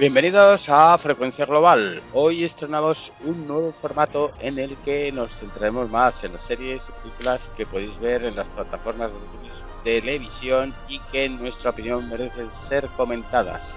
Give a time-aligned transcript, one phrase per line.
[0.00, 2.02] Bienvenidos a Frecuencia Global.
[2.14, 6.92] Hoy estrenamos un nuevo formato en el que nos centraremos más en las series y
[7.02, 12.50] películas que podéis ver en las plataformas de televisión y que en nuestra opinión merecen
[12.66, 13.74] ser comentadas.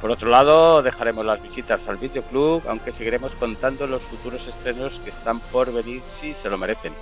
[0.00, 5.10] Por otro lado, dejaremos las visitas al videoclub, aunque seguiremos contando los futuros estrenos que
[5.10, 6.94] están por venir si se lo merecen.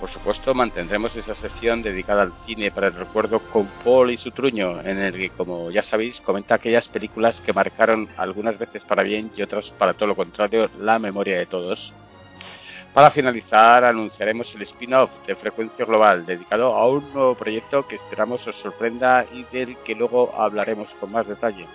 [0.00, 4.30] Por supuesto, mantendremos esa sección dedicada al cine para el recuerdo con Paul y su
[4.30, 9.02] truño, en el que, como ya sabéis, comenta aquellas películas que marcaron algunas veces para
[9.02, 11.94] bien y otras para todo lo contrario la memoria de todos.
[12.92, 18.46] Para finalizar, anunciaremos el spin-off de Frecuencia Global, dedicado a un nuevo proyecto que esperamos
[18.46, 21.66] os sorprenda y del que luego hablaremos con más detalle.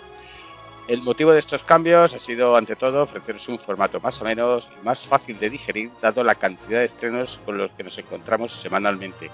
[0.91, 4.69] El motivo de estos cambios ha sido, ante todo, ofreceros un formato más o menos
[4.83, 9.31] más fácil de digerir, dado la cantidad de estrenos con los que nos encontramos semanalmente.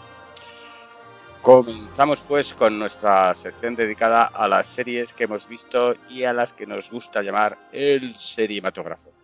[1.42, 6.54] Comenzamos pues con nuestra sección dedicada a las series que hemos visto y a las
[6.54, 9.17] que nos gusta llamar el seriematógrafo.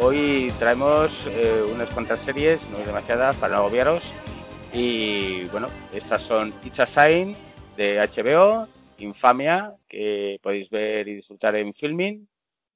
[0.00, 4.02] Hoy traemos eh, unas cuantas series, no demasiadas para no agobiaros.
[4.72, 7.36] Y bueno, estas son It's a Sign
[7.76, 12.26] de HBO, Infamia, que podéis ver y disfrutar en Filming,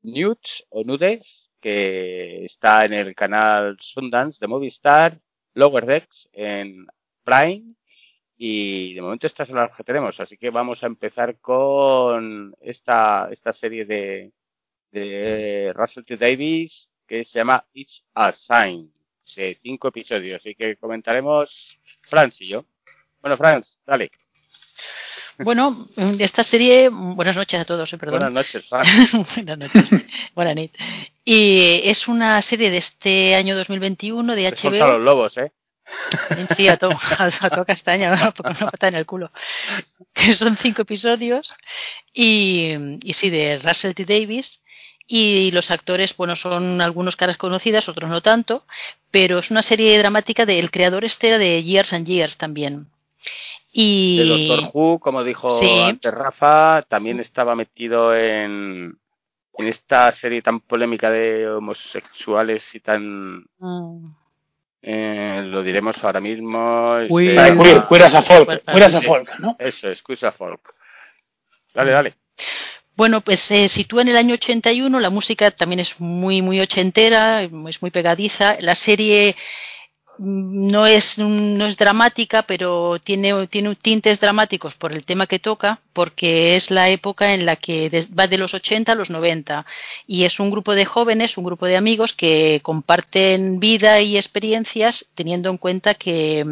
[0.02, 5.20] Nudes o Nudes, que está en el canal Sundance de Movistar,
[5.54, 6.86] Lower Decks en
[7.24, 7.76] Prime.
[8.36, 13.30] Y de momento estas son las que tenemos, así que vamos a empezar con esta,
[13.30, 14.32] esta serie de,
[14.92, 16.16] de Russell T.
[16.16, 18.91] Davis que se llama It's a Sign,
[19.36, 22.64] de cinco episodios y que comentaremos Franz y yo.
[23.20, 24.10] Bueno, Franz, dale.
[25.38, 25.88] Bueno,
[26.19, 28.20] esta serie, buenas noches a todos, eh, perdón.
[28.20, 28.88] Buenas noches, Franz.
[29.34, 29.91] buenas noches.
[30.34, 30.72] Buenas noches.
[31.25, 34.84] Y es una serie de este año 2021 de HBO.
[34.84, 35.52] a los lobos, ¿eh?
[36.56, 39.32] Sí, a todo, a, todo castaña, una pata en el culo.
[40.12, 41.54] Que son cinco episodios
[42.12, 44.04] y, y sí, de Russell T.
[44.04, 44.62] Davis
[45.15, 48.65] y los actores, bueno, son algunos caras conocidas, otros no tanto,
[49.11, 52.87] pero es una serie dramática del creador este de Years and Years también.
[53.71, 54.17] Y...
[54.17, 58.99] De Doctor Who, como dijo antes Rafa, también estaba metido en,
[59.59, 63.44] en esta serie tan polémica de homosexuales y tan...
[63.58, 64.15] Mm.
[64.81, 66.94] Eh, lo diremos ahora mismo.
[66.94, 69.56] As a folk, a folk, ¿no?
[69.58, 70.75] Eso es, Queer a folk.
[71.75, 72.15] Dale, dale.
[72.94, 77.43] Bueno, pues se sitúa en el año 81, la música también es muy, muy ochentera,
[77.43, 78.56] es muy pegadiza.
[78.61, 79.35] La serie
[80.24, 85.80] no es, no es dramática, pero tiene, tiene tintes dramáticos por el tema que toca,
[85.92, 89.66] porque es la época en la que va de los 80 a los 90
[90.06, 95.06] y es un grupo de jóvenes, un grupo de amigos que comparten vida y experiencias
[95.16, 96.46] teniendo en cuenta que,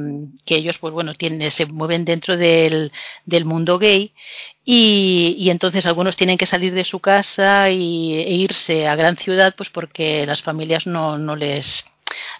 [0.45, 2.91] que ellos pues bueno, tienen, se mueven dentro del,
[3.25, 4.13] del mundo gay.
[4.65, 9.17] Y, y, entonces algunos tienen que salir de su casa y, e irse a gran
[9.17, 11.85] ciudad pues porque las familias no, no les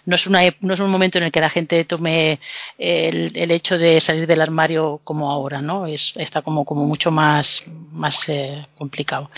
[0.05, 2.39] no es, una, no es un momento en el que la gente tome
[2.77, 5.85] el, el hecho de salir del armario como ahora, ¿no?
[5.85, 9.29] Es, está como, como mucho más, más eh, complicado.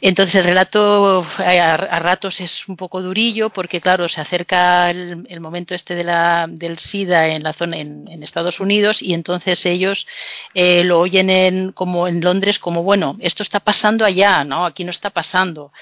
[0.00, 5.26] Entonces el relato eh, a, ratos es un poco durillo porque, claro, se acerca el,
[5.28, 9.14] el momento este de la, del SIDA en la zona en, en Estados Unidos y
[9.14, 10.06] entonces ellos
[10.54, 14.66] eh, lo oyen en, como en Londres como, bueno, esto está pasando allá, ¿no?
[14.66, 15.72] Aquí no está pasando.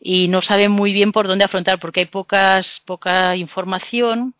[0.00, 4.34] Y no saben muy bien por dónde afrontar porque hay pocas, poca información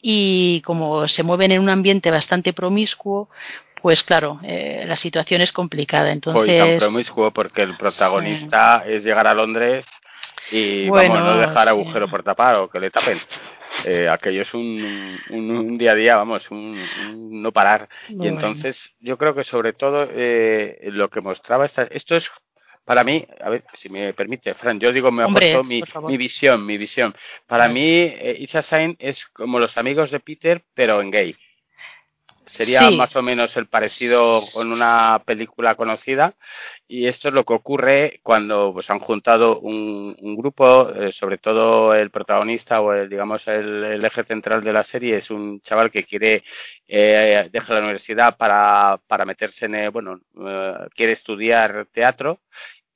[0.00, 3.28] y como se mueven en un ambiente bastante promiscuo,
[3.80, 6.12] pues claro, eh, la situación es complicada.
[6.12, 9.86] Entonces, tan promiscuo porque el protagonista es llegar a Londres
[10.50, 13.18] y vamos, no dejar agujero por tapar o que le tapen.
[13.84, 16.80] Eh, aquello es un, un, día a día, vamos, un,
[17.42, 17.88] no parar.
[18.08, 22.30] y entonces yo creo que sobre todo eh, lo que mostraba esta, esto es
[22.88, 26.64] para mí, a ver si me permite, Fran, yo digo, me aportó mi, mi, visión,
[26.64, 27.14] mi visión.
[27.46, 31.36] Para mí, eh, Isa Sain es como los amigos de Peter, pero en gay.
[32.48, 36.34] Sería más o menos el parecido con una película conocida
[36.86, 41.94] y esto es lo que ocurre cuando pues han juntado un, grupo, eh, sobre todo
[41.94, 46.04] el protagonista o el, digamos el, eje central de la serie es un chaval que
[46.04, 46.42] quiere
[46.86, 52.40] eh, dejar la universidad para, para meterse en, bueno, eh, quiere estudiar teatro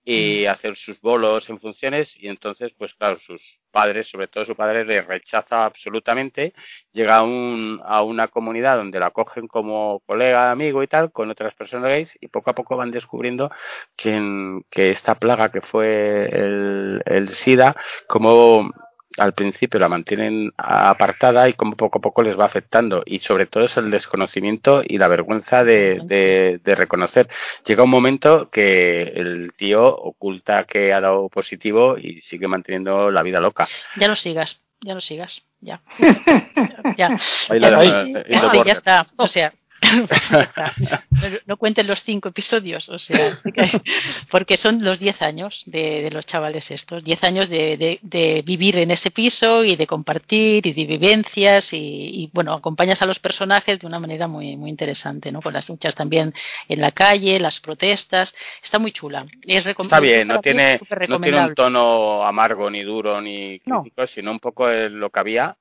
[0.05, 4.57] y hacer sus bolos en funciones y entonces pues claro sus padres sobre todo su
[4.57, 6.55] padre le rechaza absolutamente.
[6.93, 11.31] Llega a, un, a una comunidad donde la cogen como colega amigo y tal con
[11.31, 13.51] otras personas gays y poco a poco van descubriendo
[13.97, 17.77] que, que esta plaga que fue el, el SIDA
[18.07, 18.71] como
[19.19, 23.47] al principio la mantienen apartada y como poco a poco les va afectando y sobre
[23.47, 27.29] todo es el desconocimiento y la vergüenza de, de, reconocer.
[27.67, 33.23] Llega un momento que el tío oculta que ha dado positivo y sigue manteniendo la
[33.23, 33.69] vida loca.
[33.97, 35.83] Ya lo sigas, ya lo sigas, ya.
[36.97, 37.19] ya,
[37.59, 39.07] ya, ya está.
[39.17, 39.53] O sea,
[41.47, 43.41] no, cuenten los cinco episodios, o sea,
[44.31, 49.11] porque son los diez años de, los chavales estos, diez años de, vivir en ese
[49.11, 53.99] piso y de compartir y de vivencias y, bueno, acompañas a los personajes de una
[53.99, 55.41] manera muy muy interesante, ¿no?
[55.41, 56.33] Con las luchas también
[56.69, 59.27] en la calle, las protestas, está muy chula.
[59.47, 64.41] está bien, no tiene, no tiene un tono amargo ni duro ni crítico, sino un
[64.41, 65.57] poco lo que había,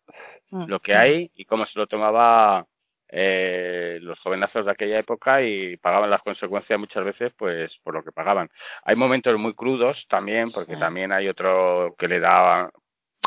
[0.50, 2.68] mm, lo que hay y cómo se lo tomaba
[3.12, 8.04] eh, los jovenazos de aquella época y pagaban las consecuencias muchas veces pues por lo
[8.04, 8.50] que pagaban.
[8.84, 12.72] Hay momentos muy crudos también, porque también hay otro que le da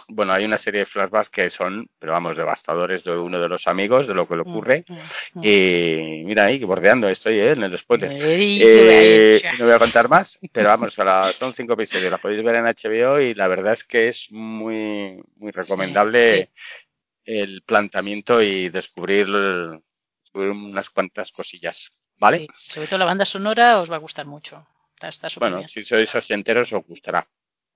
[0.09, 3.67] bueno, hay una serie de flashbacks que son, pero vamos, devastadores de uno de los
[3.67, 4.85] amigos, de lo que le mm, ocurre.
[4.87, 5.45] Mm, mm.
[5.45, 7.53] Y mira ahí, bordeando estoy ¿eh?
[7.53, 8.11] en el spoiler.
[8.13, 10.95] Eh, no voy a contar más, pero vamos,
[11.39, 15.23] son cinco episodios, la podéis ver en HBO y la verdad es que es muy,
[15.37, 16.51] muy recomendable
[17.25, 19.29] el planteamiento y descubrir,
[20.35, 21.91] unas cuantas cosillas.
[22.17, 22.47] ¿Vale?
[22.69, 24.65] sobre todo la banda sonora os va a gustar mucho.
[25.03, 27.29] Está, bueno, si sois enteros os gustará.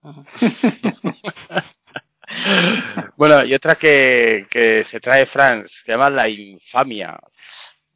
[3.17, 7.19] bueno, y otra que, que se trae Franz, se llama La Infamia.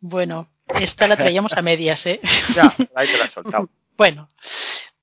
[0.00, 0.50] Bueno,
[0.80, 2.20] esta la traíamos a medias, ¿eh?
[2.54, 3.68] ya, ahí te la he soltado.
[3.96, 4.28] bueno,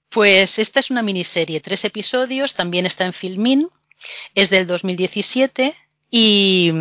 [0.09, 3.69] pues esta es una miniserie, tres episodios, también está en Filmin,
[4.35, 5.75] es del 2017
[6.11, 6.71] y,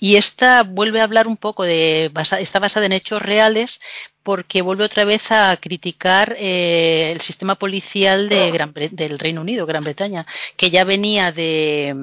[0.00, 3.80] y, esta vuelve a hablar un poco de, está basada en hechos reales,
[4.26, 9.66] porque vuelve otra vez a criticar eh, el sistema policial de Gran del Reino Unido,
[9.66, 10.26] Gran Bretaña,
[10.56, 11.94] que ya venía de,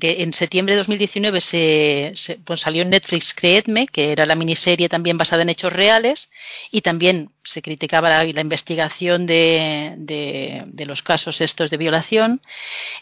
[0.00, 5.18] en septiembre de 2019 se, pues salió en Netflix Creedme, que era la miniserie también
[5.18, 6.30] basada en hechos reales,
[6.70, 12.40] y también se criticaba la, investigación de, de, los casos estos de violación.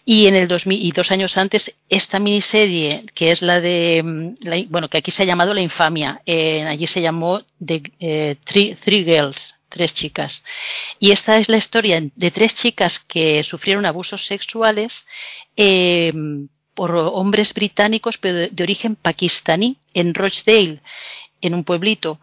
[0.05, 4.03] Y en el 2000, y dos años antes esta miniserie, que es la de,
[4.69, 9.05] bueno, que aquí se ha llamado La Infamia, eh, allí se llamó de eh, three,
[9.05, 10.43] Girls, tres chicas.
[10.99, 15.07] Y esta es la historia de tres chicas que sufrieron abusos sexuales
[15.57, 16.13] eh,
[16.81, 20.81] hombres británicos, pero de, origen pakistaní, en Rochdale,
[21.41, 22.21] en un pueblito.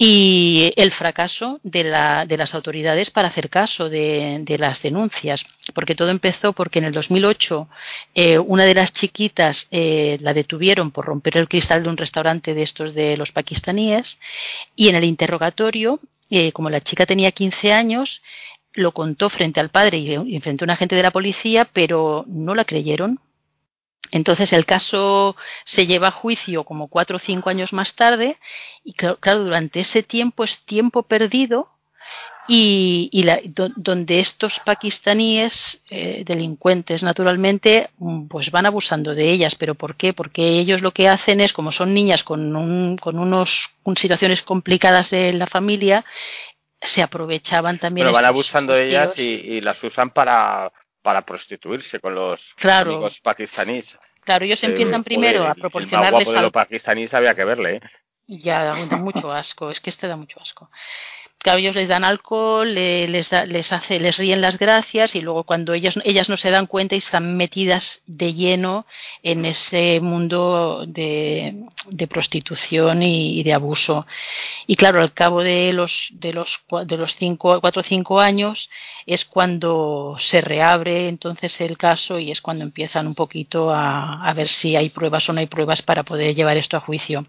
[0.00, 5.44] Y el fracaso de, la, de, las autoridades para hacer caso de, de, las denuncias,
[5.74, 7.68] porque todo empezó porque en el 2008
[8.14, 12.54] eh, una de las chiquitas eh, la detuvieron por romper el cristal de un restaurante
[12.54, 14.20] de estos de los pakistaníes
[14.76, 15.98] y en el interrogatorio,
[16.30, 18.22] eh, como la chica tenía 15 años,
[18.74, 22.54] lo contó frente al padre y frente a un agente de la policía, pero no
[22.54, 23.18] la creyeron
[24.10, 28.38] entonces el caso se lleva a juicio como cuatro o cinco años más tarde
[28.84, 31.68] y claro, durante ese tiempo es tiempo perdido
[32.50, 33.26] y,
[33.76, 39.54] donde estos pakistaníes eh, delincuentes naturalmente mm, pues van abusando de ellas.
[39.54, 43.18] Pero por qué porque ellos lo que hacen es como son niñas con un, con
[43.18, 46.04] unos con situaciones complicadas en la familia
[46.80, 50.72] se aprovechaban también pero van abusando de ellas y, las usan para
[51.08, 53.98] para prostituirse con los amigos pakistaníes.
[54.26, 56.52] Claro, ellos empiezan primero a proporcionarles algo.
[56.52, 57.80] pakistaníes había que verle, ¿eh?
[58.26, 60.70] Ya, da mucho asco, es que este da mucho asco.
[61.44, 65.94] Ellos les dan alcohol, les, les hace, les ríen las gracias y luego cuando ellas,
[66.04, 68.86] ellas no se dan cuenta y están metidas de lleno
[69.22, 71.54] en ese mundo de,
[72.08, 74.06] prostitución y, de abuso.
[74.66, 78.68] Y claro, al cabo de los de los de los cinco, cuatro o cinco años
[79.06, 84.32] es cuando se reabre entonces el caso y es cuando empiezan un poquito a, a
[84.34, 87.26] ver si hay pruebas o no hay pruebas para poder llevar esto a juicio.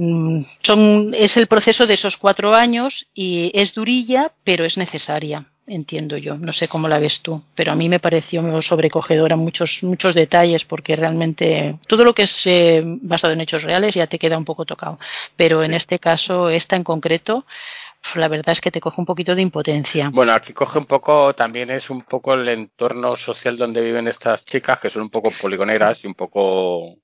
[0.00, 5.46] Mm, son, es el proceso de esos cuatro años y es durilla, pero es necesaria,
[5.66, 6.36] entiendo yo.
[6.36, 10.64] No sé cómo la ves tú, pero a mí me pareció sobrecogedora muchos, muchos detalles
[10.64, 14.44] porque realmente todo lo que es eh, basado en hechos reales ya te queda un
[14.44, 15.00] poco tocado.
[15.34, 17.44] Pero en este caso, esta en concreto,
[18.14, 20.10] la verdad es que te coge un poquito de impotencia.
[20.12, 24.44] Bueno, aquí coge un poco, también es un poco el entorno social donde viven estas
[24.44, 26.98] chicas, que son un poco poligoneras y un poco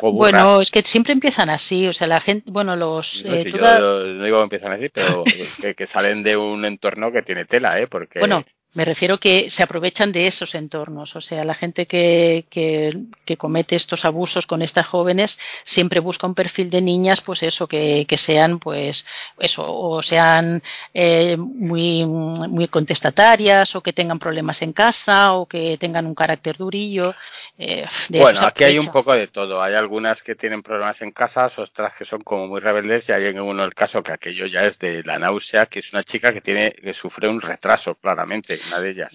[0.00, 3.22] bueno, es que siempre empiezan así, o sea, la gente, bueno, los...
[3.24, 5.24] No, eh, yo, no digo que empiezan así, pero
[5.60, 7.86] que, que, salen de un entorno que tiene tela, ¿eh?
[7.86, 8.20] Porque...
[8.20, 8.44] Bueno,
[8.74, 13.76] me refiero que se aprovechan de esos entornos, o sea, la gente que, que, comete
[13.76, 18.18] estos abusos con estas jóvenes siempre busca un perfil de niñas, pues eso, que, que
[18.18, 19.06] sean, pues,
[19.38, 25.78] eso, o sean eh, muy, muy contestatarias, o que tengan problemas en casa, o que
[25.78, 27.14] tengan un carácter durillo.
[27.58, 29.62] Eh, bueno, aquí hay un poco de todo.
[29.62, 33.26] Hay algunas que tienen problemas en casa, otras que son como muy rebeldes, y hay
[33.26, 36.32] en uno el caso que aquello ya es de la náusea, que es una chica
[36.32, 39.12] que tiene, que sufre un retraso, claramente una de ellas.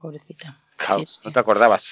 [0.00, 0.56] pobrecita.
[1.24, 1.84] ¿No te acordabas?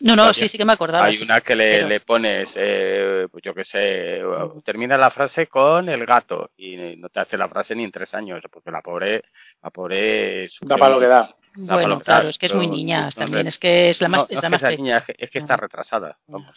[0.00, 1.04] No, no, sí, sí que me acordaba.
[1.04, 4.22] Hay una que le, le pones, eh, pues yo qué sé,
[4.64, 8.14] termina la frase con el gato y no te hace la frase ni en tres
[8.14, 9.24] años, porque la pobre,
[9.62, 10.48] la pobre...
[10.60, 11.28] Da para lo que da.
[11.54, 14.26] bueno, claro, es que es muy niña también, es que es la más...
[14.28, 16.18] es, más niña, es que está retrasada.
[16.26, 16.54] Vamos.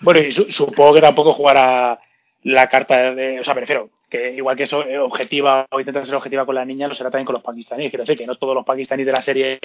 [0.00, 2.00] Bueno, y supongo que tampoco jugará
[2.42, 6.14] la carta de, o sea, prefiero que igual que eso eh, objetiva o intenta ser
[6.14, 7.90] objetiva con la niña, lo será también con los pakistaníes.
[7.90, 9.60] Quiero decir que no todos los pakistaníes de la serie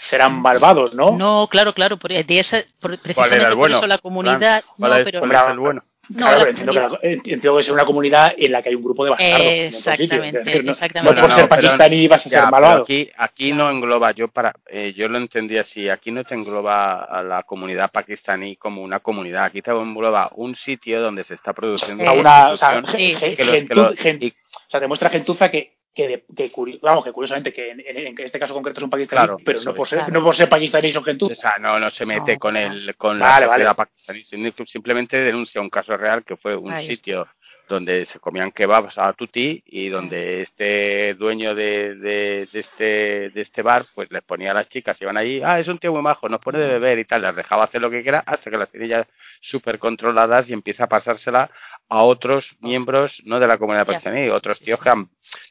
[0.00, 1.12] serán malvados, ¿no?
[1.12, 5.80] No, claro, claro, por, de esa, precisamente por eso la comunidad, no, pero el bueno?
[6.10, 8.82] No, claro, pero entiendo, que entiendo, que es una comunidad en la que hay un
[8.82, 9.46] grupo de bastardos.
[9.46, 11.20] Exactamente, no, exactamente.
[11.20, 12.82] No, por ser pakistaní vas a ser malvado.
[12.82, 17.04] Aquí, aquí no engloba, yo para eh, yo lo entendí así, aquí no te engloba
[17.04, 21.52] a la comunidad pakistaní como una comunidad, aquí te engloba un sitio donde se está
[21.52, 27.72] produciendo una, o sea, o sea, demuestra gentuza que que, que, vamos, que curiosamente que
[27.72, 30.92] en, este caso concreto es un pakistaní, pero no por, ser, no por ser pakistaní
[30.92, 31.32] son gentuza.
[31.32, 34.22] O sea, no, no se mete con el con la sociedad pakistaní,
[34.66, 37.26] simplemente denuncia un caso real que fue un sitio
[37.68, 43.62] donde se comían kebabs a tutti y donde este dueño de, de, este, de este
[43.62, 46.28] bar pues les ponía a las chicas, iban allí, ah, es un tío muy majo,
[46.28, 48.70] nos pone de beber y tal, les dejaba hacer lo que quiera hasta que las
[48.70, 49.06] tiene ya
[49.40, 51.50] súper controladas y empieza a pasársela
[51.90, 54.92] a otros miembros, no de la comunidad pakistaní, otros tíos que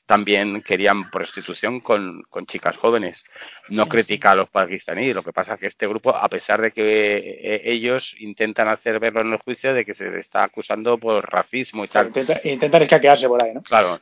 [0.06, 3.24] también querían prostitución con, con chicas jóvenes.
[3.70, 6.72] No critica a los pakistaníes, lo que pasa es que este grupo, a pesar de
[6.72, 11.00] que eh, ellos intentan hacer verlo en el juicio de que se les está acusando
[11.00, 12.12] por racismo y tal.
[12.44, 13.64] intentan escaquearse por ahí, ¿no?
[13.64, 14.00] Claro,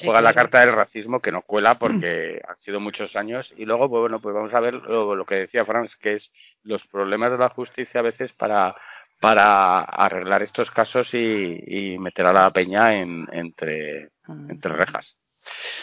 [0.00, 3.90] juega la carta del racismo que no cuela porque han sido muchos años y luego,
[3.90, 6.30] pues bueno, pues vamos a ver lo, lo que decía Franz, que es
[6.62, 8.76] los problemas de la justicia a veces para
[9.20, 14.50] para arreglar estos casos y, meter a la peña en, entre, mm.
[14.50, 15.16] entre rejas.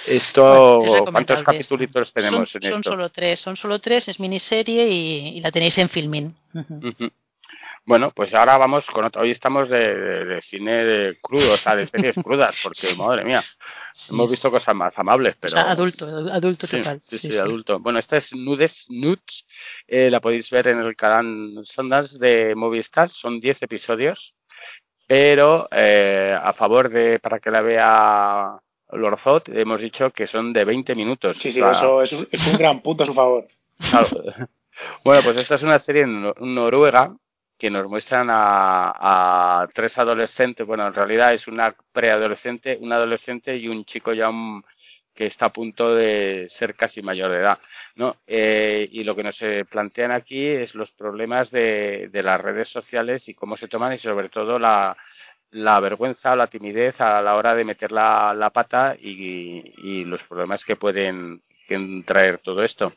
[0.05, 5.39] Esto, ¿cuántos capítulos tenemos son, en son solo tres, son solo tres, es miniserie y,
[5.39, 6.35] la tenéis en Filmin.
[7.85, 9.21] Bueno, pues ahora vamos con otro.
[9.21, 13.43] Hoy estamos de, cine de crudo, o sea, de series crudas, porque madre mía,
[14.09, 15.57] hemos visto cosas más amables, pero.
[15.57, 17.01] adulto, adulto total.
[17.05, 17.79] Sí, sí, adulto.
[17.79, 19.45] Bueno, esta es Nudes Nudes,
[19.85, 24.33] eh, la podéis ver en el canal Sondas de Movistar, son 10 episodios,
[25.05, 28.59] pero eh, a favor de, para que la vea
[28.93, 31.37] Lorzot, hemos dicho que son de 20 minutos.
[31.37, 33.45] Sí, sí, eso es un, es un gran punto a su favor.
[33.89, 34.07] Claro.
[35.03, 37.15] Bueno, pues esta es una serie en Noruega
[37.63, 43.69] que nos muestran a, tres adolescentes, bueno, en realidad es una preadolescente, un adolescente y
[43.69, 44.29] un chico ya
[45.15, 47.59] que está a punto de ser casi mayor de edad,
[47.95, 48.17] ¿no?
[48.27, 53.29] Eh, y lo que nos eh, plantean aquí es los problemas de, las redes sociales
[53.29, 54.97] y cómo se toman y sobre todo la,
[55.79, 60.75] vergüenza o la timidez a la hora de meter la, pata y, los problemas que
[60.75, 61.41] pueden
[62.05, 62.91] traer todo esto.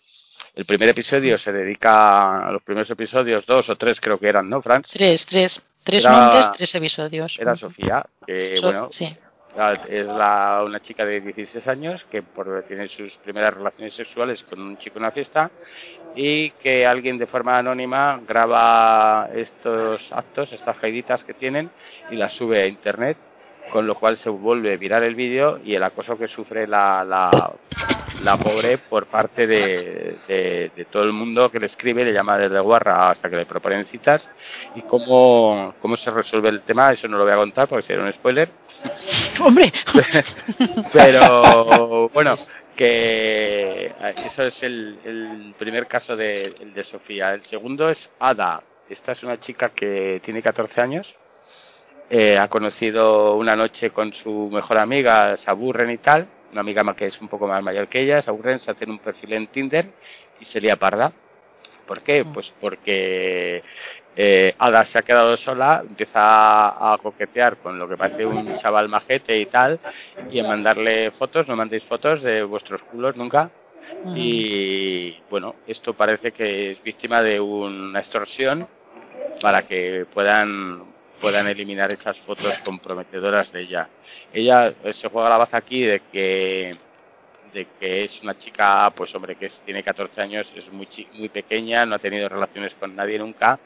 [0.57, 4.49] El primer episodio se dedica a los primeros episodios, dos o tres creo que eran,
[4.49, 4.89] ¿no, Franz?
[4.91, 5.63] Tres, tres.
[5.85, 7.39] Tres nombres, tres episodios.
[7.39, 13.19] Era Sofía, que bueno, es la, una chica de 16 años que por, tiene sus
[13.19, 15.51] primeras relaciones sexuales con un chico en una fiesta
[16.17, 21.71] y que alguien de forma anónima graba estos actos, estas jaiditas que tienen
[22.11, 23.19] y las sube a internet
[23.71, 27.53] con lo cual se vuelve viral el vídeo y el acoso que sufre la, la,
[28.37, 33.11] pobre por parte de, de, todo el mundo que le escribe, le llama desde guarra
[33.11, 34.28] hasta que le proponen citas
[34.75, 38.04] y cómo, cómo se resuelve el tema, eso no lo voy a contar porque sería
[38.04, 38.50] un spoiler.
[39.40, 39.73] ¡Hombre!
[40.92, 42.35] Pero bueno,
[42.75, 43.92] que
[44.25, 47.35] eso es el, primer caso de, de Sofía.
[47.35, 48.62] El segundo es Ada.
[48.88, 51.16] Esta es una chica que tiene 14 años
[52.09, 56.95] eh, ha conocido una noche con su mejor amiga, se aburren y tal, una amiga
[56.95, 59.47] que es un poco más mayor que ella, se aburren, se hacen un perfil en
[59.49, 59.91] Tinder
[60.41, 61.12] y sería parda.
[61.87, 62.25] ¿Por qué?
[62.25, 62.33] Mm.
[62.33, 63.62] Pues porque
[64.17, 68.88] eh, Ada se ha quedado sola, empieza a, coquetear con lo que parece un chaval
[68.88, 69.79] majete y tal,
[70.31, 73.50] y en mandarle fotos, no mandéis fotos de vuestros culos nunca.
[74.17, 78.67] Y bueno, esto parece que es víctima de una extorsión
[79.41, 83.88] para que puedan puedan eliminar esas fotos comprometedoras de ella.
[84.32, 86.76] Ella eh, se juega la baza aquí de que
[87.52, 91.87] de que es una chica, pues hombre, que tiene 14 años, es muy muy pequeña,
[91.87, 93.58] no ha tenido relaciones con nadie nunca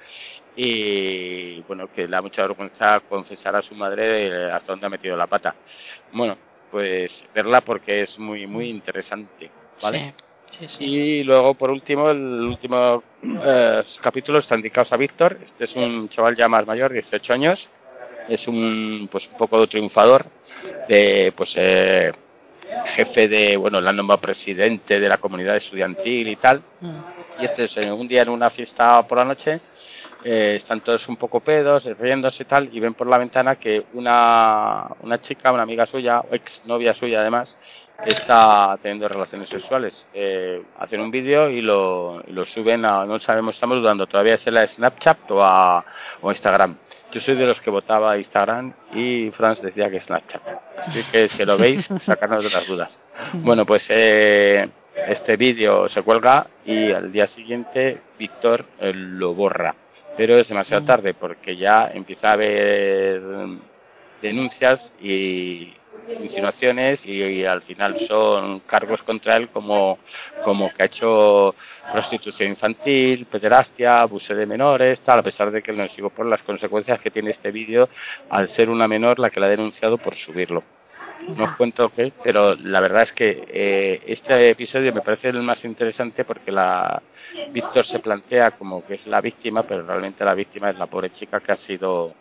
[0.57, 5.17] y bueno, que le da mucha vergüenza confesar a su madre hasta dónde ha metido
[5.17, 5.55] la pata.
[6.13, 6.37] Bueno,
[6.71, 9.51] pues verla porque es muy muy interesante,
[9.83, 10.15] ¿vale?
[10.81, 15.39] Y luego, por último, el último eh, capítulo está dedicado a Víctor.
[15.43, 17.69] Este es un chaval ya más mayor, 18 años.
[18.29, 20.27] Es un, pues, un poco triunfador,
[20.89, 22.13] de, pues, eh,
[22.95, 26.63] jefe de, bueno, la nombrado presidente de la comunidad estudiantil y tal.
[26.81, 26.99] Mm.
[27.41, 29.61] Y este es eh, un día en una fiesta por la noche.
[30.23, 34.87] están todos un poco pedos, riéndose y tal, y ven por la ventana que una,
[35.01, 37.57] una chica, una amiga suya, ex novia suya además,
[38.05, 40.07] está teniendo relaciones sexuales.
[40.15, 44.49] Eh, hacen un vídeo y lo, lo, suben a, no sabemos, estamos dudando todavía si
[44.49, 45.85] es la Snapchat o a
[46.21, 46.77] o Instagram.
[47.13, 50.43] Yo soy de los que votaba Instagram y Franz decía que Snapchat.
[50.79, 53.01] Así que si lo veis, sacarnos de las dudas.
[53.35, 54.69] Bueno, pues eh,
[55.07, 59.75] este vídeo se cuelga y al día siguiente Víctor eh, lo borra.
[60.17, 63.23] Pero es demasiado tarde porque ya empieza a haber
[64.21, 65.73] denuncias y,
[66.21, 69.99] insinuaciones y, al final son cargos contra él como,
[70.45, 71.55] como que ha hecho
[71.93, 76.43] prostitución infantil, pederastia, abuso de menores, tal, a pesar de que no sigo por las
[76.43, 77.89] consecuencias que tiene este vídeo
[78.29, 80.63] al ser una menor la que la ha denunciado por subirlo.
[81.37, 85.43] No os cuento qué, pero la verdad es que eh, este episodio me parece el
[85.43, 87.03] más interesante porque la
[87.53, 91.11] Víctor se plantea como que es la víctima, pero realmente la víctima es la pobre
[91.11, 92.15] chica que ha sido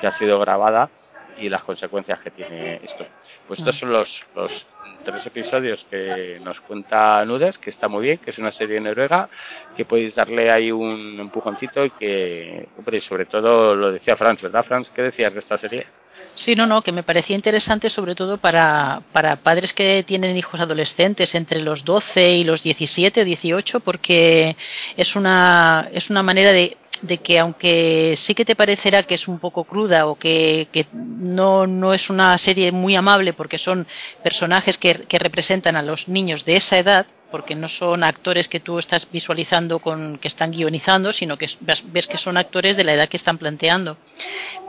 [0.00, 0.90] que ha sido grabada
[1.38, 3.06] y las consecuencias que tiene esto.
[3.46, 4.66] Pues estos son los, los
[5.04, 9.28] tres episodios que nos cuenta Nudes, que está muy bien, que es una serie noruega,
[9.76, 14.64] que podéis darle ahí un empujoncito y que, hombre, sobre todo lo decía Franz, ¿verdad,
[14.64, 14.88] Franz?
[14.90, 15.86] ¿Qué decías de esta serie?
[16.34, 20.60] Sí, no, no, que me parecía interesante sobre todo para, para padres que tienen hijos
[20.60, 24.54] adolescentes entre los 12 y los 17 o 18, porque
[24.98, 29.28] es una, es una manera de de que aunque sí que te parecerá que es
[29.28, 33.86] un poco cruda o que, que no, no, es una serie muy amable porque son
[34.22, 38.60] personajes que, que, representan a los niños de esa edad, porque no son actores que
[38.60, 42.94] tú estás visualizando con que están guionizando, sino que ves que son actores de la
[42.94, 43.96] edad que están planteando.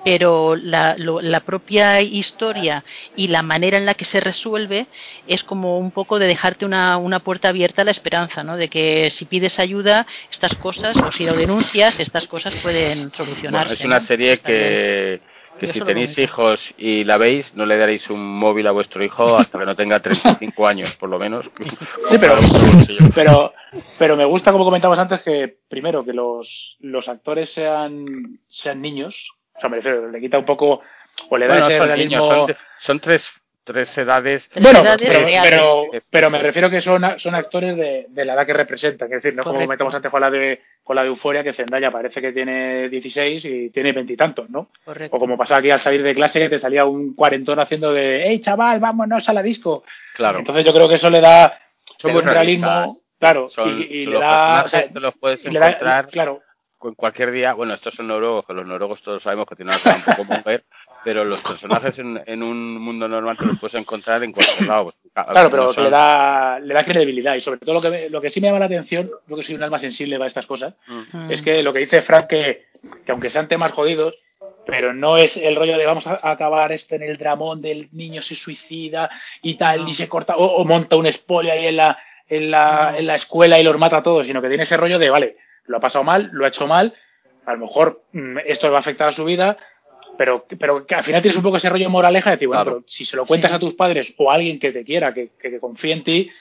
[0.04, 2.84] Pero la, la, propia historia
[3.16, 4.88] y la manera en la que se resuelve
[5.28, 8.56] es como un poco de dejarte una, una puerta abierta a la esperanza, ¿no?
[8.56, 13.74] De que si pides ayuda, estas cosas, o si lo denuncias, estas cosas pueden solucionarse.
[13.74, 15.20] es una serie que
[15.58, 19.38] que si tenéis hijos y la veis, no le daréis un móvil a vuestro hijo
[19.38, 21.50] hasta que no tenga 35 años, por lo menos.
[22.10, 22.38] Sí, pero,
[23.14, 23.54] pero,
[23.98, 28.06] pero me gusta, como comentamos antes, que primero que los, los actores sean,
[28.48, 29.16] sean niños.
[29.56, 30.82] O sea, me refiero, le quita un poco,
[31.30, 32.48] o le da ese realismo...
[32.80, 33.30] son tres
[33.68, 34.50] tres edades.
[34.62, 34.82] Bueno,
[35.44, 39.12] pero, pero, me refiero que son, son actores de, de la edad que representan.
[39.12, 41.92] Es decir, no como metemos antes con la de con la de Euforia, que Zendaya
[41.92, 44.70] parece que tiene 16 y tiene veintitantos, ¿no?
[45.12, 48.24] O como pasaba aquí al salir de clase, que te salía un cuarentón haciendo de,
[48.26, 49.84] hey chaval, vámonos a la disco.
[50.16, 50.40] Claro.
[50.40, 51.60] Entonces yo creo que eso le da,
[52.04, 52.96] un realismo.
[53.20, 54.66] Claro, y, le da.
[54.94, 56.08] los puedes encontrar.
[56.08, 56.42] claro,
[56.84, 59.84] en cualquier día, bueno, estos son noruegos, que los noruegos todos sabemos que tienen una
[59.84, 60.64] cara un poco mujer,
[61.04, 64.84] pero los personajes en, en, un mundo normal te los puedes encontrar en cualquier lado.
[64.86, 68.30] Pues, claro, pero le da, le da credibilidad y sobre todo lo que, lo que
[68.30, 71.32] sí me llama la atención, yo que soy un alma sensible para estas cosas, mm.
[71.32, 72.68] es que lo que dice Frank, que,
[73.06, 74.16] que aunque sean temas jodidos,
[74.68, 78.22] pero no es el rollo de vamos a acabar esto en el dramón del niño
[78.22, 79.10] se suicida
[79.42, 83.08] y tal, y se corta, o, monta un spoiler ahí en la, en la, en
[83.08, 85.78] la escuela y los mata a todos, sino que tiene ese rollo de, vale, lo
[85.78, 86.96] ha pasado mal, lo ha hecho mal,
[87.46, 89.58] a lo mejor mm, esto le va a afectar a su vida,
[90.18, 92.84] pero, pero que al final tienes un poco ese rollo moraleja de decir, bueno, pero
[92.88, 95.60] si se lo cuentas a tus padres o a alguien que te quiera, que, que,
[95.60, 96.32] confíe en ti,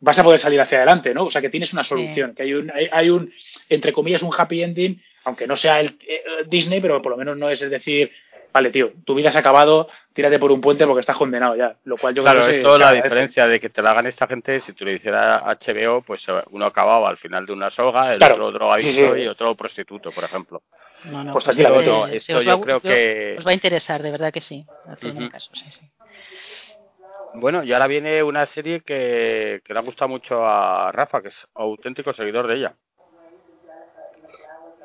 [0.00, 1.24] vas a poder salir hacia adelante, ¿no?
[1.24, 3.32] O sea, que tienes una solución, que hay un, hay, un,
[3.68, 7.36] entre comillas, un happy ending, aunque no sea el eh, Disney, pero por lo menos
[7.36, 8.10] no es, es decir,
[8.56, 11.76] vale, tío, tu vida se ha acabado, tírate por un puente porque estás condenado ya.
[11.84, 14.06] Lo cual yo claro, creo que es toda la diferencia de que te la hagan
[14.06, 17.68] esta gente, si tú le hicieras HBO, pues eh, uno acababa al final de una
[17.68, 20.62] soga, el otro drogadicto y otro prostituto, por ejemplo.
[21.04, 23.36] No, no, pues, pues la esto yo creo que...
[23.38, 24.64] Os va a interesar, de verdad que sí.
[25.30, 25.90] caso, sí, sí.
[27.34, 31.28] Bueno, y ahora viene una serie que, que le ha gustado mucho a Rafa, que
[31.28, 32.76] es auténtico seguidor de ella.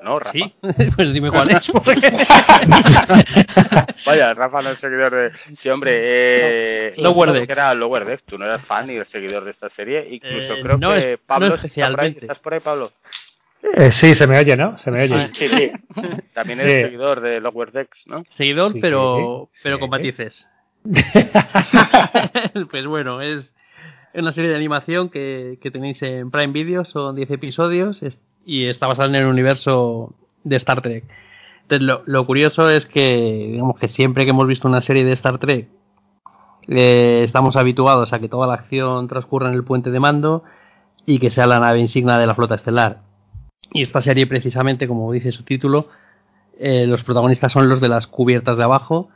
[0.01, 0.31] ¿No, Rafa?
[0.31, 0.53] Sí,
[0.95, 1.71] pues dime cuál es.
[4.05, 5.31] Vaya, Rafa no es seguidor de...
[5.55, 6.93] Sí, hombre, eh...
[6.97, 7.49] Lower Decks.
[7.49, 10.07] era Lower Decks, tú no eres fan ni eres seguidor de esta serie.
[10.11, 12.91] Incluso eh, creo que Pablo ¿Estás por ahí, Pablo?
[13.77, 14.77] Eh, sí, se me oye, ¿no?
[14.77, 15.29] Se me oye.
[15.33, 15.71] Sí, sí.
[16.33, 18.23] También eres seguidor de Lower Decks, ¿no?
[18.35, 20.49] Seguidor, pero, pero con matices.
[22.71, 23.53] pues bueno, es
[24.15, 28.01] una serie de animación que, que tenéis en Prime Video, son 10 episodios
[28.45, 31.05] y está basada en el universo de Star Trek.
[31.63, 35.37] Entonces, lo, curioso es que, digamos que siempre que hemos visto una serie de Star
[35.37, 35.69] Trek,
[36.67, 40.43] eh, estamos habituados a que toda la acción transcurra en el puente de mando
[41.05, 43.01] y que sea la nave insignia de la flota estelar.
[43.73, 45.87] Y esta serie, precisamente, como dice su título,
[46.59, 49.09] eh, los protagonistas son los de las cubiertas de abajo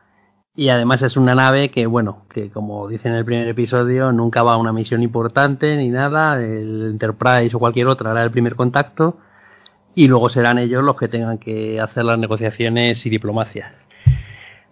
[0.57, 4.41] y además es una nave que, bueno, que como dice en el primer episodio, nunca
[4.41, 6.41] va a una misión importante ni nada.
[6.41, 9.17] El Enterprise o cualquier otra hará el primer contacto
[9.95, 13.73] y luego serán ellos los que tengan que hacer las negociaciones y diplomacia.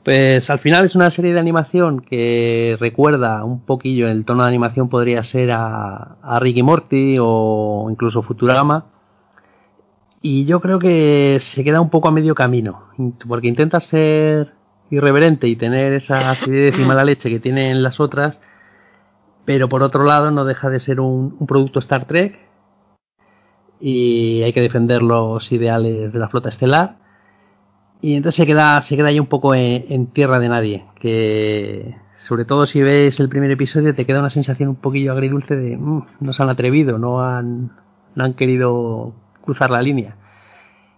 [0.06, 4.50] Pues al final es una serie de animación que recuerda un poquillo, el tono de
[4.50, 8.86] animación podría ser a, a Ricky Morty o incluso Futurama.
[10.22, 12.84] Y yo creo que se queda un poco a medio camino,
[13.28, 14.54] porque intenta ser
[14.94, 18.40] irreverente y tener esa acidez y mala leche que tienen las otras,
[19.46, 22.40] pero por otro lado no deja de ser un, producto Star Trek
[23.80, 26.98] y hay que defender los ideales de la flota estelar.
[28.02, 30.86] Y entonces se queda, se queda ahí un poco en, tierra de nadie.
[31.00, 31.96] Que
[32.28, 35.76] sobre todo si ves el primer episodio te queda una sensación un poquillo agridulce de
[35.78, 37.72] mm, no se han atrevido, no han,
[38.16, 40.16] no han querido cruzar la línea.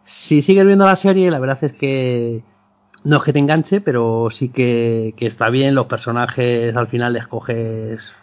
[0.03, 2.43] Si sigues viendo la serie, la verdad es que
[3.05, 5.75] no es que te enganche, pero sí que, está bien.
[5.75, 8.13] Los personajes al final les coges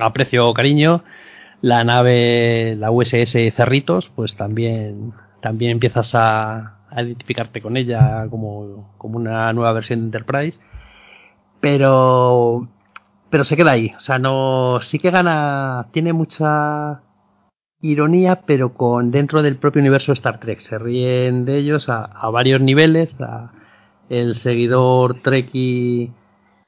[0.00, 1.02] aprecio o cariño.
[1.60, 9.16] La nave, la USS Cerritos, pues también, también empiezas a, identificarte con ella como, como,
[9.18, 10.60] una nueva versión de Enterprise.
[11.60, 12.68] Pero,
[13.30, 13.92] pero se queda ahí.
[13.96, 17.02] O sea, no, sí que gana, tiene mucha
[17.80, 20.60] ironía, pero con dentro del propio universo Star Trek.
[20.60, 23.20] Se ríen de ellos a, a varios niveles.
[23.20, 23.50] A,
[24.08, 26.12] el seguidor Trekkie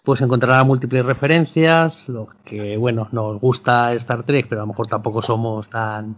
[0.04, 4.86] pues encontrará múltiples referencias, los que bueno, nos gusta Star Trek, pero a lo mejor
[4.86, 6.16] tampoco somos tan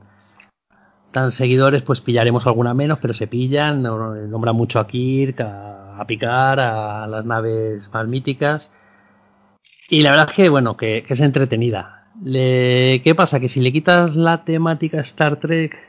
[1.11, 6.61] tan seguidores, pues pillaremos alguna menos, pero se pillan, nombra mucho a Kirk, a, Picard,
[6.61, 8.71] a las naves más míticas.
[9.89, 12.11] Y la verdad es que, bueno, que, es entretenida.
[12.23, 13.41] ¿Qué pasa?
[13.41, 15.88] Que si le quitas la temática Star Trek,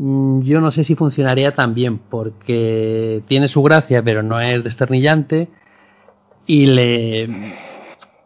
[0.00, 5.48] yo no sé si funcionaría tan bien porque tiene su gracia pero no es desternillante
[6.46, 7.28] y le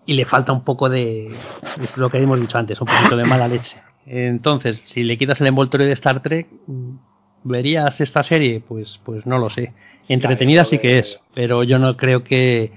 [0.04, 1.34] y le falta un poco de
[1.82, 3.80] es lo que hemos dicho antes un poquito de mala leche.
[4.04, 6.96] Entonces si le quitas el envoltorio de Star Trek mm,
[7.44, 9.72] verías esta serie pues pues no lo sé.
[10.08, 12.72] Entretenida sí que es pero yo no creo que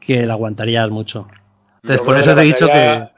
[0.00, 1.28] que la aguantarías mucho.
[1.82, 3.08] Entonces por eso te he dicho que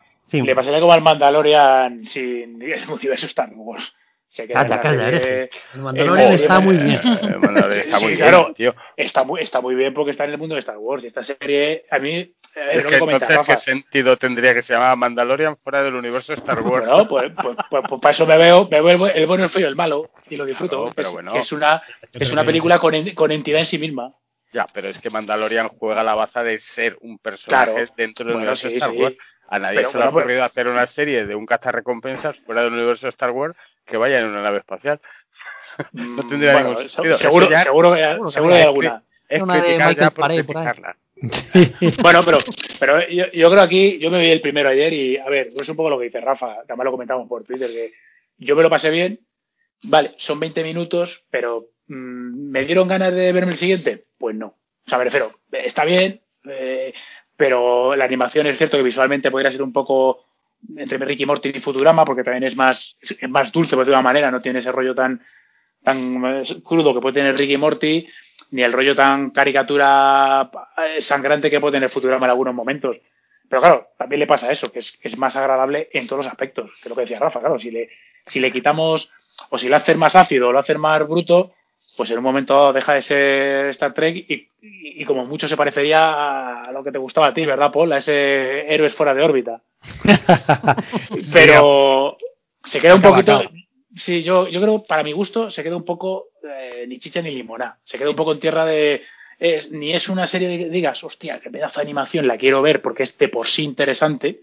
[0.40, 3.92] le pasaría como al Mandalorian sin el universo Star Wars
[4.34, 7.00] se calla, calla, El Mandalorian está muy bien.
[7.04, 8.74] está muy bien, tío.
[8.96, 11.04] Está muy, está muy bien porque está en el mundo de Star Wars.
[11.04, 12.34] Y esta serie, a mí.
[12.56, 16.62] Es que entonces, ¿qué sentido tendría que se llama Mandalorian fuera del universo de Star
[16.62, 16.84] Wars?
[16.84, 19.62] No, pues, pues, pues, pues, para eso me veo, me veo el, bueno, el feo
[19.62, 20.90] y el malo y lo disfruto.
[20.96, 21.36] pero es, bueno.
[21.36, 21.80] es, una,
[22.12, 24.14] es una película con, con entidad en sí misma.
[24.52, 28.66] Ya, pero es que Mandalorian juega la baza de ser un personaje dentro del universo
[28.66, 29.14] de Star Wars.
[29.54, 33.06] A nadie se le ha ocurrido hacer una serie de un recompensas fuera del universo
[33.06, 35.00] de Star Wars que vaya en una nave espacial.
[35.92, 37.16] no mm, tendría ningún sentido.
[37.18, 39.04] Seguro, seguro, que, seguro hay alguna.
[39.28, 40.96] Es criticar ya por criticarla.
[42.02, 42.38] bueno, pero,
[42.80, 45.68] pero yo, yo, creo aquí, yo me vi el primero ayer y, a ver, es
[45.68, 47.92] un poco lo que dice Rafa, también lo comentamos por Twitter, que
[48.38, 49.20] yo me lo pasé bien,
[49.84, 54.06] vale, son 20 minutos, pero mm, ¿me dieron ganas de verme el siguiente?
[54.18, 54.46] Pues no.
[54.48, 56.92] O sea, me refiero, está bien, eh,
[57.36, 60.24] pero la animación es cierto que visualmente podría ser un poco
[60.76, 64.02] entre Ricky Morty y Futurama, porque también es más, es más dulce, por de una
[64.02, 65.20] manera, no tiene ese rollo tan,
[65.82, 68.06] tan crudo que puede tener Ricky Morty,
[68.50, 72.96] ni el rollo tan caricatura eh, sangrante que puede tener Futurama en algunos momentos.
[73.48, 76.70] Pero claro, también le pasa eso, que es, es más agradable en todos los aspectos,
[76.80, 77.90] que es lo que decía Rafa, claro, si le,
[78.26, 79.10] si le quitamos,
[79.50, 81.52] o si lo haces más ácido o lo haces más bruto,
[81.96, 85.56] pues en un momento deja de ser Star Trek y, y- y como mucho se
[85.56, 87.92] parecería a lo que te gustaba a ti, ¿verdad, Paul?
[87.92, 89.60] A ese héroes fuera de órbita.
[91.32, 92.16] Pero
[92.64, 93.38] se queda un poquito.
[93.96, 97.30] Sí, yo, yo creo, para mi gusto, se queda un poco eh, ni chicha ni
[97.30, 97.78] limona.
[97.84, 99.02] Se queda un poco en tierra de.
[99.38, 102.60] es- ni es una serie de que digas, hostia, qué pedazo de animación, la quiero
[102.62, 104.40] ver porque es de por sí interesante.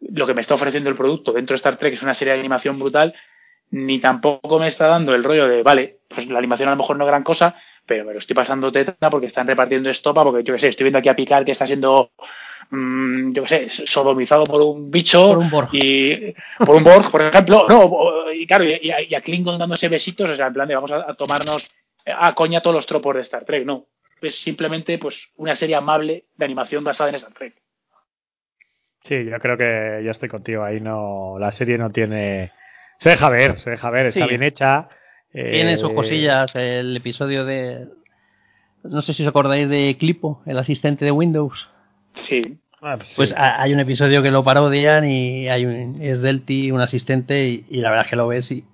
[0.00, 2.40] Lo que me está ofreciendo el producto dentro de Star Trek es una serie de
[2.40, 3.14] animación brutal.
[3.72, 6.96] Ni tampoco me está dando el rollo de, vale, pues la animación a lo mejor
[6.96, 7.56] no es gran cosa,
[7.86, 10.84] pero me lo estoy pasando teta porque están repartiendo estopa, porque yo qué sé, estoy
[10.84, 12.10] viendo aquí a Picard que está siendo,
[12.70, 15.68] mm, yo qué sé, sodomizado por un bicho Por un Borg.
[15.72, 19.58] y por un Borg, por ejemplo, no, y claro, y, y a, y a Klingon
[19.58, 21.66] dándose besitos, o sea, en plan de vamos a, a tomarnos
[22.06, 23.86] a coña todos los tropos de Star Trek, no,
[24.20, 27.54] es simplemente pues una serie amable de animación basada en Star Trek.
[29.04, 30.62] Sí, yo creo que yo estoy contigo.
[30.62, 32.52] Ahí no, la serie no tiene.
[33.02, 34.28] Se deja ver, se deja ver, está Sí.
[34.30, 34.88] bien hecha.
[35.32, 36.54] Tiene eh, sus cosillas.
[36.54, 37.86] El episodio de.
[38.84, 41.68] No sé si os acordáis de Clipo, el asistente de Windows.
[42.14, 43.14] Sí, ah, pues sí.
[43.16, 47.46] Pues ha- hay un episodio que lo parodian y hay un, es Delty, un asistente,
[47.48, 48.64] y, y la verdad es que lo ves y.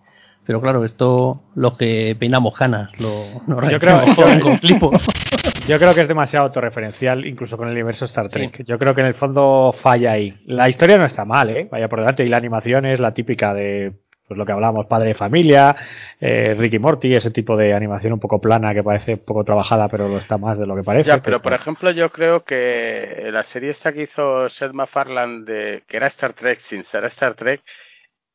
[0.46, 4.00] Pero claro, esto los que peinamos canas lo, lo Yo creo-
[4.42, 4.90] con Clipo.
[5.68, 8.64] Yo creo que es demasiado autorreferencial, incluso con el universo Star Trek.
[8.64, 10.34] Yo creo que en el fondo falla ahí.
[10.46, 11.68] La historia no está mal, ¿eh?
[11.70, 12.24] Vaya por delante.
[12.24, 13.92] Y la animación es la típica de
[14.28, 15.74] pues lo que hablábamos, padre de familia,
[16.20, 20.06] eh, Ricky Morty, ese tipo de animación un poco plana que parece poco trabajada, pero
[20.06, 21.08] lo está más de lo que parece.
[21.08, 25.82] Ya, pero por ejemplo, yo creo que la serie esta que hizo Seth MacFarlane, de,
[25.88, 27.62] que era Star Trek sin ser Star Trek,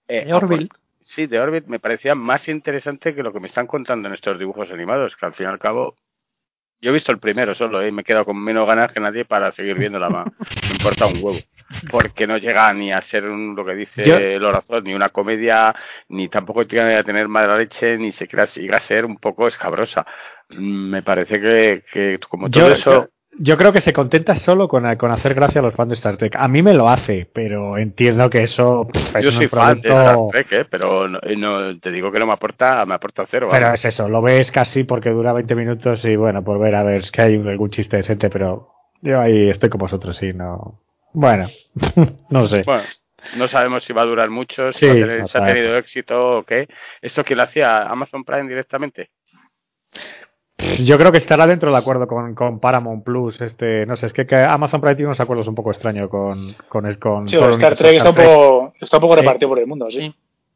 [0.07, 0.69] eh, De Orville.
[1.03, 4.39] Sí, de Orbit me parecía más interesante que lo que me están contando en estos
[4.39, 5.95] dibujos animados, que al fin y al cabo.
[6.83, 7.87] Yo he visto el primero solo, ¿eh?
[7.87, 10.25] y me he quedado con menos ganas que nadie para seguir viéndola más.
[10.67, 11.39] Me importa un huevo.
[11.89, 15.73] Porque no llega ni a ser un, lo que dice Yo- Lorazón, ni una comedia,
[16.09, 19.47] ni tampoco llega a tener mala leche, ni se quiera, llega a ser un poco
[19.47, 20.05] escabrosa.
[20.49, 22.91] Mm, Me parece que, que como todo Yo, eso.
[22.91, 25.95] yo- yo creo que se contenta solo con, con hacer gracia a los fans de
[25.95, 26.35] Star Trek.
[26.37, 29.89] A mí me lo hace, pero entiendo que eso pff, es Yo soy fan de
[29.89, 30.65] Star Trek, ¿eh?
[30.69, 33.47] pero no, no- te digo que no me aporta, me aporta cero.
[33.51, 36.83] Pero es eso, lo ves casi porque dura 20 minutos y bueno, por ver a
[36.83, 38.69] ver, es que hay algún chiste decente, pero
[39.01, 40.79] yo ahí estoy con vosotros, sí, no.
[41.13, 41.47] Bueno,
[42.29, 42.63] no sé.
[42.65, 42.83] Bueno,
[43.37, 45.41] no sabemos si va a durar mucho, si Sí, va a tener- no si ha
[45.45, 46.67] tenido éxito o qué.
[47.01, 47.83] ¿Esto quién lo hacía?
[47.83, 49.09] ¿Amazon Prime directamente?
[50.83, 54.13] Yo creo que estará dentro del acuerdo con, con Paramount Plus, este, no sé, es
[54.13, 57.35] que, que Amazon Prime tiene unos acuerdos un poco extraños con, con, el- con sí
[57.37, 59.19] Star Trek está un poco, está un poco Sí.
[59.21, 60.13] repartido por el mundo, sí.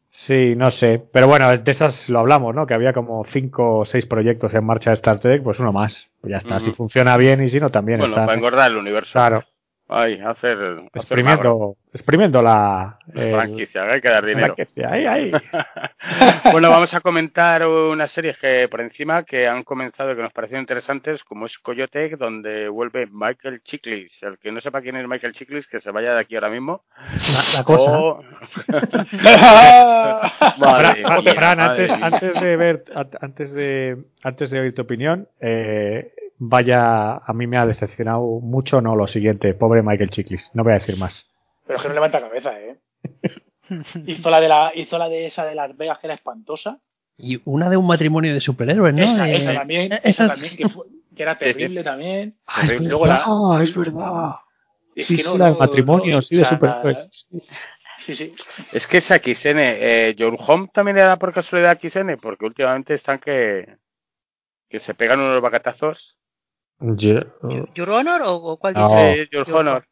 [0.10, 2.66] Sí, no sé, pero bueno, de esas lo hablamos, ¿no?
[2.66, 6.08] Que había como cinco o seis proyectos en marcha de Star Trek, pues uno más,
[6.22, 8.26] pues ya está, si funciona bien y si no también Bueno, está.
[8.26, 9.12] para engordar el universo.
[9.12, 9.44] Claro,
[9.90, 10.58] Ay, hacer,
[10.94, 14.54] exprimiendo, exprimiendo la, franquicia, hay que dar dinero.
[14.54, 14.92] franquicia.
[14.92, 15.32] Ahí, ahí.
[16.52, 20.34] bueno, vamos a comentar unas series que por encima que han comenzado y que nos
[20.34, 24.22] parecieron interesantes, como es Coyote, donde vuelve Michael Chiklis.
[24.24, 26.84] El que no sepa quién es Michael Chiklis, que se vaya de aquí ahora mismo.
[26.98, 27.98] La, la cosa.
[27.98, 28.22] O-
[28.66, 29.08] Fran,
[30.58, 32.00] Madre Fran, mía, Fran, madre antes, mía.
[32.06, 37.48] antes de ver, an- antes de, antes de oír tu opinión, eh, vaya, a mí
[37.48, 41.28] me ha decepcionado mucho, no, lo siguiente, pobre Michael Chiklis, no voy a decir más.
[41.66, 42.78] Pero es que no levanta cabeza, ¿eh?
[44.06, 46.80] hizo la de la, hizo la de esa de Las Vegas que era espantosa.
[47.18, 49.04] Y una de un matrimonio de superhéroes, ¿no?
[49.04, 52.38] Esa, Eh, esa también, esa esa es- también que, fue- que era terrible también.
[52.46, 54.36] Ah, es la- verdad, es verdad.
[54.96, 57.28] Es Sí, que sí, no- la de no- matrimonio, no, sí, de o sea, superhéroes.
[58.06, 58.36] Sí, sí.
[58.72, 59.58] Es que es XN.
[59.60, 63.78] Eh, Your Home también era por casualidad XN, porque últimamente están que,
[64.70, 66.17] que se pegan unos bacatazos.
[66.80, 67.22] Yo-
[67.74, 68.88] ¿Your Honor o, o cuál No.
[68.88, 69.28] dice?
[69.32, 69.88] Your Your Honor.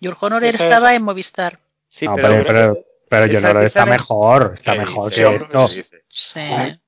[0.00, 1.58] Your Honor estaba en Movistar.
[1.88, 5.22] Sí, no, pero, pero, pero, pero yo esa no, está mejor, está ¿qué mejor dice?
[5.22, 5.66] que ¿Qué esto.
[6.08, 6.40] Sí.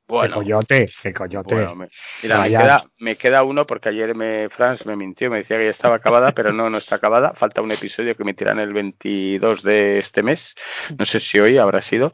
[0.07, 1.55] Bueno, coyote, qué coyote.
[1.55, 1.89] bueno, me,
[2.23, 5.67] mira, me queda, me queda uno porque ayer me Franz me mintió, me decía que
[5.67, 7.33] ya estaba acabada, pero no, no está acabada.
[7.35, 10.55] Falta un episodio que emitirán el 22 de este mes.
[10.99, 12.13] No sé si hoy habrá sido.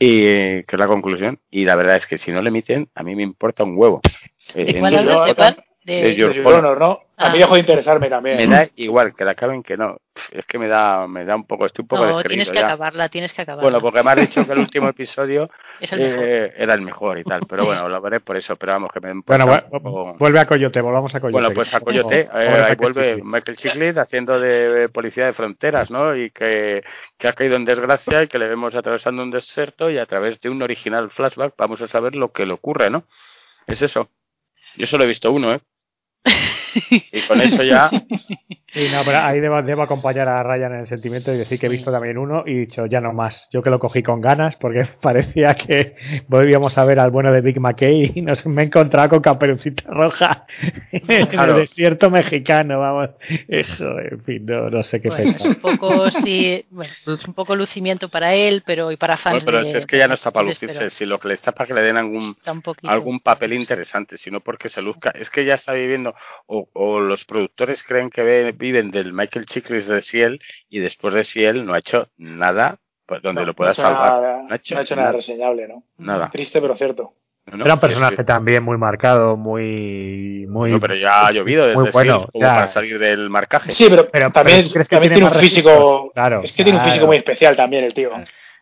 [0.00, 1.40] Y eh, que es la conclusión.
[1.50, 4.00] Y la verdad es que si no le emiten, a mí me importa un huevo.
[4.54, 5.20] Eh, ¿De cuál en- hablas?
[5.22, 5.26] hablas?
[5.28, 5.64] ¿De cuál?
[5.92, 7.00] De de Honor, ¿no?
[7.16, 7.38] A mí Ah.
[7.38, 8.36] dejó de interesarme también.
[8.36, 9.96] Me da igual que la acaben que no.
[10.30, 12.66] Es que me da, me da un poco, estoy un poco No, tienes que ya.
[12.66, 13.62] acabarla, tienes que acabarla.
[13.70, 16.24] Bueno, porque me has dicho que el último episodio es el mejor.
[16.24, 19.00] eh, era el mejor y tal, pero bueno, lo veré por eso, pero vamos, que
[19.00, 21.32] me Bueno, importa vu- un poco- vuelve a Coyote, volvamos a Coyote.
[21.40, 23.20] Bueno, pues a Coyote, eh, ahí Michael vuelve.
[23.24, 26.14] Michael Chiklis haciendo de policía de fronteras, ¿no?
[26.14, 26.84] Y que,
[27.16, 30.40] que ha caído en desgracia y que le vemos atravesando un desierto y a través
[30.40, 33.04] de un original flashback vamos a saber lo que le ocurre, ¿no?
[33.66, 34.08] Es eso.
[34.76, 35.60] Yo solo he visto uno, ¿eh?
[36.90, 37.90] Y con eso ya,
[38.70, 41.66] Sí, no, pero ahí debo, debo acompañar a Ryan en el sentimiento y decir que
[41.66, 43.48] he visto también uno y he dicho ya no más.
[43.50, 45.96] Yo que lo cogí con ganas porque parecía que
[46.28, 49.84] volvíamos a ver al bueno de Big McKay y nos, me he encontrado con Caperucita
[49.90, 50.44] Roja
[50.92, 51.54] en Claro.
[51.54, 53.10] el desierto mexicano, vamos.
[53.48, 57.32] Eso, en fin, no, no sé qué Bueno, es un poco sí, bueno, es un
[57.34, 60.08] poco lucimiento para él, pero y para fans bueno, pero de- si es que ya
[60.08, 62.36] no está para lucirse, si lo que le está es para que le den algún
[62.84, 65.10] algún papel interesante, sino porque se luzca.
[65.10, 66.14] Es que ya está viviendo,
[66.46, 71.14] o, o los productores creen que ve- viven del Michael Chiklis de Ciel y después
[71.14, 74.10] de Ciel no ha hecho nada pues, donde No, lo pueda no salvar.
[74.12, 75.16] Nada, No ha hecho no ha hecho nada nada.
[75.16, 75.82] reseñable, ¿no?
[75.96, 76.28] Nada.
[76.30, 77.14] Triste, pero cierto.
[77.46, 78.24] Era un personaje sí.
[78.24, 80.44] también muy marcado, muy...
[80.50, 82.54] muy No, pero ya ha llovido desde muy bueno, Ciel como ya.
[82.54, 83.72] para salir del marcaje.
[83.72, 86.10] Sí, pero, Pero- también, pero ¿tú crees que también tiene tiene un físico.
[86.12, 88.10] Claro, es que tiene un físico muy especial también el tío.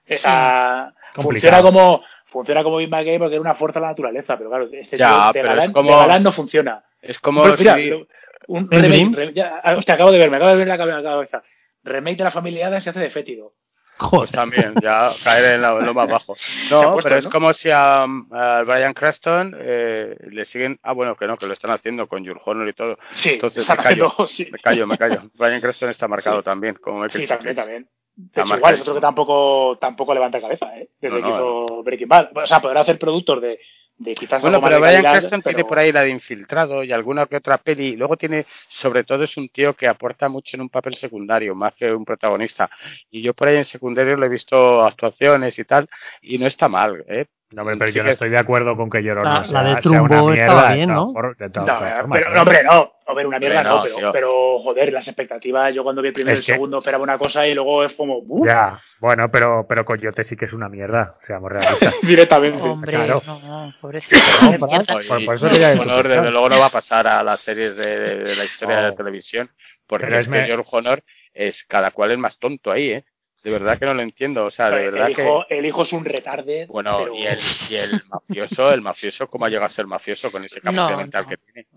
[0.05, 4.51] Esa- funciona como funciona como Big McKay porque era una fuerza de la naturaleza, pero
[4.51, 6.85] claro, este Ya, tío de pero es galán, como- de galán no funciona.
[7.01, 8.07] Es como Pero mira, si- lo-
[8.49, 9.13] un ¿El remake, Dream?
[9.15, 11.43] re- ya, ah, hostia, acabo de ver, me acabo de ver la cabe- la cabeza.
[11.85, 13.53] Remake de la familia Adams se hace de fétido.
[13.99, 14.31] Pues Joder.
[14.31, 16.37] también, ya caer en lo, más bajo.
[16.71, 17.31] No, puesto, pero es ¿no?
[17.31, 20.79] como si a, a Brian Cranston eh, le siguen.
[20.83, 22.99] Ah, bueno, que no, que lo están haciendo con Jules Honor y todo.
[23.15, 24.07] Sí, Entonces me callo.
[24.09, 24.49] haciendo- sí.
[24.53, 25.23] Me callo, me callo.
[25.35, 26.45] Brian Cranston está marcado Sí.
[26.45, 27.89] también, como Sí, también, también.
[28.17, 30.89] De hecho, igual, es otro que tampoco, tampoco levanta cabeza, ¿eh?
[31.01, 32.31] Desde No, no, que hizo Breaking Bad.
[32.37, 33.59] O sea, podrá hacer productos de,
[33.99, 37.27] de quizás Bueno, pero Brian Cranston pero- tiene por ahí la de infiltrado y alguna
[37.27, 37.97] que otra peli.
[37.97, 41.75] Luego tiene, sobre todo, es un tío que aporta mucho en un papel secundario, más
[41.75, 42.69] que un protagonista.
[43.11, 45.89] Y yo por ahí en secundario le he visto actuaciones y tal,
[46.21, 47.27] y no está mal, ¿eh?
[47.53, 49.41] No, hombre, pero Sí yo no que- estoy de acuerdo con que Llorón La- no
[49.41, 50.73] la sea, de sea Trumbo una mierda.
[50.75, 51.13] bien, todas ¿no?
[51.13, 52.93] for- de todas No, formas, pero, no, hombre, no.
[53.15, 56.15] Ver, una mierda Hombre, no, no, pero, pero, joder, las expectativas, yo cuando vi el
[56.15, 58.45] primero y el que- segundo esperaba una cosa y luego es como, ¡uh!
[58.45, 61.95] Ya, bueno, pero, pero Coyote sí que es una mierda, seamos realistas.
[62.03, 62.61] directamente.
[62.61, 63.23] Hombre, Claro.
[63.25, 64.17] no, no, pobrecito.
[64.59, 68.25] Por- por eso Honor, desde luego, no va a pasar a las series de, de-
[68.25, 69.49] de la historia de la televisión,
[69.87, 73.05] porque Pero me- George Honor es cada cual es más tonto ahí, ¿eh?
[73.47, 75.23] De verdad que no lo entiendo, o sea, de el, verdad que.
[75.23, 76.67] hijo, el hijo es un retarde.
[76.67, 77.39] Bueno, pero- y el,
[77.71, 81.23] y el mafioso, el mafioso, ¿cómo ha llegado a ser mafioso con ese No, mental
[81.23, 81.29] no.
[81.29, 81.69] que tiene?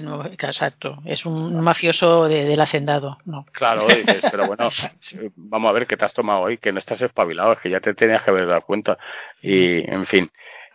[0.00, 3.18] No, exacto, es un mafioso de- del hacendado.
[3.26, 3.44] No.
[3.52, 4.70] Claro, dices, pero bueno,
[5.36, 7.80] vamos a ver qué te has tomado hoy, que no estás espabilado, es que ya
[7.80, 8.96] te tenías que haber dado cuenta.
[9.42, 10.30] Y, en fin,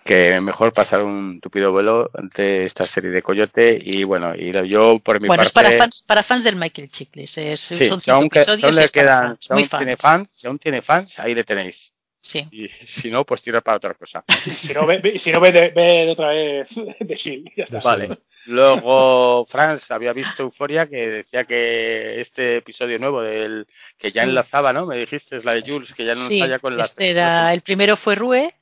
[0.08, 3.80] que mejor pasar un tupido vuelo ante esta serie de Coyote.
[3.84, 5.70] Y bueno, y yo por mi Bueno, es parte.
[5.70, 7.38] para fans, para fans del Michael Chiklis.
[7.38, 10.48] Es, Sí, son si aún, que- le es quedan, fans, si aún tiene fans, si
[10.48, 11.94] aún tiene fans, ahí le tenéis.
[12.22, 12.46] Sí.
[12.52, 14.24] Y si no, pues tira para otra cosa.
[14.56, 16.68] Si no, ve, ve- si no ve, de- ve otra vez
[17.00, 17.50] de Shield.
[17.56, 17.80] Ya está.
[17.82, 18.18] Vale.
[18.48, 23.68] Luego, Franz había visto Euforia que decía que este episodio nuevo del
[23.98, 24.86] que ya enlazaba, ¿no?
[24.86, 26.86] Me dijiste, es la de Jules, que ya no Sí, enlaza con la.
[26.86, 28.54] este era, el primero fue Rue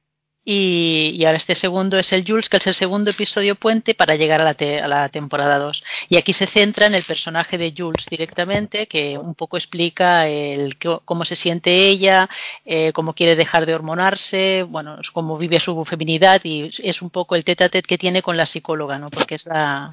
[0.45, 4.15] y, y ahora este segundo es el Jules, que es el segundo episodio puente para
[4.15, 5.83] llegar a la, te- a la temporada 2.
[6.09, 10.77] Y aquí se centra en el personaje de Jules directamente, que un poco explica el
[11.03, 12.29] cómo se siente ella,
[12.63, 17.35] eh, cómo quiere dejar de hormonarse, bueno, cómo vive su feminidad y es un poco
[17.35, 19.09] el tete a tete que tiene con la psicóloga, ¿no?
[19.09, 19.89] Porque es la...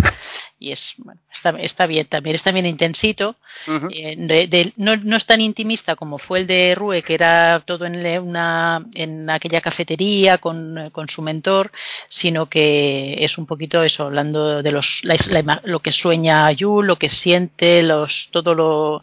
[0.58, 3.34] Y es, bueno, está, está bien también, es también intensito,
[3.92, 7.62] eh, de- de- no, no es tan intimista como fue el de Rue, que era
[7.66, 11.70] todo en, una, en aquella cafetería con, eh, con su mentor,
[12.08, 16.82] sino que es un poquito eso, hablando de los, la, la lo que sueña Yu,
[16.82, 19.02] lo que siente, los, todo lo,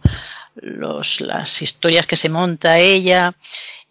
[0.55, 3.33] los, las historias que se monta ella.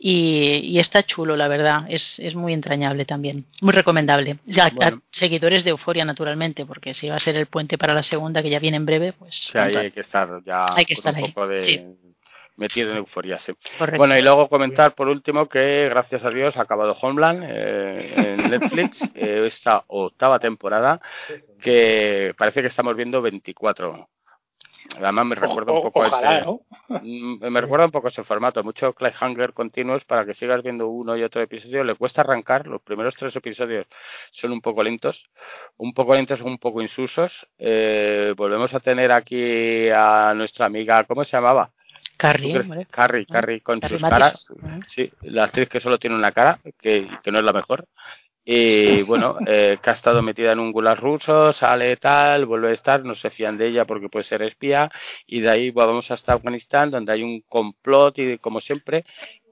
[0.01, 4.39] Y, y está chulo, la verdad, es, es muy entrañable también, muy recomendable.
[4.47, 5.03] Ya, a Bueno.
[5.11, 8.49] seguidores de Euforia, naturalmente, porque si va a ser el puente para la segunda, que
[8.49, 9.79] ya viene en breve, pues ahí pronto.
[9.81, 11.85] hay que estar ya Hay que estar un ahí, poco de sí.
[12.59, 13.53] Metido en euforia, sí.
[13.79, 13.99] Correcto.
[13.99, 18.37] Bueno, y luego comentar por último que gracias a Dios ha acabado Homeland eh, en
[18.51, 21.01] Netflix eh, esta octava temporada
[21.61, 24.09] que parece que estamos viendo 24.
[24.97, 26.61] Además me recuerda un poco ojalá, ese, ¿no?
[27.51, 31.23] Me recuerda un poco ese formato, mucho cliffhanger continuos para que sigas viendo uno y
[31.23, 31.85] otro episodio.
[31.85, 33.87] Le cuesta arrancar, los primeros tres episodios
[34.31, 35.31] son un poco lentos,
[35.77, 37.47] un poco lentos, un poco insusos.
[37.59, 41.71] Eh, volvemos a tener aquí a nuestra amiga, ¿cómo se llamaba?
[42.19, 42.53] Carrie.
[42.91, 44.49] Carrie, Ah, Carrie con Carrie sus caras.
[44.89, 47.87] Sí, la actriz que solo tiene una cara, que, que no es la mejor.
[48.45, 52.73] Y bueno, eh, que ha estado metida en un gulag ruso, sale tal, vuelve a
[52.75, 54.91] estar, no se fían de ella porque puede ser espía,
[55.27, 59.05] y de ahí vamos hasta Afganistán, donde hay un complot, y como siempre,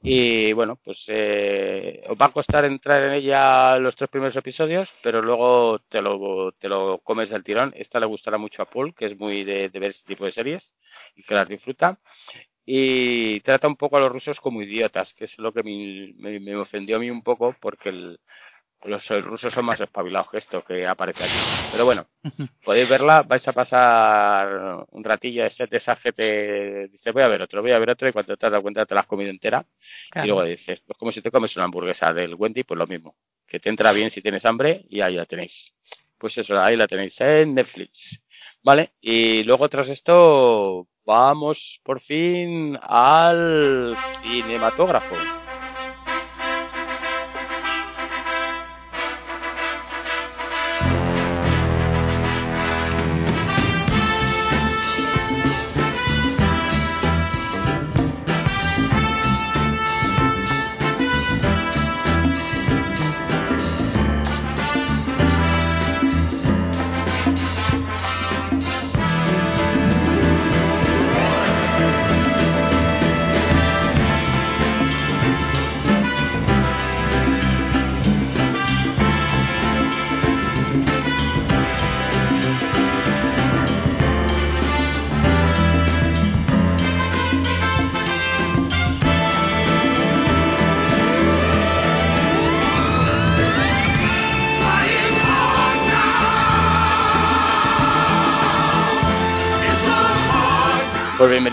[0.03, 4.91] y bueno, pues eh, os va a costar entrar en ella los tres primeros episodios,
[5.03, 7.73] pero luego te lo, te lo comes del tirón.
[7.77, 10.33] Esta le gustará mucho a Paul, que es muy de, de ver este tipo de
[10.33, 10.75] series
[11.17, 11.99] y que las disfruta
[12.67, 16.57] y trata un poco a los rusos como idiotas, que es lo que me, me,
[16.57, 18.19] ofendió a mí un poco porque el,
[18.83, 21.39] los rusos son más espabilados que esto que aparece aquí.
[21.71, 22.09] Pero bueno,
[22.64, 27.43] podéis verla, vais a pasar un ratillo de set de gente, dice voy a ver
[27.43, 29.64] otro, voy a ver otro y cuando te das cuenta te la has comido entera
[30.14, 33.17] y luego dices, pues como si te comes una hamburguesa del Wendy, pues lo mismo,
[33.47, 35.73] que te entra bien si tienes hambre y ahí la tenéis.
[36.19, 38.21] Pues eso, ahí la tenéis en Netflix.
[38.67, 38.91] ¿Vale?
[39.01, 45.14] Y luego tras esto vamos por fin al cinematógrafo.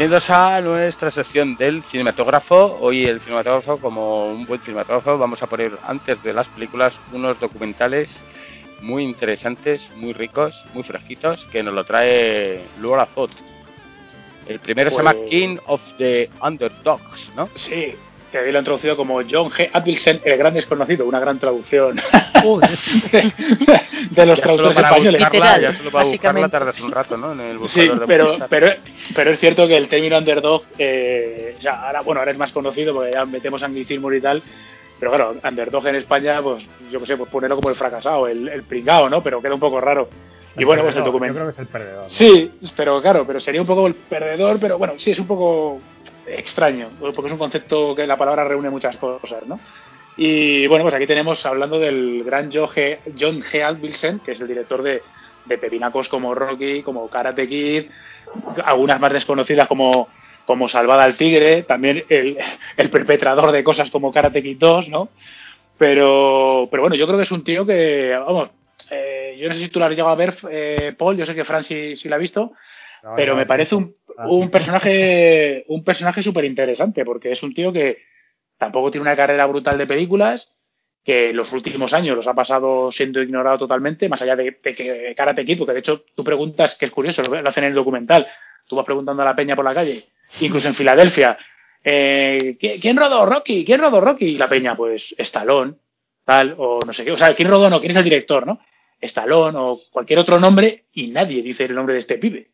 [0.04, 2.78] Bienvenidos a nuestra sección del cinematógrafo.
[2.82, 7.40] Hoy el cinematógrafo, como un buen cinematógrafo, vamos a poner antes de las películas unos
[7.40, 8.22] documentales
[8.82, 13.32] muy interesantes, muy ricos, muy fresquitos, que nos lo trae Laura Fott.
[14.46, 17.48] El primero se llama pues King of the Underdogs, ¿no?
[17.56, 17.96] Sí,
[18.34, 19.70] que ahí lo han traducido como John G.
[19.72, 21.96] Advilsen, el gran desconocido, una gran traducción
[24.10, 25.22] de, los traductores españoles.
[25.22, 27.34] Buscarla, ya solo para buscarla tardas un rato, ¿no?
[27.34, 28.72] En el sí, pero, pero,
[29.14, 32.96] pero, es cierto que el término underdog, eh, ya, ahora, bueno, ahora es más conocido
[32.96, 34.42] porque ya metemos anglicismo y tal,
[35.00, 38.48] pero claro, underdog en España, pues yo qué sé, pues ponerlo como el fracasado, el,
[38.48, 39.22] el pringao, ¿no?
[39.22, 40.10] Pero queda un poco raro.
[40.56, 41.34] Y bueno, pues el documento.
[41.34, 42.06] Yo creo que es el perdedor.
[42.10, 45.80] Sí, pero claro, pero sería un poco el perdedor, pero bueno, sí, es un poco
[46.28, 49.60] extraño, porque es un concepto que la palabra reúne muchas cosas, ¿no?
[50.16, 53.00] Y bueno, pues aquí tenemos hablando del gran John G.
[53.20, 54.22] John G.
[54.22, 55.02] que es el director de,
[55.46, 57.86] de pepinacos como Rocky, como Karate Kid,
[58.64, 60.08] algunas más desconocidas como,
[60.46, 62.38] como Salvada al Tigre, también el,
[62.78, 65.10] el perpetrador de cosas como Karate Kid 2, ¿no?
[65.80, 68.50] Pero, pero bueno, yo creo que es un tío que, vamos,
[68.94, 71.36] eh, yo no sé si tú lo has llegado a ver, eh, Paul, yo sé
[71.36, 72.54] que Fran sí, sí la ha visto,
[73.16, 77.74] pero me parece un, ah, un personaje un personaje súper interesante porque es un tío
[77.74, 77.98] que
[78.58, 80.56] tampoco tiene una carrera brutal de películas
[81.04, 85.44] que los últimos años los ha pasado siendo ignorado totalmente más allá de, que Karate
[85.44, 88.26] Kid porque de hecho tú preguntas que es curioso lo, hacen en el documental
[88.68, 90.06] tú vas preguntando a la peña por la calle
[90.40, 91.38] incluso en Filadelfia
[91.84, 93.66] eh, ¿quién rodó Rocky?
[93.66, 94.26] ¿quién rodó Rocky?
[94.26, 95.74] y la peña pues Stallone
[96.24, 97.70] tal o no sé qué o sea ¿quién rodó?
[97.70, 98.48] no ¿quién es el director?
[98.48, 98.62] ¿no?
[99.04, 102.54] Stallone o cualquier otro nombre y nadie dice el nombre de este pibe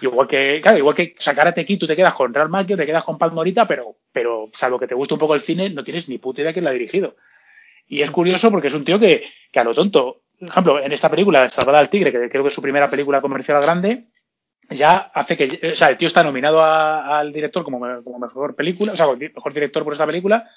[0.00, 3.04] Igual que, claro, igual que sacarte aquí, tú te quedas con Real Madrid, te quedas
[3.04, 6.18] con Palmorita, pero, pero salvo que te guste un poco el cine, no tienes ni
[6.18, 7.14] puta idea quién la ha dirigido.
[7.86, 10.92] Y es curioso porque es un tío que, que a lo tonto, por ejemplo, en
[10.92, 14.08] esta película, Salvada al Tigre, que creo que es su primera película comercial grande,
[14.70, 18.94] ya hace que, o sea, el tío está nominado al director como, como, mejor película,
[18.94, 20.48] o sea, mejor director por esta película,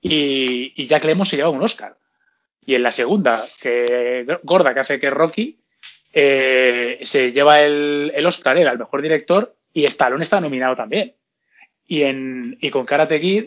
[0.00, 1.96] y, y Jack Lemmon se lleva un Oscar.
[2.64, 5.58] Y en la segunda, que gorda que hace que Rocky,
[6.12, 11.14] eh, se lleva el, el, Oscar, era el mejor director, y Stallone está nominado también.
[11.86, 13.46] Y, en, y con Karate Kid,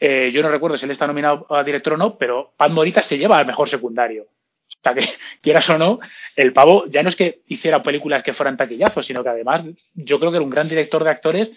[0.00, 3.02] eh, yo no recuerdo si él está nominado a director o no, pero Pat Morita
[3.02, 4.24] se lleva al mejor secundario.
[4.24, 5.06] O sea que,
[5.42, 6.00] quieras o no,
[6.36, 10.18] el pavo ya no es que hiciera películas que fueran taquillazos, sino que además yo
[10.18, 11.50] creo que era un gran director de actores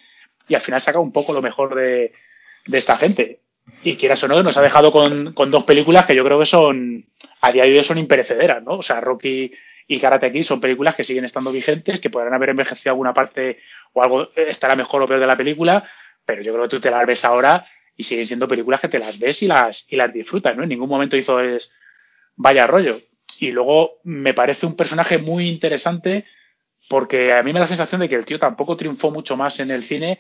[0.48, 2.12] y al final saca un poco lo mejor de,
[2.66, 3.40] de esta gente.
[3.84, 6.46] Y quieras o no, nos ha dejado con, con, dos películas que yo creo que
[6.46, 7.06] son,
[7.42, 8.74] a día de hoy son imperecederas, ¿no?
[8.74, 9.52] O sea, Rocky
[9.88, 13.60] y Karate Kid son películas que siguen estando vigentes, que podrán haber envejecido alguna parte
[13.94, 15.86] o algo estará mejor o peor de la película,
[16.26, 19.00] pero yo creo que tú te las ves ahora y siguen siendo películas que te
[19.00, 20.64] las ves y las, y las disfrutas, ¿no?
[20.64, 21.72] En ningún momento hizo es
[22.36, 23.00] vaya rollo.
[23.40, 26.26] Y luego me parece un personaje muy interesante
[26.90, 29.60] porque a mí me da la sensación de que el tío tampoco triunfó mucho más
[29.60, 30.20] en el cine.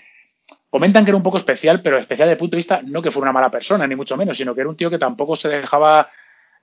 [0.73, 3.11] Comentan que era un poco especial, pero especial desde el punto de vista no que
[3.11, 5.47] fuera una mala persona, ni mucho menos, sino que era un tío que tampoco se
[5.47, 6.09] dejaba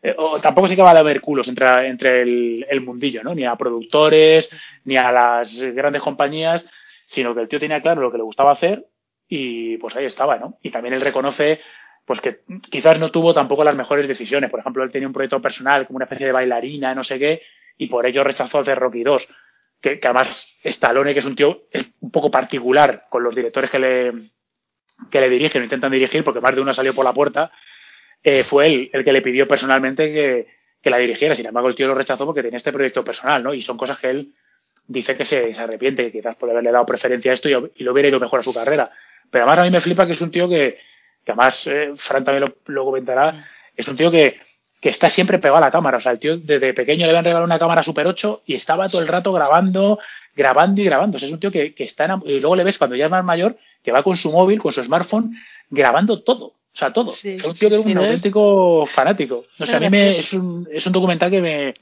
[0.02, 3.36] eh, o tampoco se acaba de haber culos entre, entre el, el, mundillo, ¿no?
[3.36, 4.50] Ni a productores,
[4.82, 6.66] ni a las grandes compañías,
[7.06, 8.84] sino que el tío tenía claro lo que le gustaba hacer
[9.28, 10.58] y pues ahí estaba, ¿no?
[10.61, 11.61] Y también él reconoce
[12.04, 14.50] pues que quizás no tuvo tampoco las mejores decisiones.
[14.50, 17.42] Por ejemplo, él tenía un proyecto personal como una especie de bailarina, no sé qué,
[17.78, 19.28] y por ello rechazó hacer Rocky 2.
[19.81, 21.62] Que, que además Stallone, que es un tío
[22.01, 24.12] un poco particular con los directores que le,
[25.11, 27.51] que le dirigen o intentan dirigir, porque más de uno salió por la puerta,
[28.22, 30.47] eh, fue él el que le pidió personalmente que,
[30.83, 31.35] que, la dirigiera.
[31.35, 33.55] Sin embargo, el tío lo rechazó porque tenía este proyecto personal, ¿no?
[33.55, 34.35] Y son cosas que él
[34.87, 37.85] dice que se, se arrepiente, que quizás por haberle dado preferencia a esto y, y
[37.85, 38.91] lo hubiera ido mejor a su carrera.
[39.31, 40.78] Pero además a mí me flipa que es un tío que,
[41.24, 44.41] que además eh, Fran también lo, lo, comentará, es un tío que,
[44.81, 45.99] que está siempre pegado a la cámara.
[45.99, 48.89] O sea, el tío desde pequeño le habían regalado una cámara Super 8 y estaba
[48.89, 49.99] todo el rato grabando,
[50.35, 51.16] grabando y grabando.
[51.16, 53.07] O sea, es un tío que, que está en, y luego le ves cuando ya
[53.07, 55.37] es más mayor que va con su móvil, con su smartphone,
[55.68, 56.47] grabando todo.
[56.47, 57.11] O sea, todo.
[57.11, 58.91] Sí, es un tío que es un sí, auténtico es?
[58.91, 59.45] fanático.
[59.59, 61.74] O sea, a mí me, es, un, es un documental que me, o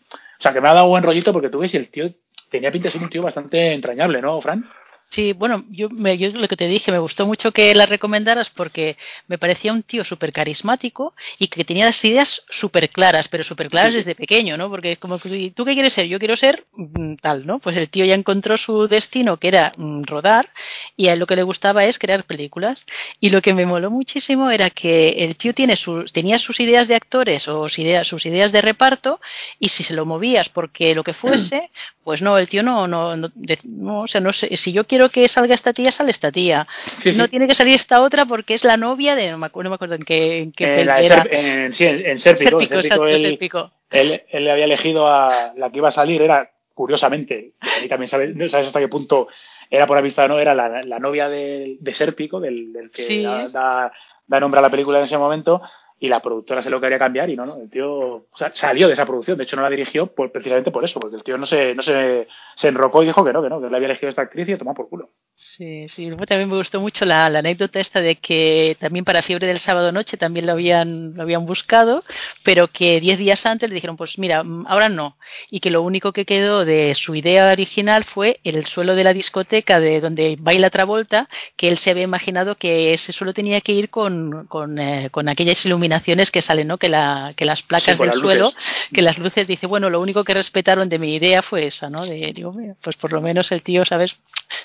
[0.43, 2.11] sea, que me ha dado buen rollito porque tú ves y el tío
[2.51, 4.65] tenía pinta de ser un tío bastante entrañable, ¿no, Fran?
[5.11, 8.51] Sí, bueno, yo, me, yo lo que te dije, me gustó mucho que la recomendaras
[8.51, 13.43] porque me parecía un tío súper carismático y que tenía las ideas súper claras, pero
[13.43, 14.69] súper claras sí, desde pequeño, ¿no?
[14.69, 16.09] Porque es como, ¿tú qué quieres ser?
[16.09, 17.59] Yo quiero ser mm, tal, ¿no?
[17.59, 20.51] Pues el tío ya encontró su destino, que era mm, rodar,
[20.95, 22.85] y a él lo que le gustaba es crear películas.
[23.19, 26.87] Y lo que me moló muchísimo era que el tío tiene sus, tenía sus ideas
[26.87, 29.21] de actores o sus ideas, sus ideas de reparto,
[29.59, 31.71] y si se lo movías porque lo que fuese,
[32.05, 33.33] pues no, el tío no, no, no,
[33.65, 36.33] no o sea, no sé, si yo quiero quiero que salga esta tía, sale esta
[36.33, 36.67] tía.
[37.03, 37.31] Sí, no sí.
[37.31, 39.31] tiene que salir esta otra porque es la novia de.
[39.31, 41.27] No me acuerdo, no me acuerdo en qué, en qué eh, la, era.
[41.31, 42.59] En, sí, en, en Sérpico.
[42.59, 43.73] Sérpico, en Sérpico, él, Sérpico.
[43.91, 47.53] Él, había elegido a la que iba a salir, era curiosamente,
[47.85, 49.29] y también sabes, no sabes hasta qué punto
[49.71, 53.23] era por vista no, era la, la novia de, de Sérpico, del, del que sí.
[53.23, 53.93] da, da,
[54.27, 55.61] da nombre a la película en ese momento
[56.01, 59.07] y la productora se lo quería cambiar y no, no, el tío salió de esa
[59.07, 61.75] producción, de hecho no la dirigió por, precisamente por eso, porque el tío no se,
[61.75, 64.23] no se, se enrocó y dijo que no, que no, que le había elegido esta
[64.23, 65.11] actriz y tomó por culo.
[65.41, 69.23] Sí, sí, luego también me gustó mucho la, la, anécdota esta de que también para
[69.23, 72.03] Fiebre del Sábado Noche también lo habían, lo habían buscado,
[72.43, 75.17] pero que diez días antes le dijeron, pues mira, mm, ahora no,
[75.49, 79.13] y que lo único que quedó de su idea original fue el suelo de la
[79.13, 83.73] discoteca de donde baila Travolta, que él se había imaginado que ese suelo tenía que
[83.73, 86.79] ir con, con, eh, con aquellas iluminaciones que salen, ¿no?
[86.79, 88.89] Que, la, que las placas sí, del suelo, luces.
[88.93, 92.05] que las luces, dice, bueno, lo único que respetaron de mi idea fue esa, ¿no?
[92.05, 94.17] De, digo, pues por lo menos el tío, ¿sabes?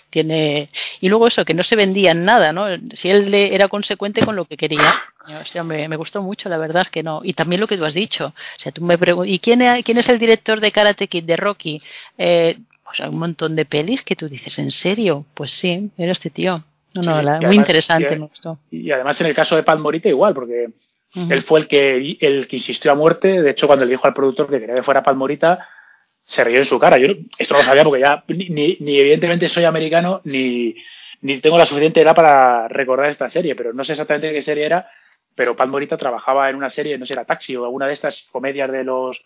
[0.09, 0.62] Tiene
[1.01, 2.65] y luego eso, que no se vendían nada, ¿no?
[2.93, 4.89] Si él era consecuente con lo que quería.
[5.41, 7.21] O sea, me, me, gustó mucho, la verdad que no.
[7.23, 8.27] Y también lo que tú has dicho.
[8.27, 11.37] O sea, tú me preguntas, ¿y quién, quién es el director de Karate Kid, de
[11.37, 11.81] Rocky?
[12.17, 12.57] Eh,
[12.93, 15.25] o sea, un montón de pelis que tú dices, ¿en serio?
[15.33, 16.63] Pues sí, era este tío.
[16.93, 18.59] No, no, sí, la, muy además, interesante, y, me gustó.
[18.69, 20.67] Y además en el caso de Pat Morita igual, porque
[21.15, 21.31] uh -huh.
[21.31, 23.41] él fue el que, el que insistió a muerte.
[23.41, 25.67] De hecho, cuando le dijo al productor que quería que fuera Pat Morita,
[26.23, 26.97] se rió en su cara.
[26.97, 27.07] Yo
[27.37, 30.75] esto no lo sabía porque ya ni, ni, evidentemente soy americano, ni,
[31.21, 34.65] ni tengo la suficiente edad para recordar esta serie, pero no sé exactamente qué serie
[34.65, 34.87] era,
[35.35, 38.27] pero Pat Morita trabajaba en una serie, no sé, era Taxi o alguna de estas
[38.31, 39.23] comedias de los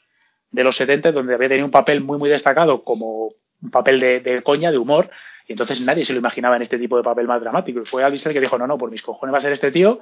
[0.50, 4.20] de los 70 donde había tenido un papel muy muy destacado como un papel de,
[4.22, 5.10] de coña, de humor,
[5.48, 7.82] y entonces nadie se lo imaginaba en este tipo de papel más dramático.
[7.82, 9.72] Y fue Alvis el que dijo, no, no, por mis cojones va a ser este
[9.72, 10.02] tío.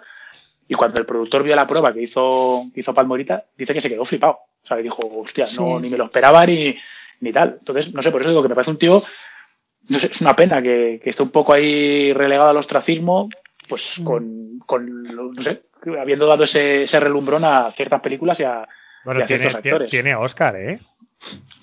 [0.68, 3.82] Y cuando el productor vio la prueba que hizo, que hizo Pat Morita, dice que
[3.82, 4.40] se quedó flipado.
[4.66, 5.62] O sea, dijo, hostia, sí.
[5.62, 6.76] no, ni me lo esperaba ni,
[7.22, 7.58] ni tal.
[7.60, 9.04] Entonces, no sé, por eso digo que me parece un tío
[9.88, 13.30] no sé, es una pena que, que esté un poco ahí relegado al ostracismo,
[13.68, 14.04] pues mm.
[14.04, 15.64] con, con, no sé,
[16.00, 18.68] habiendo dado ese, ese relumbrón a ciertas películas y a,
[19.04, 19.90] bueno, y a tiene, ciertos actores.
[19.90, 20.80] Tiene Oscar, ¿eh?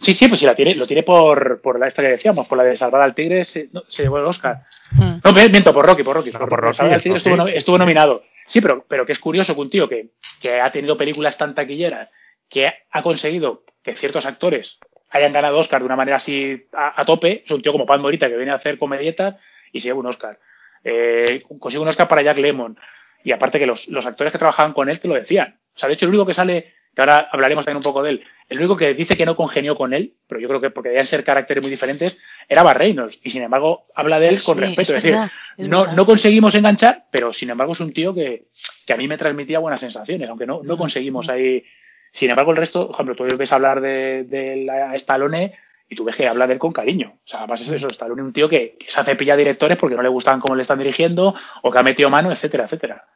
[0.00, 2.58] Sí, sí, pues sí, la tiene, lo tiene por, por la esta que decíamos, por
[2.58, 4.62] la de Salvar al Tigre, se, no, se llevó el Oscar.
[4.92, 5.18] Mm.
[5.24, 6.30] No, miento, por Rocky, por Rocky.
[6.30, 6.76] No, por, por Rocky.
[6.76, 8.24] Salvar al Tigre estuvo, estuvo nominado.
[8.46, 11.54] Sí, pero, pero que es curioso que un tío que, que ha tenido películas tan
[11.54, 12.08] taquilleras,
[12.52, 14.78] que ha conseguido que ciertos actores
[15.10, 17.42] hayan ganado Oscar de una manera así a, a tope.
[17.44, 19.36] Es un tío como Pan Morita que viene a hacer comedietas
[19.72, 20.38] y se lleva un Oscar.
[20.84, 22.78] Eh, consigue un Oscar para Jack Lemon.
[23.24, 25.58] Y aparte que los, los actores que trabajaban con él te lo decían.
[25.74, 28.10] O sea, de hecho, el único que sale, que ahora hablaremos también un poco de
[28.10, 30.90] él, el único que dice que no congenió con él, pero yo creo que porque
[30.90, 33.18] debían ser caracteres muy diferentes, era Bar Reynolds.
[33.22, 34.94] Y sin embargo, habla de él con respeto.
[34.94, 38.46] Es, verdad, decir, es no, no conseguimos enganchar, pero sin embargo es un tío que,
[38.86, 41.64] que a mí me transmitía buenas sensaciones, aunque no, no conseguimos ahí
[42.12, 45.54] sin embargo, el resto, por ejemplo, tú ves hablar de, de la Stallone
[45.88, 47.14] y tú ves que habla de él con cariño.
[47.24, 49.78] O sea, además es eso, Stallone es un tío que, que se hace pillar directores
[49.78, 53.06] porque no le gustan cómo le están dirigiendo o que ha metido mano, etcétera, etcétera.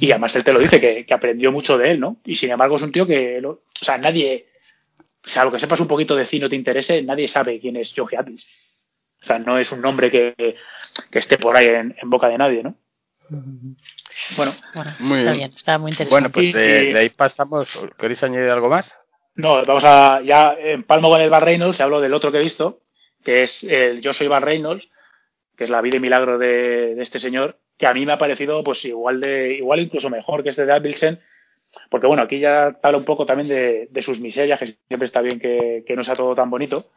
[0.00, 2.16] Y además él te lo dice, que, que, aprendió mucho de él, ¿no?
[2.24, 4.48] Y sin embargo es un tío que, lo, o sea, nadie,
[5.24, 7.76] o sea, lo que sepas un poquito de cine o te interese, nadie sabe quién
[7.76, 8.46] es Joe Atkins.
[9.20, 10.34] O sea, no es un nombre que,
[11.10, 12.76] que esté por ahí en, en boca de nadie, ¿no?
[14.36, 15.40] Bueno, Bueno, Muy está bien.
[15.40, 16.14] bien, está muy interesante.
[16.14, 17.68] Bueno, pues Y- de, ahí pasamos.
[17.98, 18.92] ¿Queréis añadir algo más?
[19.34, 20.20] No, vamos a.
[20.22, 22.80] Ya en Palmo con el Bar Reynolds se habló del otro que he visto,
[23.24, 24.88] que es el Yo soy Bar Reynolds,
[25.56, 28.18] que es la vida y milagro de, de este señor, que a mí me ha
[28.18, 31.20] parecido pues igual de igual incluso mejor que este de Abelsen,
[31.90, 35.06] porque bueno, aquí ya te habla un poco también de, de sus miserias, que siempre
[35.06, 36.90] está bien que, que no sea todo tan bonito.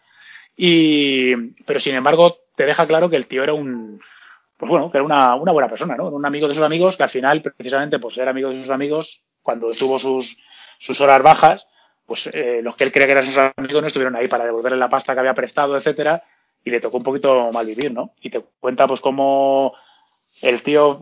[0.58, 4.02] Y, pero sin embargo, te deja claro que el tío era un,
[4.62, 6.10] pues bueno, que era una, buena persona, ¿no?
[6.10, 9.24] Un amigo de sus amigos que al final, precisamente por ser amigo de sus amigos,
[9.42, 10.38] cuando tuvo sus,
[10.78, 11.68] sus horas bajas,
[12.06, 14.78] pues eh, los que él creía que eran sus amigos no estuvieron ahí para devolverle
[14.78, 16.22] la pasta que había prestado, etcétera,
[16.64, 18.14] y le tocó un poquito mal vivir, ¿no?
[18.22, 19.74] Y te cuenta pues cómo
[20.44, 21.02] el tío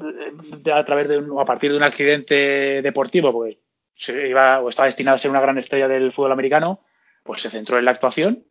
[0.64, 3.58] eh, a través de un, a partir de un accidente deportivo, pues
[3.98, 6.80] se iba o estaba destinado a ser una gran estrella del fútbol americano,
[7.24, 8.46] pues se centró en la actuación,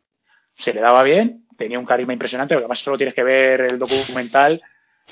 [0.55, 3.79] se le daba bien, tenía un carisma impresionante, porque además solo tienes que ver el
[3.79, 4.61] documental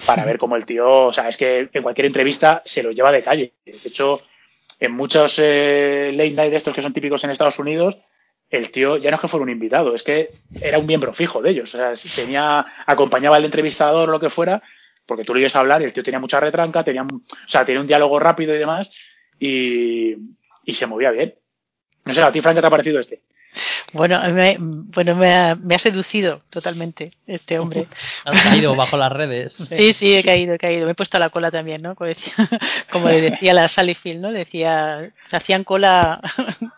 [0.05, 3.11] para ver cómo el tío, o sea, es que en cualquier entrevista se lo lleva
[3.11, 3.53] de calle.
[3.65, 4.21] De hecho,
[4.79, 7.97] en muchos eh, late night de estos que son típicos en Estados Unidos,
[8.49, 10.29] el tío ya no es que fuera un invitado, es que
[10.61, 11.73] era un miembro fijo de ellos.
[11.73, 14.61] O sea, tenía, acompañaba al entrevistador o lo que fuera,
[15.05, 17.87] porque tú le ibas hablar y el tío tenía mucha retranca, tenía, o sea, un
[17.87, 18.89] diálogo rápido y demás,
[19.39, 20.15] y,
[20.63, 21.35] y se movía bien.
[22.05, 23.21] No sé, a ti, Frank, ¿qué te ha parecido este?
[23.93, 27.87] Bueno, me, bueno me, ha, me ha seducido totalmente este hombre.
[28.25, 29.55] Has caído bajo las redes.
[29.77, 30.85] Sí, sí, he caído, he caído.
[30.85, 31.95] Me he puesto a la cola también, ¿no?
[31.95, 32.33] Como, decía,
[32.91, 34.31] como le decía la Sally Field, ¿no?
[34.31, 36.21] Decía, se hacían cola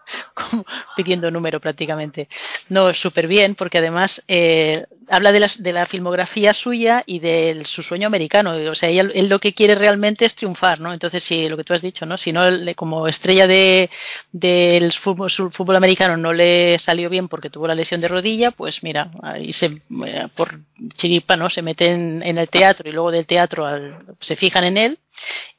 [0.34, 2.30] como pidiendo número prácticamente.
[2.70, 7.64] No, súper bien, porque además eh, habla de la, de la, filmografía suya y de
[7.66, 8.54] su sueño americano.
[8.70, 10.94] O sea, él, él, lo que quiere realmente es triunfar, ¿no?
[10.94, 12.18] Entonces, si lo que tú has dicho, ¿no?
[12.18, 12.44] Si no,
[12.76, 13.90] como estrella de,
[14.32, 18.84] del fútbol, fútbol americano no le salió bien porque tuvo la lesión de rodilla, pues
[18.84, 20.60] mira, ahí se, eh, por
[20.96, 21.50] chiripa, ¿no?
[21.50, 25.00] Se mete en, en, el teatro y luego del teatro al, se fijan en él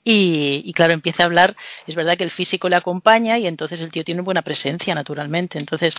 [0.03, 1.57] y, y, claro, empieza a hablar,
[1.87, 5.59] es verdad que el físico le acompaña y entonces el tío tiene buena presencia, naturalmente.
[5.59, 5.95] Entonces,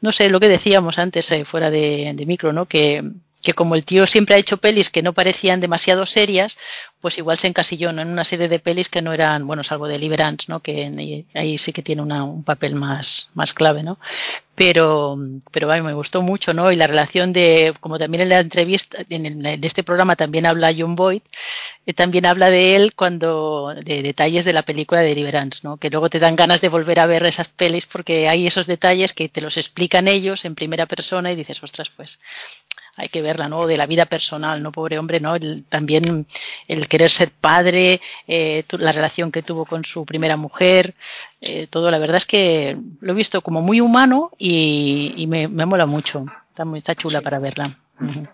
[0.00, 2.66] no sé, lo que decíamos antes eh, fuera de, de micro, ¿no?
[2.66, 3.02] Que,
[3.42, 6.58] que como el tío siempre ha hecho pelis que no parecían demasiado serias,
[7.00, 8.02] pues igual se encasilló ¿no?
[8.02, 10.60] en una serie de pelis que no eran, bueno, salvo de Liberance, ¿no?
[10.60, 13.98] Que ahí sí que tiene una, un papel más, más clave, ¿no?
[14.56, 15.16] Pero,
[15.52, 16.72] pero ay, me gustó mucho, ¿no?
[16.72, 20.96] Y la relación de, como también en la entrevista, en, este programa también habla John
[20.96, 21.22] Boyd,
[21.86, 25.76] eh, también habla de él cuando, de detalles de la película de Liberance, ¿no?
[25.76, 29.12] Que luego te dan ganas de volver a ver esas pelis porque hay esos detalles
[29.12, 32.18] que te los explican ellos en primera persona y dices, ostras, pues
[32.98, 33.66] hay que verla, ¿no?
[33.66, 34.72] De la vida personal, ¿no?
[34.72, 35.36] Pobre hombre, ¿no?
[35.36, 36.26] El, también
[36.66, 40.94] el querer ser padre, eh, la relación que tuvo con su primera mujer,
[41.40, 45.46] eh, todo, la verdad es que lo he visto como muy humano y, y me,
[45.46, 46.26] me, mola mucho.
[46.50, 47.24] Está, muy, está chula sí.
[47.24, 47.78] para verla.
[48.00, 48.28] Uh -huh.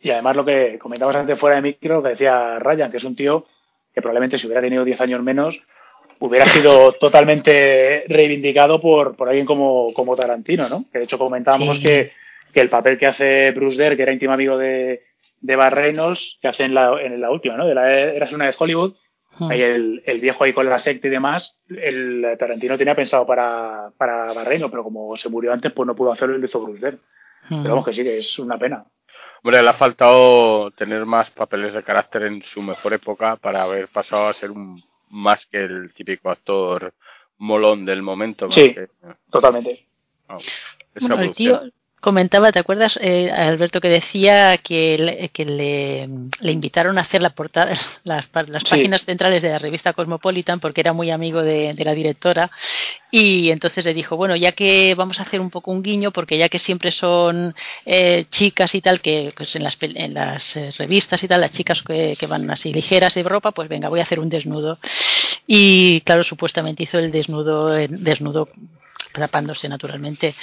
[0.00, 3.16] Y además lo que comentabas antes fuera de micro, que decía Ryan, que es un
[3.16, 3.46] tío
[3.92, 5.60] que probablemente si hubiera tenido 10 años menos,
[6.20, 10.84] hubiera sido totalmente reivindicado por, por alguien como, como Tarantino, ¿no?
[10.92, 11.82] Que de hecho comentábamos sí.
[11.82, 12.12] que
[12.54, 15.02] que el papel que hace Bruce Dare, que era íntimo amigo de,
[15.40, 17.66] de Bar Reynolds, que hace en la, en la última, ¿no?
[17.66, 18.94] De la Eras una de Hollywood,
[19.38, 19.50] hmm.
[19.50, 23.90] ahí el, el, viejo ahí con la secta y demás, el Tarantino tenía pensado para,
[23.98, 26.62] para Bar Reynolds, pero como se murió antes, pues no pudo hacerlo y lo hizo
[26.62, 26.98] Bruce Dare.
[27.48, 27.62] Hmm.
[27.62, 28.86] Pero vamos que sí, que es una pena.
[29.42, 33.88] Hombre, le ha faltado tener más papeles de carácter en su mejor época para haber
[33.88, 36.94] pasado a ser un más que el típico actor
[37.36, 38.50] molón del momento.
[38.50, 38.88] Sí, que,
[39.30, 39.86] totalmente.
[40.28, 40.38] Oh,
[40.98, 41.60] bueno, el tío,
[42.04, 46.06] comentaba, ¿te acuerdas, eh, Alberto, que decía que, le, que le,
[46.38, 47.74] le, invitaron a hacer la portada,
[48.04, 48.68] las, las sí.
[48.68, 52.50] páginas centrales de la revista Cosmopolitan porque era muy amigo de, de, la directora
[53.10, 56.36] y entonces le dijo, bueno, ya que vamos a hacer un poco un guiño porque
[56.36, 57.54] ya que siempre son
[57.86, 61.52] eh, chicas y tal, que pues en, las, en las eh, revistas y tal, las
[61.52, 64.78] chicas que, que, van así ligeras de ropa, pues venga, voy a hacer un desnudo.
[65.46, 68.50] Y claro, supuestamente hizo el desnudo, desnudo
[69.12, 70.34] tapándose naturalmente.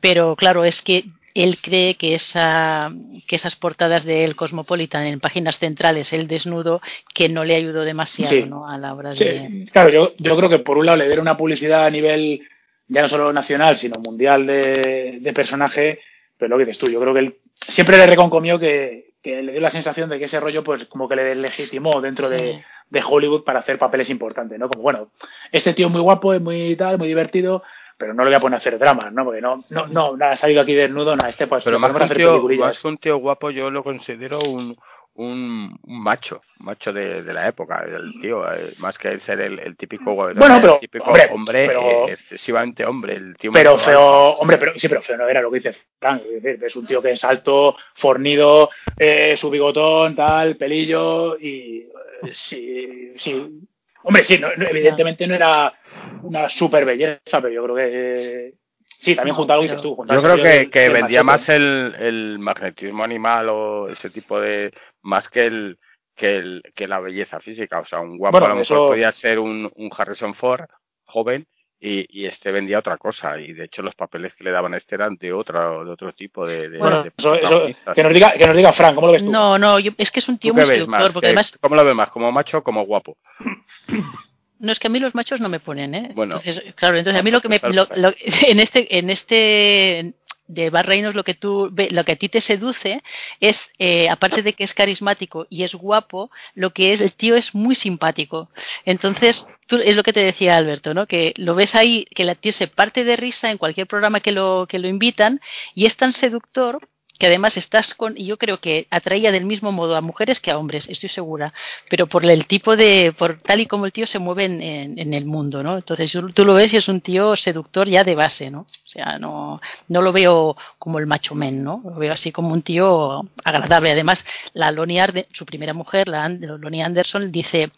[0.00, 1.04] Pero claro, es que
[1.34, 2.90] él cree que, esa,
[3.26, 6.80] que esas portadas del Cosmopolitan en páginas centrales, el desnudo,
[7.14, 8.44] que no le ayudó demasiado sí.
[8.44, 8.66] ¿no?
[8.66, 9.24] a la hora sí.
[9.24, 9.68] de...
[9.70, 12.40] Claro, yo, yo creo que por un lado le dieron una publicidad a nivel
[12.88, 16.00] ya no solo nacional, sino mundial de, de personaje,
[16.38, 17.36] pero lo que dices tú, yo creo que él
[17.68, 21.08] siempre le reconcomió que, que le dio la sensación de que ese rollo pues como
[21.08, 22.34] que le legitimó dentro sí.
[22.34, 24.68] de, de Hollywood para hacer papeles importantes, ¿no?
[24.68, 25.10] Como bueno,
[25.52, 27.62] este tío es muy guapo, es muy tal, muy divertido,
[27.96, 29.24] pero no le voy a poner a hacer dramas, ¿no?
[29.24, 32.02] Porque no, no, no, nada, ha salido aquí desnudo, nada, este pues pero más que,
[32.02, 34.76] un tío, más que un tío guapo yo lo considero un,
[35.14, 39.40] un, un macho, un macho de, de la época, el tío, eh, más que ser
[39.40, 43.50] el, el típico, Bueno, el pero, típico hombre, hombre, pero- eh, excesivamente hombre, el tío
[43.52, 44.02] Pero feo,
[44.36, 46.20] hombre, pero sí, pero feo no era lo que dice Frank.
[46.22, 48.68] Es decir, es un tío que es alto, fornido,
[48.98, 51.78] eh, su bigotón, tal, pelillo y
[52.22, 53.60] eh, sí, sí.
[54.06, 55.74] Hombre, sí, no- no, evidentemente no era
[56.22, 58.54] una super belleza, pero yo creo que eh,
[59.00, 59.96] sí, también No, junto a lo que dices tú.
[59.96, 60.36] junto Yo creo
[60.70, 61.24] que, vendía machete.
[61.24, 64.72] más el, el magnetismo animal o ese tipo de.
[65.02, 65.78] más que el
[66.14, 67.80] que, el, que la belleza física.
[67.80, 70.66] O sea, un guapo Bueno, a lo mejor eso- podía ser un, un Harrison Ford
[71.04, 71.46] joven
[71.80, 73.38] y, y este vendía otra cosa.
[73.38, 76.12] Y de hecho, los papeles que le daban a este eran de, otra, de otro
[76.12, 76.68] tipo de.
[76.68, 77.94] de- Bueno, de eso, eso- protagonistas.
[77.94, 79.30] que, nos diga, que nos diga Frank, ¿cómo lo ves tú?
[79.30, 81.12] No, no, yo- es que es un tío ¿Tú qué muy seductor, más?
[81.12, 82.10] porque ¿Qué- además, ¿Cómo lo ves más?
[82.10, 83.16] ¿Como macho o como guapo?
[84.58, 86.10] no es que a mí los machos no me ponen, ¿eh?
[86.14, 86.36] Bueno.
[86.36, 88.12] Entonces, claro, entonces a mí lo que me, lo- lo-
[88.48, 90.14] en este, en este
[90.48, 93.02] de Bar Reynolds lo que tú, lo que a ti te seduce
[93.40, 97.36] es, eh, aparte de que es carismático y es guapo, lo que es, el tío
[97.36, 98.50] es muy simpático.
[98.84, 101.06] Entonces, es lo que te decía Alberto, ¿no?
[101.06, 104.32] Que lo ves ahí, que la tío se parte de risa en cualquier programa que
[104.32, 105.40] lo, que lo invitan
[105.74, 106.88] y es tan seductor
[107.18, 110.50] que además estás con, y yo creo que atraía del mismo modo a mujeres que
[110.50, 111.52] a hombres, estoy segura,
[111.88, 114.98] pero por el tipo de, por tal y como el tío se mueve en, en-
[114.98, 115.76] en el mundo, ¿no?
[115.76, 118.60] Entonces tú lo ves y es un tío seductor ya de base, ¿no?
[118.60, 121.80] O sea, no, no lo veo como el macho men, ¿no?
[121.84, 123.90] Lo veo así como un tío agradable.
[123.90, 127.70] Además, la Lonnie Arde, su primera mujer, la And- Lonnie Anderson, dice,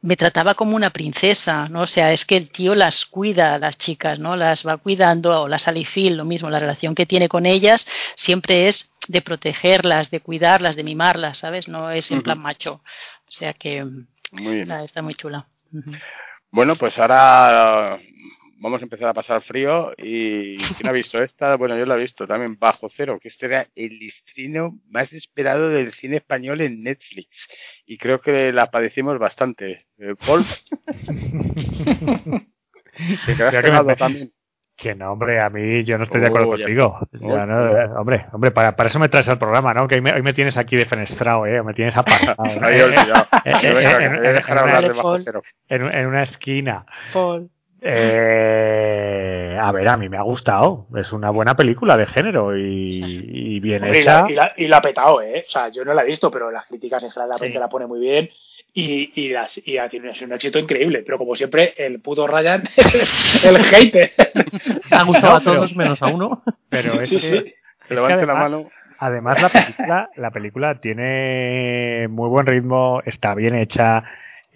[0.00, 1.82] me trataba como una princesa, ¿no?
[1.82, 4.36] O sea, es que el tío las cuida a las chicas, ¿no?
[4.36, 7.86] Las va cuidando, o la Sally Field, lo mismo, la relación que tiene con ellas
[8.14, 11.66] siempre es de protegerlas, de cuidarlas, de mimarlas, ¿sabes?
[11.68, 12.74] No es en plan macho.
[12.74, 13.84] O sea que
[14.32, 14.68] Muy bien.
[14.68, 15.46] nada, está muy chula.
[16.50, 17.98] Bueno, pues ahora
[18.60, 21.56] vamos a empezar a pasar frío y ¿quién ha visto esta?
[21.56, 25.68] Bueno, yo la he visto también bajo cero, que este era el estreno más esperado
[25.68, 27.48] del cine español en Netflix
[27.86, 29.86] y creo que la padecimos bastante.
[29.98, 30.44] Eh, Paul,
[33.26, 34.28] te quedaste Creo que me- también.
[34.76, 36.98] Que no, hombre, a mí yo no estoy de acuerdo Oh, ya contigo.
[37.10, 37.18] está.
[37.26, 39.88] Ya no, eh, hombre, hombre, para, para eso me traes al programa, ¿no?
[39.88, 41.60] Que hoy me, hoy me tienes aquí defenestrado, ¿eh?
[41.64, 42.36] Me tienes apartado.
[42.44, 45.22] Eh, a- eh, a eh, dejar hablar de bajo Paul.
[45.24, 45.42] cero.
[45.68, 46.86] en, en una esquina.
[47.12, 47.50] Paul.
[47.80, 50.86] Eh, a ver, a mí me ha gustado.
[50.96, 54.22] Es una buena película de género y, y bien Hombre, y, hecha.
[54.22, 55.44] la, y, la, y la ha petado, ¿eh?
[55.46, 57.44] O sea, yo no la he visto, pero las críticas en general la Sí.
[57.44, 58.30] gente la pone muy bien.
[58.74, 61.02] Y, y, las, y ha tenido un éxito increíble.
[61.04, 64.12] Pero como siempre, el puto Ryan es el hater.
[64.90, 66.42] Ha gustado a todos menos a uno.
[66.68, 67.54] Pero es Sí, que, sí.
[67.88, 68.70] Que levante la además- mano.
[69.00, 74.02] Además, la película, la película tiene muy buen ritmo, está bien hecha.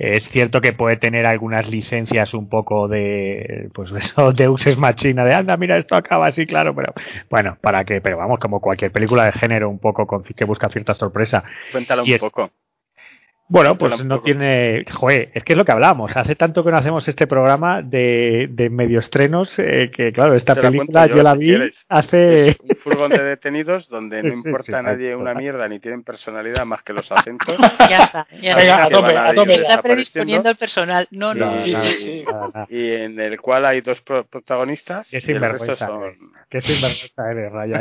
[0.05, 5.24] Es cierto que puede tener algunas licencias un poco de, pues eso, Deus es machina,
[5.24, 6.92] de anda, mira, esto acaba así, claro, pero
[7.30, 10.68] bueno, para que, pero vamos, como cualquier película de género, un poco con, que busca
[10.70, 11.44] cierta sorpresa.
[11.70, 12.50] Cuéntalo Y un es- poco.
[13.53, 14.82] Bueno, pues no tiene.
[14.90, 16.16] Joder, es que es lo que hablábamos.
[16.16, 20.55] Hace tanto que no hacemos este programa de, de medio estrenos eh, que, claro, esta
[20.55, 21.84] Te película yo, yo, la vi quieres.
[21.90, 22.48] hace.
[22.48, 25.80] Es un furgón de detenidos donde no Sí, importa sí, a nadie una mierda ni
[25.80, 27.55] tienen personalidad más que los acentos.
[27.90, 28.84] Ya está, ya está.
[28.84, 29.55] a tope, a tope.
[29.55, 31.07] Está predisponiendo el personal.
[31.11, 31.55] No, no.
[32.70, 36.20] Y en el cual hay dos pro- protagonistas Qué sinvergüenza son eres.
[36.48, 37.80] Qué sinvergüenza eres, Raya.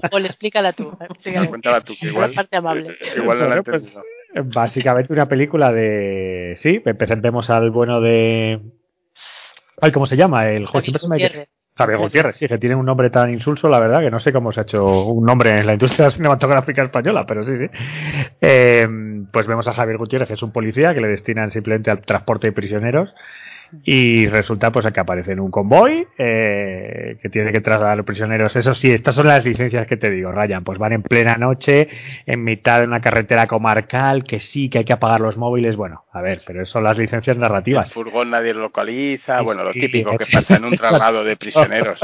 [0.10, 0.96] Paul, explícala tú.
[1.00, 1.46] explícala.
[1.48, 2.96] cuéntala tú que La igual parte amable.
[3.16, 6.54] igual no la he pues, entendido Básicamente una película de.
[6.56, 8.60] Sí, presentemos al bueno de.
[9.80, 10.48] Ay, ¿cómo se llama?
[10.48, 11.48] El me Gutiérrez.
[11.76, 14.50] Javier Gutiérrez, sí, que tiene un nombre tan insulso, la verdad, que no sé cómo
[14.50, 17.66] se ha hecho un nombre en la industria cinematográfica española, pero sí, sí.
[18.40, 18.88] Eh,
[19.30, 22.46] pues vemos a Javier Gutiérrez, que es un policía que le destinan simplemente al transporte
[22.46, 23.14] de prisioneros.
[23.84, 28.06] Y resulta pues que aparece en un convoy eh, que tiene que trasladar a los
[28.06, 28.54] prisioneros.
[28.56, 30.64] Eso sí, estas son las licencias que te digo, Ryan.
[30.64, 31.88] Pues van en plena noche,
[32.26, 35.76] en mitad de una carretera comarcal, que sí, que hay que apagar los móviles.
[35.76, 37.92] Bueno, a ver, pero eso son las licencias el narrativas.
[37.92, 41.36] furgón nadie lo localiza Sí, bueno lo sí, típico que pasa en un traslado de
[41.36, 42.00] prisioneros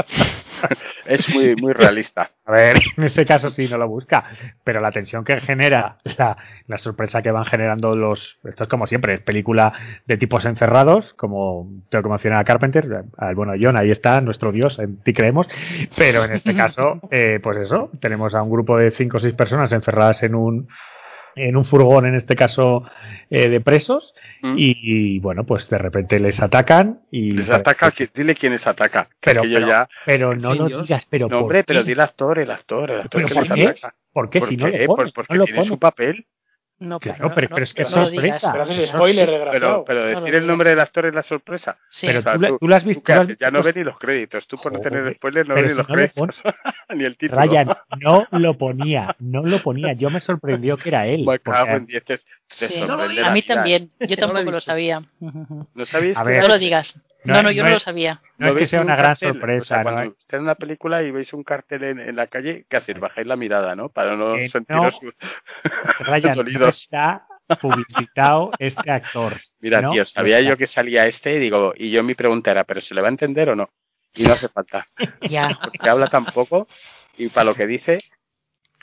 [1.05, 4.25] es muy muy realista A ver, en ese caso sí no lo busca,
[4.63, 6.37] pero la tensión que genera, la,
[6.67, 8.37] la sorpresa que van generando los.
[8.43, 9.73] Esto es como siempre, es película
[10.05, 14.51] de tipos encerrados, como tengo que mencionar a Carpenter, al bueno John, ahí está, nuestro
[14.51, 15.47] Dios, en ti creemos,
[15.97, 19.33] pero en este caso, eh, pues eso, tenemos a un grupo de cinco o seis
[19.33, 20.67] personas encerradas en un
[21.35, 22.83] en un furgón, en este caso,
[23.29, 24.55] eh, de presos, ¿Mm?
[24.57, 24.77] y,
[25.15, 27.31] y, bueno, pues de repente les atacan y...
[27.31, 30.87] les ataca qui- dile quién les ataca Pero, ya pero no Sí, lo Dios.
[30.87, 31.87] digas, pero no ¿por hombre pero qué?
[31.87, 34.49] di el actor el actor el actor ¿Pero que por les ataca ¿Por qué ¿Por
[34.49, 34.71] si no qué?
[34.71, 35.13] lo Pues pones?
[35.13, 36.25] porque no lo tiene su papel
[36.79, 38.51] No, Claro, pero, no, pero es que no es lo sorpresa.
[38.51, 41.77] Pero haces spoiler, Pero, lo decir el nombre del actor es la sorpresa.
[41.87, 42.07] Sí.
[42.07, 43.01] Pero O sea, tú, tú- tú lo has visto.
[43.01, 43.37] ¿Tú qué tú lo has haces?
[43.39, 44.47] Ya no ves ni los créditos.
[44.47, 46.41] Tú por no tener spoiler no ves ni si los no lo créditos.
[46.95, 47.41] ni el título.
[47.41, 47.69] Ryan,
[48.01, 49.93] no lo ponía, no lo ponía.
[49.93, 51.25] Yo me sorprendió que era él.
[51.25, 52.03] Me cago porque- en diez.
[52.03, 52.73] Te, te Sí.
[52.79, 53.89] sorprende A mí también.
[53.99, 54.61] Yo lo tampoco lo visto.
[54.61, 55.01] sabía.
[55.73, 55.85] ¿No
[56.23, 56.99] ver, No lo digas.
[57.25, 58.21] No No, no, yo no no lo es- sabía.
[58.37, 59.29] no es que sea un una gran cartel?
[59.29, 59.83] O sorpresa, sea, ¿no?
[59.83, 62.99] cuando estáis en una película y veis un cartel en, en la calle, ¿qué hacéis?
[62.99, 63.89] Bajáis la mirada, ¿no?
[63.89, 64.99] Para no Eh, sentiros...
[65.99, 66.81] Ryan, no dolidos.
[66.83, 67.25] está
[67.61, 69.37] publicitado este actor.
[69.59, 69.91] Mira, ¿no?
[69.91, 72.95] tío, sabía yo que salía este y digo, y yo mi pregunta era, ¿pero se
[72.95, 73.69] le va a entender o no?
[74.15, 74.87] Y no hace falta,
[75.29, 75.57] Ya.
[75.63, 76.67] porque habla tan poco
[77.17, 77.99] y para lo que dice,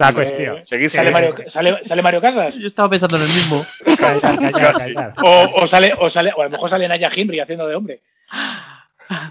[0.01, 0.64] La Eh, cuestión.
[0.66, 2.55] seguir ¿Sale Eh, Mario, sale, ¿Sale Mario Casas?
[2.57, 3.64] Yo estaba pensando en el mismo.
[5.22, 8.01] O, o sale, o sale, o a lo mejor sale Naya Henry haciendo de hombre.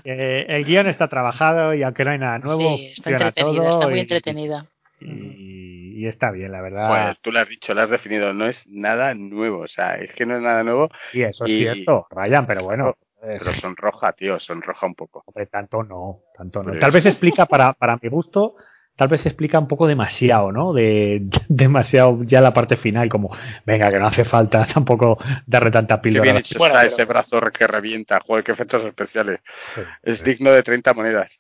[0.03, 3.69] Eh, el guion está trabajado y aunque no hay nada nuevo, sí, está entretenida, todo
[3.69, 4.65] está muy y- entretenida.
[5.01, 6.87] Y, y está bien, la verdad.
[6.87, 10.13] joder, tú lo has dicho, lo has definido, no es nada nuevo, o sea, es
[10.13, 12.95] que no es nada nuevo, y eso es cierto, Ryan, pero bueno.
[13.23, 15.23] eh, pero sonroja, tío, sonroja un poco.
[15.25, 16.69] Hombre, tanto no, tanto no.
[16.71, 18.55] Pues- Tal vez explica, para, para mi gusto,
[18.99, 20.73] tal vez explica un poco demasiado, ¿no?
[20.73, 23.33] De, demasiado ya la parte final, como,
[23.65, 26.23] venga, que no hace falta tampoco darle tanta Qué píldora.
[26.23, 29.39] bien hecho Bueno, está ese brazo que revienta, joder, qué efectos especiales.
[29.73, 30.23] Sí, Es sí.
[30.25, 31.31] digno de 30 monedas.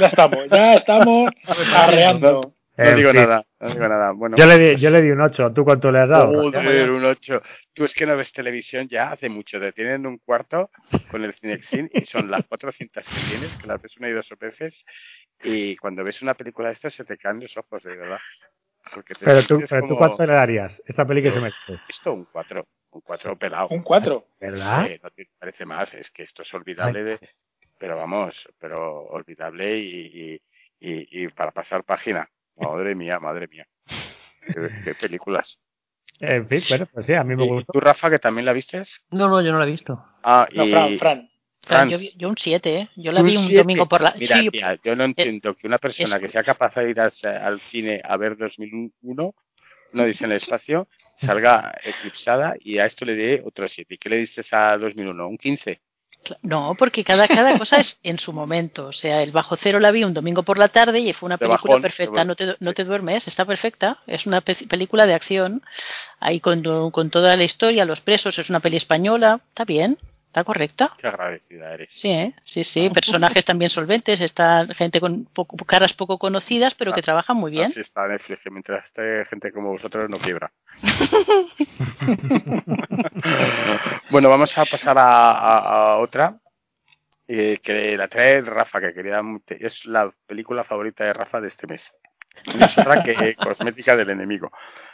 [0.00, 1.30] Ya estamos, ya estamos
[1.76, 2.52] arreando.
[2.84, 3.20] No digo fin.
[3.20, 4.12] nada, no digo nada.
[4.12, 5.52] Bueno, Yo le, di, yo le di un 8.
[5.52, 6.50] ¿Tú cuánto le has dado?
[6.50, 7.42] Joder, un 8.
[7.72, 9.60] Tú es que no ves televisión ya hace mucho.
[9.60, 10.70] Te tienen un cuarto
[11.10, 14.28] con el Cinexin y son las 400 que tienes, que las ves una y dos
[14.38, 14.84] veces.
[15.42, 18.18] Y cuando ves una película de esto se te caen los ojos, de verdad.
[18.94, 20.82] Porque te Pero tú, pero tú cuánto le darías?
[20.86, 21.80] Esta peli que se merece.
[21.88, 22.66] Esto un 4.
[22.92, 23.68] Un 4 pelado.
[23.68, 24.26] Un 4.
[24.40, 24.88] ¿Verdad?
[25.02, 25.92] No te parece más.
[25.94, 27.04] Es que esto es olvidable.
[27.04, 27.18] De,
[27.78, 30.42] pero vamos, pero olvidable y, y,
[30.80, 32.28] y, y para pasar página.
[32.60, 33.66] Madre mía, madre mía.
[34.46, 34.54] Qué,
[34.84, 35.58] qué películas.
[36.18, 37.72] En fin, bueno, pues sí, a mí me ¿Y gustó.
[37.72, 39.00] tú, Rafa, que también la vistes?
[39.10, 40.04] No, no, yo no la he visto.
[40.22, 40.70] Ah, No, y...
[40.70, 41.30] Fran, Fran.
[41.62, 42.88] Fran, yo, yo un 7, ¿eh?
[42.96, 43.58] Yo la Un vi un siete.
[43.58, 44.14] domingo por la...
[44.18, 47.12] Mira, sí, tía, yo no entiendo que una persona que sea capaz de ir al,
[47.22, 49.34] al cine a ver 2001,
[49.92, 53.94] no dice en el espacio, salga eclipsada y a esto le dé otro 7.
[53.94, 55.26] ¿Y qué le diste a 2001?
[55.28, 55.80] ¿Un 15?
[56.42, 58.86] No, porque cada, cada cosa es en su momento.
[58.88, 61.36] O sea, el Bajo Cero la vi un domingo por la tarde y fue una
[61.36, 62.24] De película bajón, perfecta.
[62.24, 63.98] No te, no te duermes, está perfecta.
[64.06, 65.62] Es una pe- película de acción.
[66.18, 69.40] Ahí con, con toda la historia, los presos, es una peli española.
[69.48, 69.98] Está bien,
[70.30, 70.92] está correcta.
[70.96, 71.88] Qué agradecida eres.
[71.90, 72.32] Sí, ¿eh?
[72.44, 72.88] sí, sí.
[72.90, 74.20] Personajes también solventes.
[74.20, 77.66] Está gente con poco- caras poco conocidas, pero que trabajan muy bien.
[77.66, 80.52] Así está Netflix, que mientras esté gente como vosotros no quiebra.
[84.10, 86.36] bueno, vamos a pasar a, a- a otra.
[87.26, 91.66] eh, que la trae Rafa, que quería es la película favorita de Rafa de este
[91.66, 91.92] mes.
[92.56, 94.50] No es otra que Cosmética del Enemigo.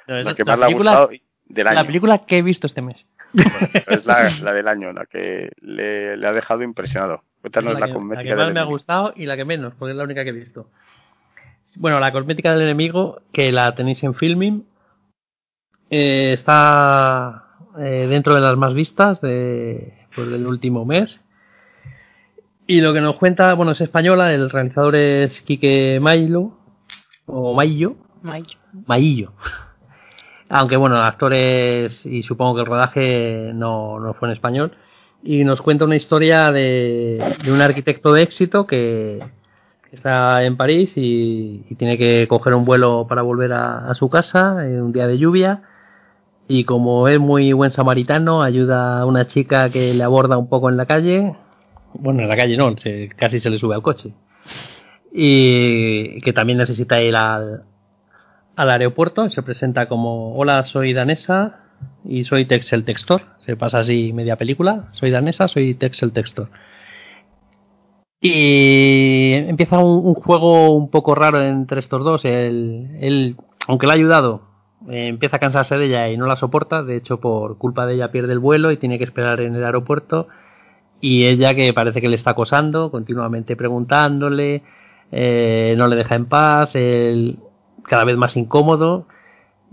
[0.06, 1.10] No, es La que la más le ha gustado
[1.44, 1.74] del año.
[1.80, 3.06] La película que he visto este mes.
[3.36, 7.22] Bueno, es la, la del año, la que le, le ha dejado impresionado.
[7.40, 9.74] Cuéntanos la, la, que, la que más del me ha gustado y la que menos,
[9.78, 10.70] porque es la única que he visto.
[11.76, 14.66] Bueno, la cosmética del enemigo, que la tenéis en filming,
[15.90, 17.44] eh, está
[17.78, 21.22] eh, dentro de las más vistas de, pues, del último mes.
[22.66, 26.58] Y lo que nos cuenta, bueno, es española, el realizador es Quique Mailo,
[27.26, 28.44] o Maillo, Ay,
[28.86, 29.32] Maillo.
[30.48, 34.72] Aunque bueno, actores y supongo que el rodaje no, no fue en español.
[35.22, 39.20] Y nos cuenta una historia de, de un arquitecto de éxito que
[39.90, 44.64] está en París y, tiene que coger un vuelo para volver a, a su casa
[44.66, 45.62] en un día de lluvia.
[46.48, 50.68] Y como es muy buen samaritano, ayuda a una chica que le aborda un poco
[50.70, 51.34] en la calle.
[51.94, 54.12] Bueno, en la calle no, se- casi se le sube al coche.
[55.12, 57.64] Y que también necesita ir al,
[58.56, 61.60] al aeropuerto, se presenta como hola, soy danesa
[62.04, 63.22] y soy Texel Textor.
[63.38, 66.48] Se pasa así media película, soy danesa, soy Texel Textor.
[68.20, 72.24] Y empieza un, juego un poco raro entre estos dos.
[72.24, 73.36] Él, él,
[73.68, 74.42] aunque le ha ayudado,
[74.88, 76.82] eh, empieza a cansarse de ella y no la soporta.
[76.82, 79.64] De hecho, por culpa de ella pierde el vuelo y tiene que esperar en el
[79.64, 80.28] aeropuerto.
[81.00, 84.62] Y ella que parece que le está acosando, continuamente preguntándole,
[85.12, 87.38] eh, no le deja en paz, él
[87.86, 89.06] cada vez más incómodo,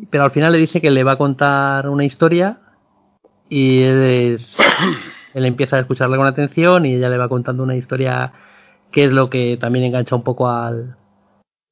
[0.09, 2.59] pero al final le dice que le va a contar una historia
[3.49, 4.01] y él,
[4.36, 4.57] es-
[5.34, 8.34] él empieza a escucharle con atención y ella le va contando una historia
[8.91, 10.95] que es lo que también engancha un poco al,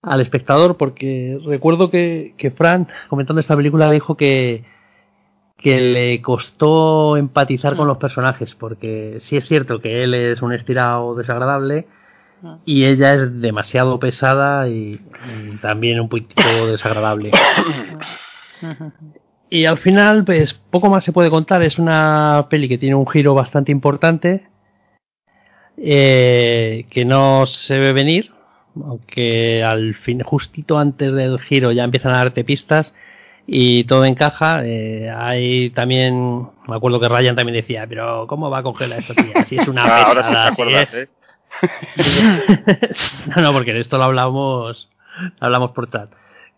[0.01, 4.65] al espectador, porque recuerdo que, que Fran, comentando esta película, dijo que,
[5.57, 10.53] que le costó empatizar con los personajes, porque sí es cierto que él es un
[10.53, 11.85] estirado desagradable,
[12.65, 14.99] y ella es demasiado pesada y,
[15.51, 17.31] y también un poquito desagradable.
[19.49, 21.61] y al final, pues poco más se puede contar.
[21.63, 24.47] Es una peli que tiene un giro bastante importante,
[25.77, 28.31] eh, que no se ve venir,
[28.75, 32.95] aunque al fin, justito antes del giro ya empiezan a darte pistas
[33.47, 34.61] y todo encaja.
[34.65, 39.13] Eh, hay también, me acuerdo que Ryan también decía, pero ¿cómo va a congelar esto,
[39.15, 39.45] tía?
[39.45, 41.09] Si es una Ah, ahora sí te si acuerdas, es- ¿eh?
[43.35, 44.89] no, no, porque de esto lo hablamos,
[45.39, 46.09] hablamos por chat.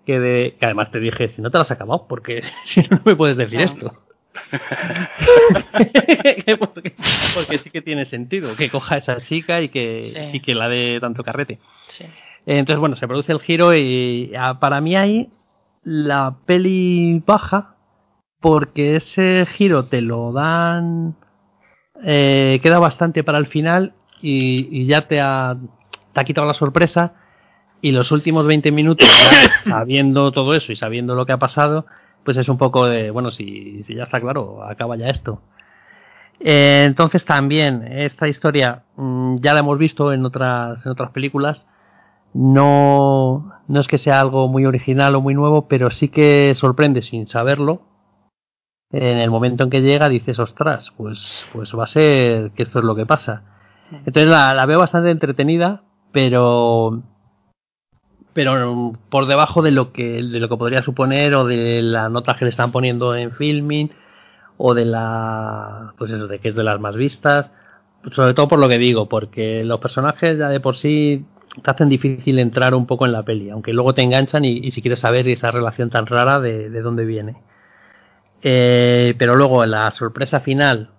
[0.05, 2.87] Que, de, que además te dije, si no te lo has acabado, porque si no,
[2.97, 3.65] no me puedes decir No.
[3.65, 3.93] esto.
[6.59, 6.93] porque,
[7.35, 10.19] porque sí que tiene sentido que coja a esa chica y que, Sí.
[10.33, 11.59] y que la dé tanto carrete.
[11.87, 12.05] Sí.
[12.45, 15.29] Entonces, bueno, se produce el giro y ah, para mí ahí
[15.83, 17.75] la peli baja
[18.41, 21.15] porque ese giro te lo dan,
[22.03, 23.93] eh, queda bastante para el final
[24.23, 25.55] y, y ya te ha,
[26.13, 27.13] te ha quitado la sorpresa
[27.81, 29.07] y los últimos 20 minutos,
[29.67, 31.85] sabiendo todo eso y sabiendo lo que ha pasado,
[32.23, 35.41] pues es un poco de, bueno, si, si ya está claro, acaba ya esto.
[36.39, 41.67] Eh, entonces también esta historia mm, ya la hemos visto en otras, en otras películas
[42.33, 47.01] no, no es que sea algo muy original o muy nuevo, pero sí que sorprende
[47.01, 47.81] sin saberlo.
[48.91, 52.79] En el momento en que llega dices, ostras, pues, pues va a ser que esto
[52.79, 53.52] es lo que pasa.
[53.91, 57.03] Entonces la, la veo bastante entretenida, pero
[58.33, 62.35] pero por debajo de lo que de lo que podría suponer o de la nota
[62.35, 63.91] que le están poniendo en filming
[64.57, 67.51] o de la pues eso de que es de las más vistas
[68.11, 71.25] sobre todo por lo que digo porque los personajes ya de por sí
[71.61, 74.81] te hacen difícil entrar un poco en la peli, aunque luego te enganchan y, si
[74.81, 77.35] quieres saber esa relación tan rara de, de dónde viene.
[78.41, 80.89] Eh, pero luego la sorpresa final,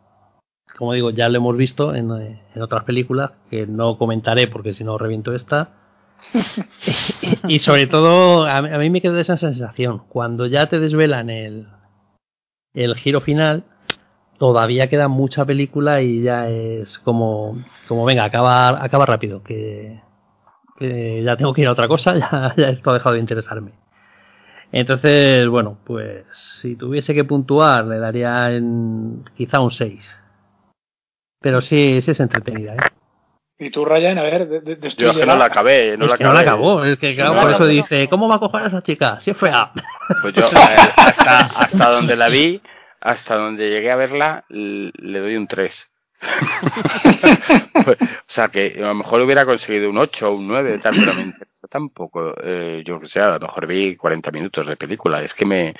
[0.78, 4.74] como digo, ya lo hemos visto en, eh, en otras películas, que no comentaré porque
[4.74, 5.70] si no reviento esta.
[7.48, 11.30] y sobre todo, a, mí- a mí me quedó esa sensación, cuando ya te desvelan
[11.30, 11.66] el,
[12.74, 13.64] el giro final,
[14.38, 17.56] todavía queda mucha película y ya es como,
[17.88, 20.00] como venga, acaba, acaba rápido, que,
[20.78, 23.72] que ya tengo que ir a otra cosa, ya, ya esto ha dejado de interesarme.
[24.72, 26.24] Entonces, bueno, pues
[26.60, 30.16] si tuviese que puntuar, le daría en, quizá un 6.
[31.44, 32.78] Pero sí, sí es entretenida, ¿eh?
[33.58, 36.10] Y tú, Ryan, a ver, de, de, Yo es que no la acabé, no es
[36.12, 36.56] la que no la acabé.
[36.56, 39.20] acabó, es que claro, No por eso dice, ¿cómo va a coger a esa chica?
[39.20, 39.70] Si es fea.
[40.22, 40.46] Pues yo,
[40.96, 42.62] hasta, hasta donde la vi,
[42.98, 45.90] hasta donde llegué a verla, le doy un 3.
[47.84, 50.96] Pues, o sea, que a lo mejor hubiera conseguido un 8 o un 9, tal,
[50.96, 51.34] pero me
[51.68, 52.34] tampoco.
[52.42, 55.22] Eh, yo que sé, a lo mejor vi 40 minutos de película.
[55.22, 55.74] Es que me,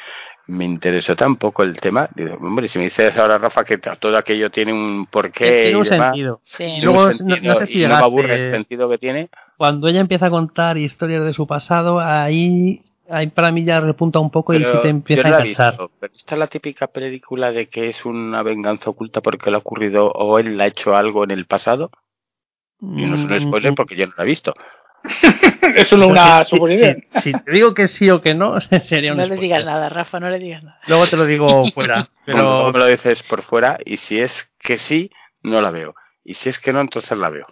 [0.47, 2.09] me interesó tampoco el tema.
[2.15, 5.87] Digo, hombre, si me dices ahora, Rafa, que todo aquello tiene un porqué tiene un
[5.87, 6.41] y demás, sentido.
[6.43, 6.57] Sí.
[6.65, 9.31] tiene Luego, un no- no sé si y no me aburre el sentido que tiene.
[9.57, 14.19] Cuando ella empieza a contar historias de su pasado, ahí, ahí para mí ya repunta
[14.19, 15.43] un poco y sí te empieza yo a
[16.01, 19.61] pero esta es la típica película de que es una venganza oculta porque le ha
[19.61, 21.91] ocurrido o él le ha hecho algo en el pasado.
[22.81, 24.53] Y no es un Mm, spoiler porque yo no la he visto.
[25.77, 27.05] Es solo una si- si- suposición.
[27.15, 29.89] Si, si te digo que sí o que no, sería un No le digas nada,
[29.89, 30.79] Rafa, no le digas nada.
[30.87, 32.09] Luego te lo digo fuera.
[32.25, 35.11] Pero Pero me lo dices por fuera y si es que sí,
[35.43, 35.95] no la veo.
[36.25, 37.47] Y si es que no, entonces la veo.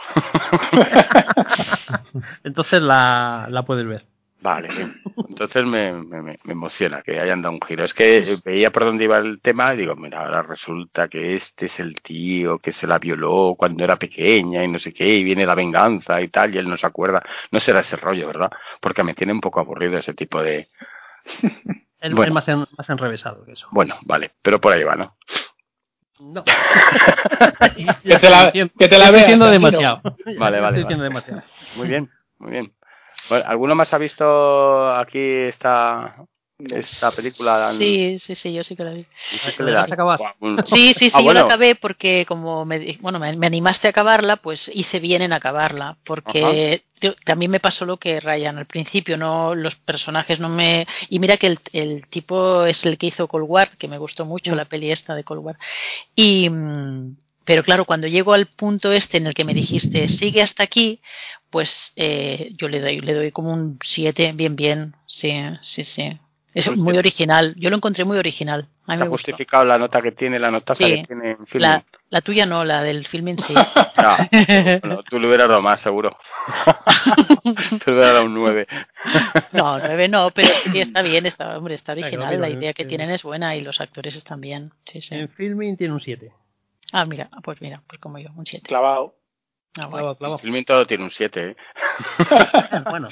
[2.45, 4.07] entonces la, la puedes ver.
[4.43, 5.01] Vale, bien.
[5.29, 7.85] Entonces me, me, me- me emociona que hayan dado un giro.
[7.85, 11.35] Es que eh, veía por dónde iba el tema y digo, mira, ahora resulta que
[11.37, 15.07] este es el tío que se la violó cuando era pequeña y no sé qué,
[15.07, 17.23] y viene la venganza y tal, y él no se acuerda.
[17.51, 18.51] No será ese rollo, ¿verdad?
[18.81, 20.69] Porque me tiene un poco aburrido ese tipo de...
[22.03, 22.31] Es, Bueno.
[22.31, 23.69] es más, en- más enrevesado que eso.
[23.71, 25.17] Bueno, vale, pero por ahí va, ¿no?
[26.19, 26.43] No.
[26.45, 30.01] Que te la- que te la estoy veas, diciendo demasiado.
[30.37, 31.43] Vale, vale, Estoy diciendo demasiado.
[31.77, 32.73] Muy bien, muy bien.
[33.29, 36.25] Bueno, ¿Alguno más ha visto aquí esta,
[36.59, 37.73] esta película?
[37.73, 39.07] Sí, sí, sí, yo sí que la vi.
[39.57, 39.87] Que ¿La
[40.65, 41.41] Sí, sí, sí, Ah, yo bueno.
[41.41, 45.97] la acabé porque como me, bueno, me, animaste a acabarla, pues hice bien en acabarla,
[46.05, 46.83] porque
[47.25, 51.37] también me pasó lo que Ryan al principio, no los personajes no me y mira
[51.37, 54.67] que el, el tipo es el que hizo Cold War, que me gustó mucho la
[54.67, 55.59] peli esta de Cold War.
[56.15, 60.43] Y mm, pero claro, cuando llego al punto este en el que me dijiste sigue
[60.43, 61.01] hasta aquí,
[61.51, 66.19] pues eh, yo le doy le doy como un 7, bien bien, sí, sí, sí.
[66.55, 68.69] Es Pues muy original, yo lo encontré muy original.
[68.87, 70.97] A mí ¿Está me justificado la nota que tiene, la notaza Sí.
[70.97, 71.63] que tiene en film?
[71.63, 73.55] La, la tuya no, la del filming sí.
[74.83, 76.15] Bueno, tú le hubieras dado más, seguro.
[77.43, 78.67] tú le hubieras dado un 9.
[79.53, 82.85] No, nueve no, pero sí está bien, está, hombre, está original, mira, la idea que
[82.85, 84.73] tienen es buena y los actores están bien.
[84.85, 85.15] Sí, sí.
[85.15, 86.33] En filming tiene un 7.
[86.93, 88.67] Ah, mira, pues mira, pues como yo, un 7.
[88.69, 89.15] Clavado.
[89.79, 90.03] Ah, guay.
[90.03, 90.39] Clavo, clavo.
[90.39, 91.57] Filming todo tiene un 7, ¿eh?
[92.91, 93.09] Bueno,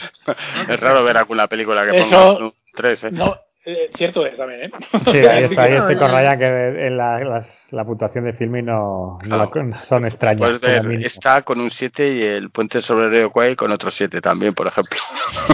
[0.68, 3.11] Es raro ver alguna película que Eso- ponga un 3, ¿eh?
[3.12, 4.70] No, eh, cierto es también, ¿eh?
[5.11, 6.47] Sí, ahí, está, ahí estoy con Ryan que
[6.87, 10.59] en la, las, la puntuación de filming no, no, la- son extrañas.
[10.59, 11.07] Como mínimo.
[11.07, 14.53] está con un 7 y el puente sobre el río Kwai con otro 7 también,
[14.55, 14.99] por ejemplo.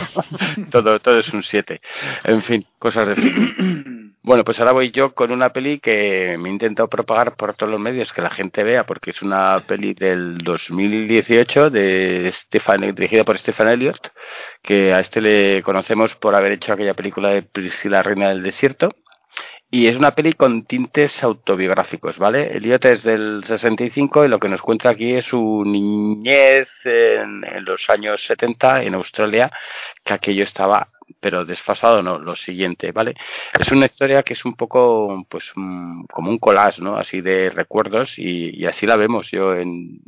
[0.73, 1.81] todo, todo es un 7.
[2.25, 4.06] En fin, cosas de film.
[4.27, 7.71] Bueno, pues ahora voy yo con una peli que me he intentado propagar por todos
[7.71, 13.23] los medios, que la gente vea, porque es una peli del 2018 de Stefan, dirigida
[13.23, 14.09] por Stefan Elliott,
[14.63, 18.97] que a este le conocemos por haber hecho aquella película de Priscila Reina del Desierto.
[19.69, 22.57] Y es una peli con tintes autobiográficos, ¿vale?
[22.57, 27.65] Elliot es del 65 y lo que nos cuenta aquí es su niñez en, en
[27.65, 29.51] los años 70 en Australia,
[30.05, 30.89] que aquello estaba,
[31.21, 33.15] pero desfasado no, lo siguiente, ¿vale?
[33.59, 36.97] Es una historia que es un poco, pues, como un collage, ¿no?
[36.97, 39.31] Así de recuerdos y, y así la vemos.
[39.33, 40.01] Yo en,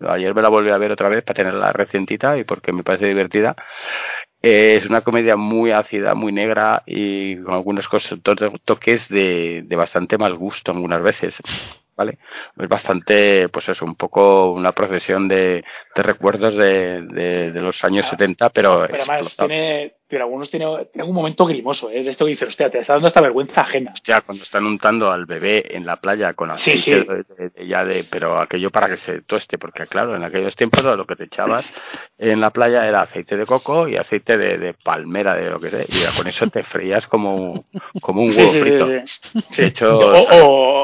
[0.00, 3.06] ayer me la volví a ver otra vez para tenerla recientita y porque me parece
[3.06, 3.56] divertida.
[4.42, 7.88] Eh, es una comedia muy ácida, muy negra y con algunos
[8.64, 11.40] toques de, de bastante mal gusto algunas veces.
[11.96, 12.18] ¿Vale?
[12.58, 15.62] Es bastante, pues eso, un poco una procesión de,
[15.94, 20.66] de recuerdos de, de, de los años 70, pero, Pero además tiene, pero algunos tiene,
[20.92, 22.02] tiene un momento grimoso, ¿eh?
[22.02, 23.92] De esto que dices, hostia, te está dando esta vergüenza ajena.
[23.94, 26.90] Hostia, cuando están untando al bebé en la playa con aceite sí.
[26.90, 27.04] de-
[27.38, 30.82] de- de- ya de, pero aquello para que se tueste, porque claro, en aquellos tiempos
[30.84, 31.64] lo que te echabas
[32.18, 35.70] en la playa era aceite de coco y aceite de, de palmera, de lo que
[35.70, 37.64] sea, y con eso te freías como,
[38.00, 38.86] como un huevo sí, frito.
[38.88, 40.26] De hecho, O,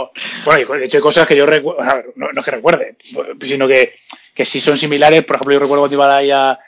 [0.04, 0.10] o-
[0.44, 1.82] bueno, de hecho hay cosas que yo recuerdo,
[2.14, 2.96] no, no es que recuerde,
[3.40, 3.94] sino que,
[4.34, 5.24] que sí son similares.
[5.24, 6.58] Por ejemplo, yo recuerdo cuando iba a,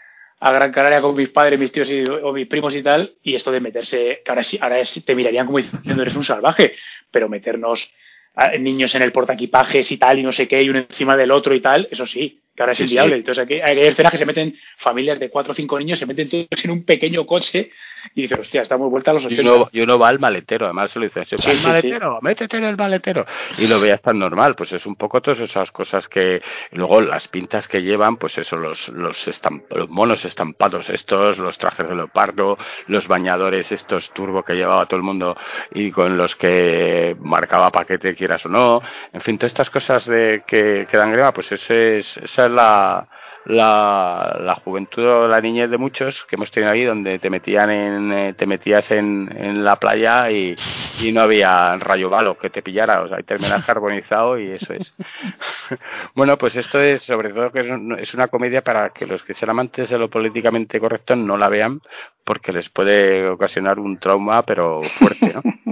[0.40, 3.34] a Gran Canaria con mis padres, mis tíos y, o mis primos y tal, y
[3.34, 6.74] esto de meterse, que ahora sí, ahora sí te mirarían como diciendo eres un salvaje,
[7.10, 7.90] pero meternos
[8.34, 11.32] a- niños en el portaequipajes y tal, y no sé qué, y uno encima del
[11.32, 13.14] otro y tal, eso sí, que ahora es Sí, inviable.
[13.16, 13.18] sí.
[13.20, 16.28] Entonces aquí hay escenas que se meten, familias de cuatro o cinco niños, se meten
[16.28, 17.70] todos en un pequeño coche
[18.14, 19.52] y dices, hostia, estamos vuelta a los Y 80.
[19.52, 21.66] uno, y uno va al maletero, además se lo dice, Sí, "Va sí, al sí.
[21.66, 23.26] maletero, métete en el maletero.
[23.58, 26.40] Y lo veías tan normal, pues es un poco todas esas cosas que,
[26.72, 31.38] y luego las pintas que llevan, pues eso, los, los, estamp- los monos estampados estos,
[31.38, 35.36] los trajes de leopardo, los bañadores estos turbo que llevaba todo el mundo
[35.72, 38.80] y con los que marcaba paquete quieras o no.
[39.12, 42.50] En fin, todas estas cosas de que, que dan grima, pues ese es, esa es
[42.52, 43.08] la,
[43.48, 47.70] la, la juventud o la niñez de muchos que hemos tenido ahí donde te metían
[47.70, 50.54] en eh, te metías en, en la playa y,
[51.02, 54.72] y no había rayo balo que te pillara o sea ahí terminas carbonizado y eso
[54.74, 54.94] es
[56.14, 59.22] bueno pues esto es sobre todo que es, un- es una comedia para que los
[59.22, 61.80] que sean amantes de lo políticamente correcto no la vean
[62.24, 65.42] porque les puede ocasionar un trauma pero fuerte ¿no?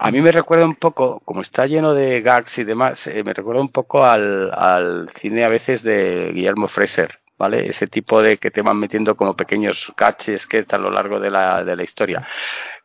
[0.00, 3.34] A mí me recuerda un poco, como está lleno de gags y demás, eh, me
[3.34, 7.68] recuerda un poco al, al cine a veces de Guillermo Fraser, ¿vale?
[7.68, 11.32] Ese tipo de que te van metiendo como pequeños caches que a lo largo de
[11.32, 12.24] la, de la historia.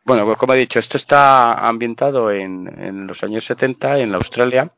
[0.04, 4.72] Bueno, pues como he dicho, esto está ambientado en, en los años 70 en Australia,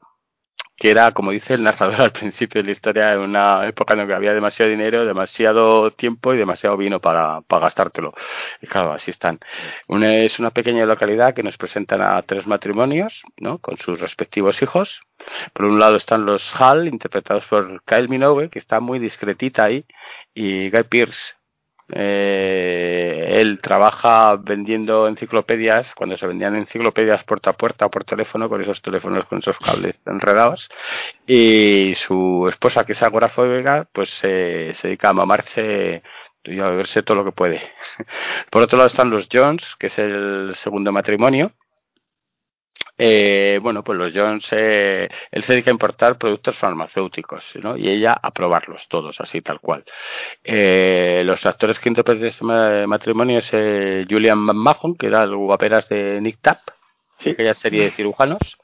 [0.76, 4.00] que era, como dice el narrador al principio de la historia, en una época en
[4.00, 8.12] la que había demasiado dinero, demasiado tiempo y demasiado vino para, gastártelo.
[8.60, 9.40] Y claro, así están.
[9.88, 13.58] Una, es una pequeña localidad que nos presentan a tres matrimonios, ¿no?
[13.58, 15.00] Con sus respectivos hijos.
[15.54, 19.86] Por un lado están los Hall, interpretados por Kyle Minogue, que está muy discretita ahí,
[20.34, 21.35] y Guy Pearce.
[21.92, 28.48] Eh, él trabaja vendiendo enciclopedias, cuando se vendían enciclopedias puerta a puerta o por teléfono,
[28.48, 30.68] con esos teléfonos con esos cables enredados.
[31.26, 36.02] Y su esposa, que es agorafóbica, pues se dedica a mamarse
[36.44, 37.60] y a beberse todo lo que puede.
[38.50, 41.52] Por otro lado están los Jones, que es el segundo matrimonio.
[42.98, 47.76] Eh, bueno, pues los Jones, eh, él se dedica a importar productos farmacéuticos, ¿no?
[47.76, 49.84] Y ella a probarlos todos, así tal cual.
[50.44, 55.36] Eh, los actores que interpretan este ma- matrimonio es eh, Julian McMahon, que era el
[55.36, 56.60] guaperas de Nick Tap,
[57.18, 57.30] Sí.
[57.30, 58.58] aquella serie de cirujanos,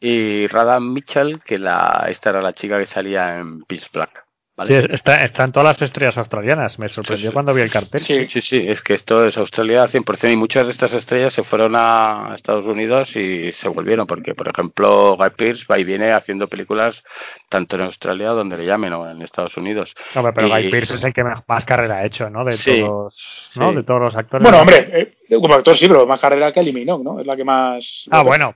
[0.00, 4.25] y Radha Mitchell, que la, esta era la chica que salía en Pitch Black.
[4.56, 4.80] ¿Vale?
[4.82, 6.78] Sí, está, están todas las estrellas australianas.
[6.78, 8.00] Me sorprendió Sí, cuando vi el cartel.
[8.00, 8.26] Sí.
[8.28, 11.74] Sí, sí, es que esto es Australia 100% y muchas de estas estrellas se fueron
[11.76, 16.48] a Estados Unidos y se volvieron porque, por ejemplo, Guy Pearce va y viene haciendo
[16.48, 17.04] películas
[17.48, 19.94] tanto en Australia donde le llamen o en Estados Unidos.
[20.14, 22.44] No, pero Y- Guy Pearce es el que más más carrera ha hecho, ¿no?
[22.44, 23.70] De Sí, todos, ¿no?
[23.70, 23.76] sí.
[23.76, 24.42] De todos los actores.
[24.42, 27.20] Bueno, hombre, eh, como actor sí, pero más carrera que eliminó, ¿no?
[27.20, 28.06] Es la que más.
[28.10, 28.54] Ah, bueno.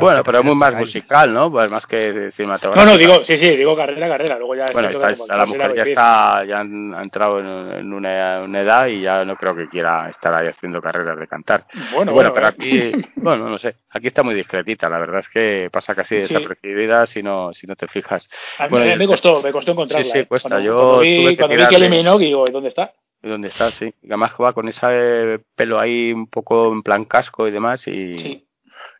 [0.00, 1.50] Bueno, pero es muy más musical, ¿no?
[1.50, 2.92] Pues más que No, cinematográfico.
[2.92, 4.38] no, digo, sí, sí, digo carrera, carrera.
[4.38, 4.66] Luego ya.
[4.72, 8.42] Bueno, es está, está- la mujer ya está, ya han- ha entrado en, en una,
[8.44, 11.66] una edad y ya no creo que quiera estar ahí haciendo carreras de cantar.
[11.92, 15.28] Bueno, Y bueno, pero aquí, bueno, no sé, aquí está muy discretita, la verdad es
[15.28, 16.20] que pasa casi Sí.
[16.34, 18.28] desapercibida si no, si no te fijas.
[18.58, 20.04] A mí Bueno, me, costó, me costó encontrarla.
[20.04, 20.26] Sí, sí, eh.
[20.26, 20.48] cuesta.
[20.50, 22.92] Cuando, Yo cuando tuve vi, que cuando vi que eliminó, digo, ¿dónde está?
[23.22, 23.86] donde está, sí.
[24.02, 28.18] Y además va con ese pelo ahí un poco en plan casco y demás y,
[28.18, 28.43] Sí.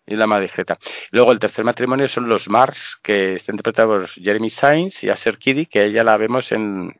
[0.07, 0.79] Y la discreta.
[1.11, 5.39] Luego el tercer matrimonio son los Mars, que está interpretado por Jeremy Sainz y Asher
[5.39, 6.95] Kiddy, que ella la vemos en,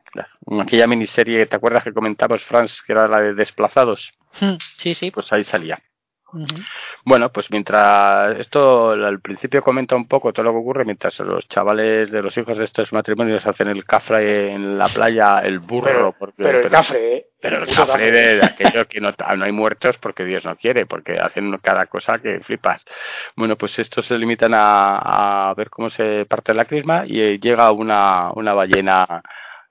[0.47, 4.13] en aquella miniserie, ¿te acuerdas que comentamos, Franz, que era la de Desplazados?
[4.77, 5.11] Sí, sí.
[5.11, 5.79] Pues ahí salía.
[7.03, 11.47] Bueno, pues mientras esto al principio comenta un poco todo lo que ocurre, mientras los
[11.47, 15.85] chavales de los hijos de estos matrimonios hacen el cafre en la playa, el burro,
[15.85, 17.25] Pero, porque, pero el cafre, ¿eh?
[17.39, 20.85] pero el cafre de, de aquello que no, no hay muertos porque Dios no quiere,
[20.85, 22.83] porque hacen cada cosa que flipas.
[23.35, 27.39] Bueno, pues estos se limitan a, a ver cómo se parte la crisma y eh,
[27.39, 29.21] llega una, una ballena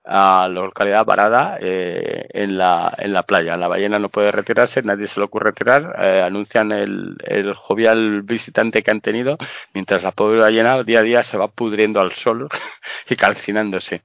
[0.04, 3.56] a la localidad varada eh, en, la, en la playa.
[3.56, 5.96] La ballena no puede retirarse, nadie se le ocurre retirar.
[5.98, 9.38] eh, anuncian el, el jovial visitante que han tenido,
[9.72, 12.48] mientras la pobre ballena día a día se va pudriendo al sol
[13.08, 14.02] y calcinándose.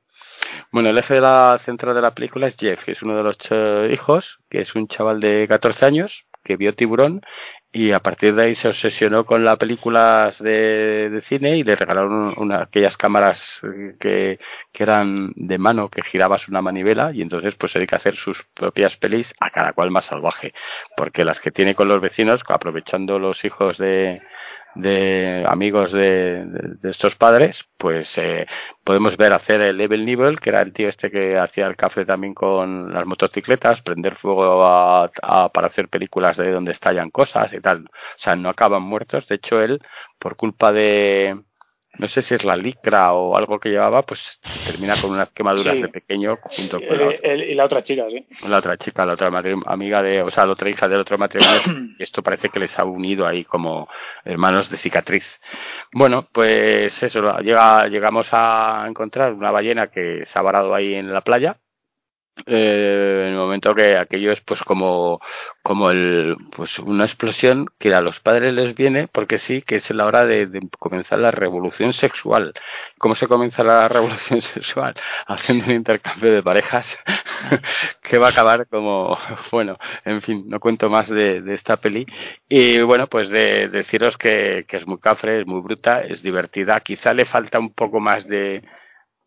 [0.71, 3.23] Bueno, el eje de la central de la película es Jeff, que es uno de
[3.23, 7.21] los eh, hijos, que es un chaval de 14 años que vio tiburón
[7.71, 12.33] y a partir de ahí se obsesionó con las películas de, cine y le regalaron
[12.37, 14.39] una, aquellas cámaras eh, que,
[14.71, 18.15] que eran de mano, que girabas una manivela y entonces pues se dedica a hacer
[18.15, 20.55] sus propias pelis a cada cual más salvaje,
[20.97, 24.23] porque las que tiene con los vecinos, aprovechando los hijos de,
[24.73, 26.45] de amigos de,
[26.83, 28.47] estos padres, pues eh,
[28.83, 32.05] podemos ver hacer el Level Nivel, que era el tío este que hacía el café
[32.05, 37.51] también con las motocicletas, prender fuego a, a- para hacer películas de donde estallan cosas
[37.53, 37.85] y tal.
[37.85, 39.27] O sea, no acaban muertos.
[39.27, 39.81] De hecho, él,
[40.19, 41.41] por culpa de,
[41.99, 45.75] no sé si es la licra o algo que llevaba, pues termina con unas quemaduras
[45.75, 45.81] Sí.
[45.83, 48.25] de pequeño junto con la, otra, el- y la otra chica, sí.
[48.47, 49.29] la otra chica, la otra
[49.67, 51.61] amiga de, o sea, la otra hija del otro matrimonio.
[51.99, 53.87] y esto parece que les ha unido ahí como
[54.25, 55.25] hermanos de cicatriz.
[55.93, 61.13] Bueno, pues eso, llega, llegamos a encontrar una ballena que se ha varado ahí en
[61.13, 61.57] la playa.
[62.45, 65.19] Eh, en el momento que aquello es pues como
[65.61, 69.89] como el pues una explosión que a los padres les viene porque sí que es
[69.91, 72.53] la hora de, de comenzar la revolución sexual.
[72.97, 74.95] Cómo se comienza la revolución sexual
[75.27, 76.87] haciendo un intercambio de parejas
[78.01, 79.17] que va a acabar como
[79.51, 82.05] bueno en fin no cuento más de, de esta peli.
[82.47, 86.79] Y bueno pues de, deciros que, que es muy cafre es muy bruta es divertida.
[86.81, 88.63] Quizá le falta un poco más de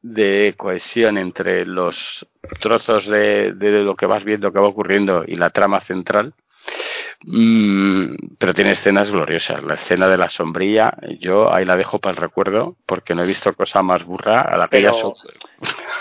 [0.03, 2.27] de cohesión entre los
[2.61, 6.35] trozos de, de lo que vas viendo que va ocurriendo y la trama central.
[7.25, 9.63] Mm, pero tiene escenas gloriosas.
[9.63, 13.27] La escena de la sombrilla, yo ahí la dejo para el recuerdo porque no he
[13.27, 15.15] visto cosa más burra a la que Pero- so-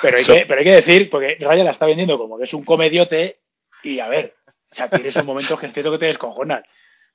[0.01, 2.45] Pero hay, So- que, pero hay que decir, porque Raya la está vendiendo como que
[2.45, 3.39] es un comediote
[3.83, 6.63] y a ver, o sea, tienes un momento que es cierto que te descojonas,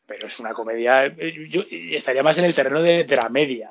[0.06, 3.70] pero es una comedia, eh, yo estaría más en el terreno de, de la media,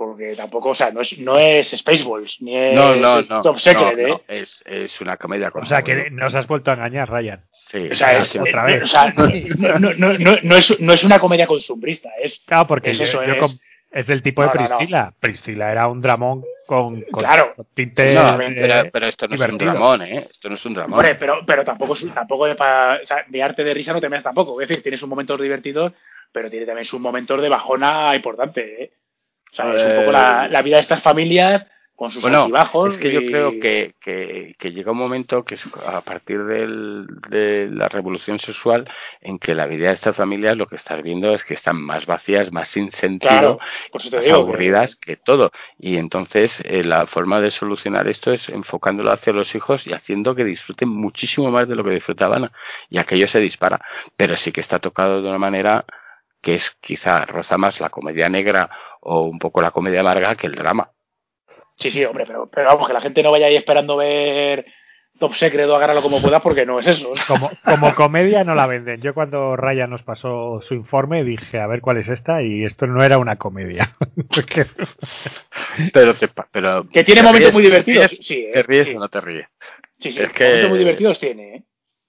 [0.00, 3.42] porque tampoco, o sea, no es, no es Spaceballs, ni es No, no, no.
[3.42, 4.40] Top Secret, no, no, ¿eh?
[4.40, 7.44] es, es una comedia con O sea, que nos has vuelto a engañar, Ryan.
[7.66, 8.82] Sí, O sea, es, otra vez.
[8.82, 12.66] o sea, no, no, no, no, no es, no es una comedia consumbrista, es Claro,
[12.66, 13.58] porque Es yo- eso, yo es- com-
[13.92, 14.76] es del tipo No, de no, no.
[14.78, 15.14] Priscila.
[15.20, 17.52] Priscila era un dramón con, con, Claro.
[17.56, 19.70] con pero, pero esto no es un divertido.
[19.72, 20.26] dramón, ¿eh?
[20.30, 20.94] Esto no es un dramón.
[20.98, 23.00] Hombre, pero, pero tampoco es, tampoco para.
[23.02, 24.60] O sea, de arte de risa no te meas tampoco.
[24.62, 25.92] Es decir, tienes sus momentos divertidos,
[26.32, 28.90] pero tiene también sus momentos de bajona importante, ¿eh?
[29.52, 31.66] O sea, es un poco la, la vida de estas familias
[31.96, 35.64] con sus Bueno, es que yo creo que, que, que llega un momento que es
[35.86, 38.88] a partir del, de la revolución sexual
[39.20, 42.06] en que la vida de estas familias lo que estás viendo es que están más
[42.06, 43.58] vacías, más sin sentido, Claro,
[43.92, 44.20] más digo.
[44.22, 45.50] que- aburridas que todo.
[45.78, 50.34] Y entonces eh, la forma de solucionar esto es enfocándolo hacia los hijos y haciendo
[50.34, 52.50] que disfruten muchísimo más de lo que disfrutaban
[52.88, 53.78] y aquello se dispara.
[54.16, 55.84] Pero sí que está tocado de una manera
[56.40, 58.70] que es quizá roza más la comedia negra
[59.00, 60.90] o un poco la comedia amarga que el drama.
[61.78, 64.66] Sí, sí, hombre, pero, pero vamos, que la gente no vaya ahí esperando ver
[65.18, 67.12] Top Secret o agárralo como puedas, porque no es eso.
[67.26, 69.00] Como, como comedia no la venden.
[69.00, 72.86] Yo cuando Ryan nos pasó su informe dije, a ver cuál es esta, y esto
[72.86, 73.94] no era una comedia.
[75.92, 78.02] Pero, te, pero Que tiene ¿te momentos ríes- muy divertidos.
[78.10, 78.50] ¿Te ríes, Sí, ¿eh?
[78.52, 78.94] ¿Te ríes sí.
[78.94, 79.46] o no te ríes?
[79.98, 81.62] Sí, sí, Es que- momentos muy divertidos tiene, ¿eh?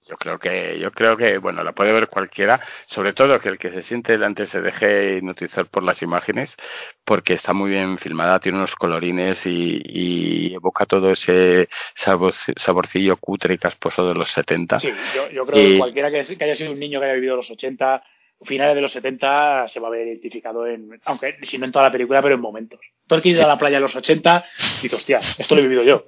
[0.08, 3.58] Yo creo que, yo creo que, bueno, la puede ver cualquiera, sobre todo que el
[3.58, 6.56] que se siente delante se deje hipnotizar por las imágenes,
[7.04, 13.16] porque está muy bien filmada, tiene unos colorines y, y evoca todo ese sabor- saborcillo
[13.16, 14.80] cutre y casposo de los 70.
[14.80, 17.14] Sí, yo, yo creo Y- que cualquiera que, que haya sido un niño que haya
[17.14, 18.02] vivido los 80,
[18.44, 21.84] finales de los 70, se va a ver identificado en, aunque si no en toda
[21.84, 22.80] la película, pero en momentos.
[23.12, 25.64] Tú has ido a la playa en los 80 y dices, hostia, esto lo he
[25.64, 26.04] vivido yo.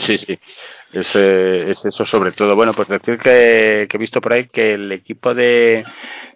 [0.00, 0.38] Sí, sí.
[0.92, 2.54] Es, eh, es eso sobre todo.
[2.54, 5.84] Bueno, pues decir que, que he visto por ahí que el equipo de,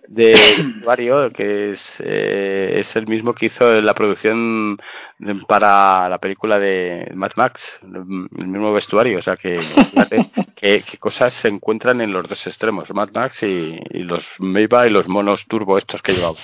[0.08, 4.76] de vestuario, que es, eh, es el mismo que hizo la producción
[5.18, 8.04] de- para la película de Mad Max, el
[8.46, 13.10] mismo vestuario, o sea que fíjate qué cosas se encuentran en los dos extremos, Mad
[13.14, 16.36] Max y, y los Meiba y los monos turbo estos que llevaba.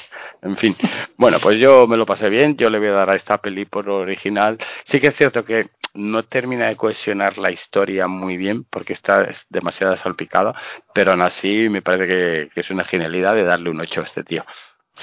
[0.42, 0.76] En fin,
[1.16, 3.64] bueno, pues yo me lo pasé bien, yo le voy a dar a esta peli
[3.66, 4.58] por original.
[4.84, 9.22] Sí que es cierto que no termina de cohesionar la historia muy bien porque está
[9.24, 10.54] es demasiado salpicada,
[10.92, 14.04] pero aún así me parece que, que es una genialidad de darle un 8 a
[14.04, 14.44] este tío.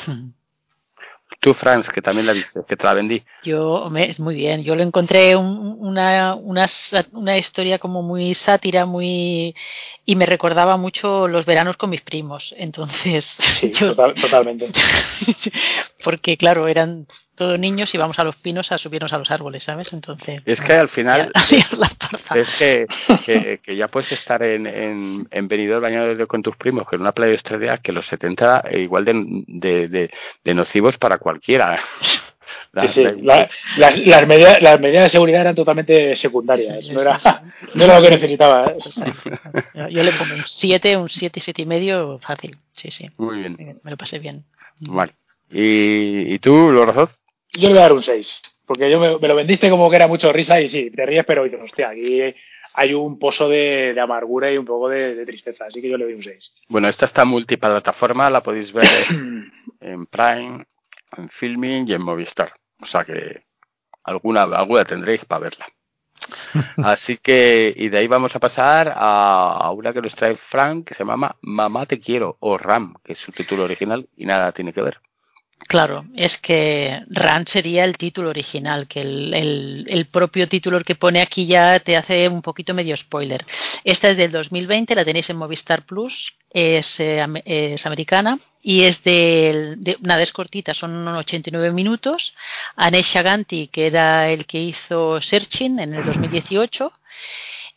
[1.40, 3.24] Tú, Franz, que también la viste, que te la vendí.
[3.44, 6.68] Yo, me- muy bien, yo lo encontré un- una, una,
[7.14, 9.56] una historia como muy sátira, muy
[10.06, 12.54] y me recordaba mucho los veranos con mis primos.
[12.58, 14.70] Entonces, Sí, yo- total- totalmente.
[16.04, 19.64] porque claro, eran todos niños y vamos a los pinos a subirnos a los árboles,
[19.64, 19.94] ¿sabes?
[19.94, 22.86] Entonces, Es que al final a es que,
[23.26, 27.02] que, que ya puedes estar en, en, en Benidorm bañado con tus primos, que en
[27.02, 29.14] una playa australiana que los 70 eh, igual de,
[29.48, 30.12] de, de,
[30.44, 31.80] de nocivos para cualquiera.
[32.74, 33.04] La- Sí, sí.
[33.04, 36.86] la- La- las, las, medidas, las medidas de seguridad eran totalmente secundarias.
[36.90, 37.18] No era,
[37.76, 38.66] no era lo que necesitaba.
[38.72, 38.78] ¿eh?
[39.74, 42.58] Yo, yo le pongo un 7, un 7, 7 y medio, fácil.
[42.74, 43.80] Sí, sí, Muy bien.
[43.84, 44.44] me lo pasé bien.
[44.82, 45.14] Vale.
[45.52, 47.10] ¿Y, y tú, Lorazón?
[47.54, 48.42] Yo le voy a dar un 6.
[48.66, 51.26] Porque yo me, me lo vendiste como que era mucho risa y sí, te ríes,
[51.26, 52.22] pero dices, hostia, aquí
[52.74, 55.66] hay un pozo de, de amargura y un poco de, de tristeza.
[55.66, 56.54] Así que yo le doy un 6.
[56.70, 58.88] Bueno, esta está multiplataforma, la podéis ver
[59.82, 60.66] en Prime,
[61.18, 62.54] en Filming y en Movistar.
[62.82, 63.44] O sea que
[64.04, 65.66] alguna, alguna tendréis para verla.
[66.78, 70.88] Así que, y de ahí vamos a pasar a, a una que nos trae Frank,
[70.88, 74.52] que se llama Mamá te quiero, o Ram, que es su título original y nada
[74.52, 75.00] tiene que ver.
[75.68, 80.96] Claro, es que Ran sería el título original, que el, el- el propio título que
[80.96, 83.46] pone aquí ya te hace un poquito medio spoiler.
[83.84, 89.04] Esta es del 2020, la tenéis en Movistar Plus, es, eh, es americana y es
[89.04, 92.34] de, de nada, es cortita, son unos 89 minutos.
[92.76, 96.92] Anesh Shaganti, que era el que hizo Searching en el 2018.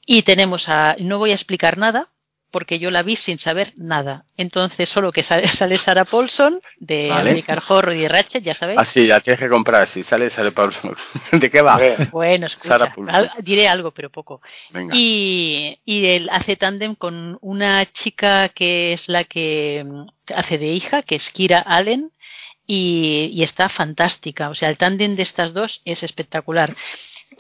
[0.07, 2.09] Y tenemos a, no voy a explicar nada,
[2.55, 4.25] porque yo la vi sin saber nada.
[4.37, 7.31] Entonces, solo que sale, sale Sarah Paulson de Vale.
[7.31, 8.79] American Horror y Ratchet, ya sabéis.
[8.79, 10.77] Ah, sí, la tienes que comprar, si sale, sale Pablo.
[11.33, 11.75] ¿De qué va?
[11.75, 13.15] A ver, Bueno, escucha, Sarah Paulson.
[13.15, 14.41] al- diré algo, pero poco.
[14.71, 14.95] Venga.
[14.97, 20.05] Y, y él hace tándem con una chica que es la que mm,
[20.37, 22.13] hace de hija, que es Kira Allen,
[22.69, 24.49] y, y está fantástica.
[24.49, 26.75] O sea, el tándem de estas dos es espectacular.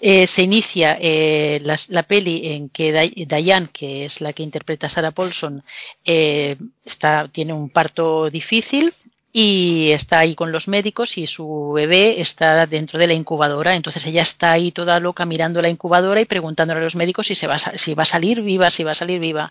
[0.01, 2.93] Eh, se inicia eh, las- la, peli en que
[3.27, 5.62] Diane, que es la que interpreta a Sarah Paulson,
[6.05, 8.93] eh, está, tiene un parto difícil
[9.36, 13.74] y está ahí con los médicos y su bebé está dentro de la incubadora.
[13.74, 17.44] Entonces ella está ahí toda loca mirando la incubadora y preguntándole a los médicos si,
[17.44, 19.51] va, a, si va a salir viva, si va a salir viva.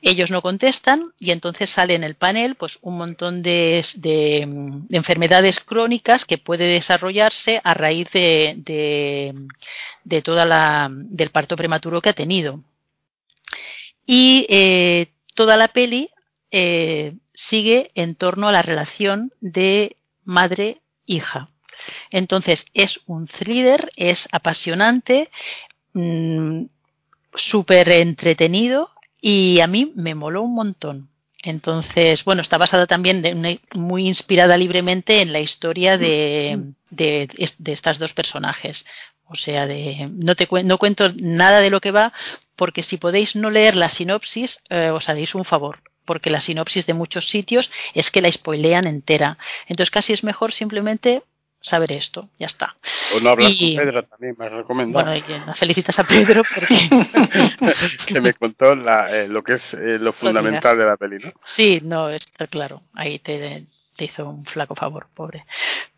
[0.00, 4.44] Ellos no contestan y entonces sale en el panel pues un montón de, de,
[4.88, 9.34] de enfermedades crónicas que puede desarrollarse a raíz de, de,
[10.02, 12.58] de toda la del parto prematuro que ha tenido.
[14.04, 16.10] Y eh, toda la peli
[16.52, 21.48] eh, sigue en torno a la relación de madre-hija.
[22.10, 25.30] Entonces es un thriller, es apasionante,
[25.94, 26.64] mm,
[27.34, 31.08] súper entretenido y a mí me moló un montón.
[31.42, 37.28] Entonces, bueno, está basada también de una- muy inspirada libremente en la historia de, de,
[37.58, 38.84] de estas dos personajes.
[39.24, 42.12] O sea, de, no, te, no cuento nada de lo que va,
[42.54, 46.86] porque si podéis no leer la sinopsis, eh, os haréis un favor, porque la sinopsis
[46.86, 49.38] de muchos sitios es que la spoilean entera.
[49.68, 51.22] Entonces casi es mejor simplemente
[51.60, 52.74] saber esto, ya está.
[53.16, 55.04] O no hablas y- con Pedro también, me has recomendado.
[55.06, 56.88] Bueno, y las felicitas a Pedro porque
[58.06, 61.32] que me contó la, eh, lo que es eh, lo fundamental de la peli, ¿no?
[61.44, 63.64] sí, no, está claro, ahí te,
[63.96, 65.46] te hizo un flaco favor, pobre.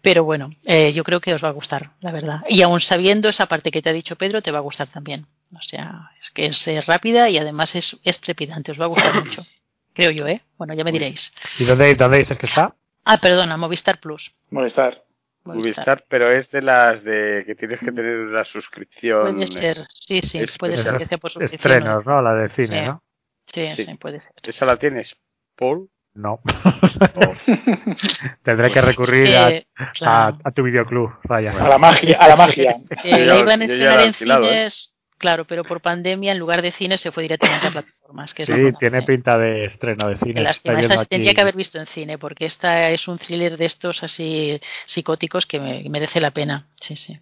[0.03, 2.41] Pero bueno, eh, yo creo que os va a gustar, la verdad.
[2.49, 5.27] Y aún sabiendo esa parte que te ha dicho Pedro, te va a gustar también.
[5.57, 8.89] O sea, es que es eh, rápida y además es, es trepidante, os va a
[8.89, 9.47] gustar mucho.
[9.95, 10.43] Creo yo, ¿eh?
[10.59, 11.33] Bueno, ya me diréis.
[11.59, 12.75] ¿Y dónde, dónde dices que está?
[13.05, 14.35] Ah, perdona, Movistar Plus.
[14.51, 15.03] molestar.
[15.45, 19.35] Movistar, pero es de las de que tienes que tener una suscripción.
[19.35, 21.73] Puede eh, ser, sí, sí, es- puede ser que sea por suscripción.
[21.73, 22.23] Estrenos, ¿no?
[22.23, 22.87] La de cine, Sí.
[22.87, 23.03] ¿no?
[23.47, 23.85] Sí, Sí.
[23.85, 24.33] sí, puede ser.
[24.43, 25.15] ¿Esa la tienes,
[25.55, 25.91] Paul?
[26.15, 26.41] No.
[28.43, 31.53] Tendré que recurrir a, a, claro, a tu videoclub, Raya.
[31.53, 32.17] A la magia.
[32.19, 32.75] A la magia.
[33.03, 34.13] que Yo la iban a estrenar en ¿eh?
[34.15, 34.94] cines.
[35.25, 38.35] Claro, pero por pandemia en lugar de cine se fue directamente a plataformas.
[38.35, 40.43] Que sí, es tiene pinta de estreno de cine.
[40.43, 43.65] Lástima, esta se tendría que haber visto en cine porque esta es un thriller de
[43.65, 46.67] estos así psicóticos que me, merece la pena.
[46.79, 47.19] Sí, sí.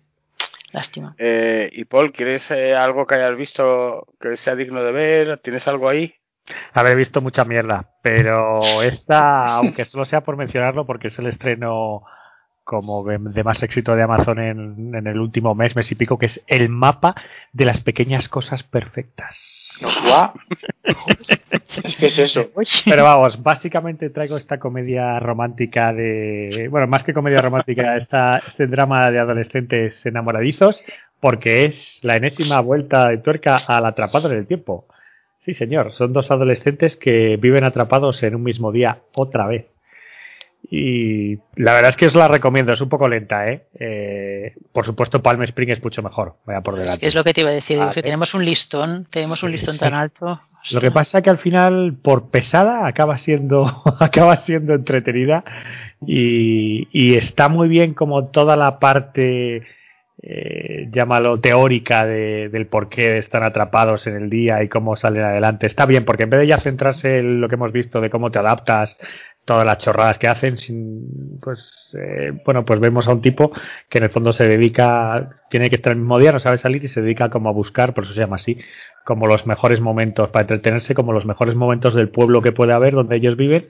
[0.73, 1.15] Lástima.
[1.17, 5.39] Eh, y Paul, ¿quieres eh, algo que hayas visto que sea digno de ver?
[5.39, 6.13] ¿Tienes algo ahí?
[6.73, 12.03] Haber visto mucha mierda, pero esta, aunque solo sea por mencionarlo, porque es el estreno
[12.65, 16.27] como de más éxito de Amazon en, en, el último mes, mes y pico, que
[16.27, 17.15] es el mapa
[17.53, 19.63] de las pequeñas cosas perfectas.
[21.99, 22.51] ¿Qué es eso?
[22.85, 26.69] Pero vamos, básicamente traigo esta comedia romántica de.
[26.71, 30.83] Bueno, más que comedia romántica, esta, este drama de adolescentes enamoradizos,
[31.21, 34.87] porque es la enésima vuelta de tuerca al atrapado en el tiempo.
[35.39, 39.72] Sí, señor, son dos adolescentes que viven atrapados en un mismo día otra vez.
[40.71, 43.67] Y la verdad es que os la recomiendo, es un poco lenta, ¿eh?
[43.79, 46.95] eh por supuesto, Palm Spring es mucho mejor, vaya por delante.
[46.95, 49.53] Es, que es lo que te iba a decir, que tenemos un listón, tenemos un
[49.53, 50.41] listón tan alto.
[50.71, 55.45] Lo que pasa es que al final, por pesada, acaba siendo, acaba siendo entretenida
[56.07, 59.63] y, y está muy bien como toda la parte
[60.25, 65.25] eh, llámalo teórica de, del por qué están atrapados en el día y cómo salen
[65.25, 65.67] adelante.
[65.67, 68.31] Está bien, porque en vez de ya centrarse en lo que hemos visto de cómo
[68.31, 68.97] te adaptas,
[69.45, 73.53] todas las chorradas que hacen, sin, pues, eh, bueno, pues vemos a un tipo
[73.89, 76.85] que en el fondo se dedica, tiene que estar el mismo día, no sabe salir
[76.85, 78.59] y se dedica como a buscar, por eso se llama así,
[79.05, 82.95] como los mejores momentos para entretenerse, como los mejores momentos del pueblo que puede haber
[82.95, 83.67] donde ellos viven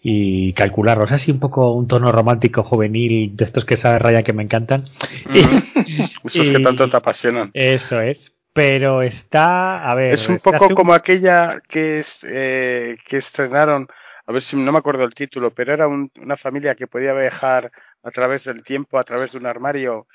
[0.00, 1.10] y calcularlos.
[1.10, 4.84] Así un poco un tono romántico, juvenil, de estos que sabe raya que me encantan.
[6.24, 7.50] Esos que tanto te apasionan.
[7.52, 8.32] Eso es.
[8.52, 10.14] Pero está, a ver.
[10.14, 13.86] Es un poco como aquella que, es, eh, que estrenaron
[14.26, 17.70] a ver si no me acuerdo el título, pero era una familia que podía viajar
[18.02, 20.08] a través del tiempo, a través de un armario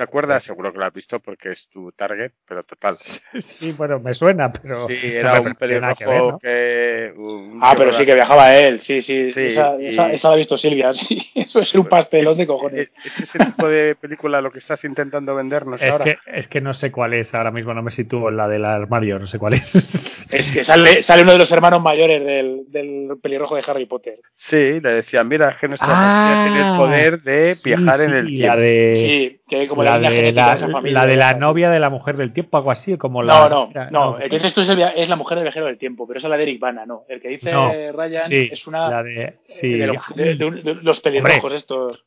[0.00, 0.42] ¿Te acuerdas?
[0.42, 2.96] Seguro que lo has visto porque es tu target, pero total.
[3.38, 4.86] Sí, bueno, me suena, pero.
[4.86, 7.12] Sí, era un pelirrojo que.
[7.60, 9.30] ah, pero sí que viajaba él, sí, sí.
[9.30, 11.20] sí esa, esa, la ha visto Silvia, sí.
[11.34, 12.94] Eso es un pastelón de cojones.
[13.04, 16.04] ¿Es, ese tipo de película lo que estás intentando vendernos es ahora?
[16.06, 18.64] Que, es que no sé cuál es ahora mismo, no me sitúo en la del
[18.64, 20.16] armario, no sé cuál es.
[20.30, 24.20] Es que sale, sale uno de los hermanos mayores del, del pelirrojo de Harry Potter.
[24.36, 28.56] Sí, le decían, mira, que nuestra ah, tiene el poder de viajar en el tiempo.
[28.56, 28.96] de...
[28.96, 32.56] Sí, que como la, de la, la, de la novia de la mujer del tiempo,
[32.56, 33.48] algo así, como la.
[33.48, 34.18] No, no, no.
[34.18, 36.28] El que dices tú es, el, es, la mujer del viajero del tiempo, pero esa
[36.28, 37.02] es la de Eric Bana, no.
[37.08, 39.02] El que dice Ryan es una.
[39.02, 39.68] de, sí.
[39.68, 42.04] de, de, los pelirrojos estos.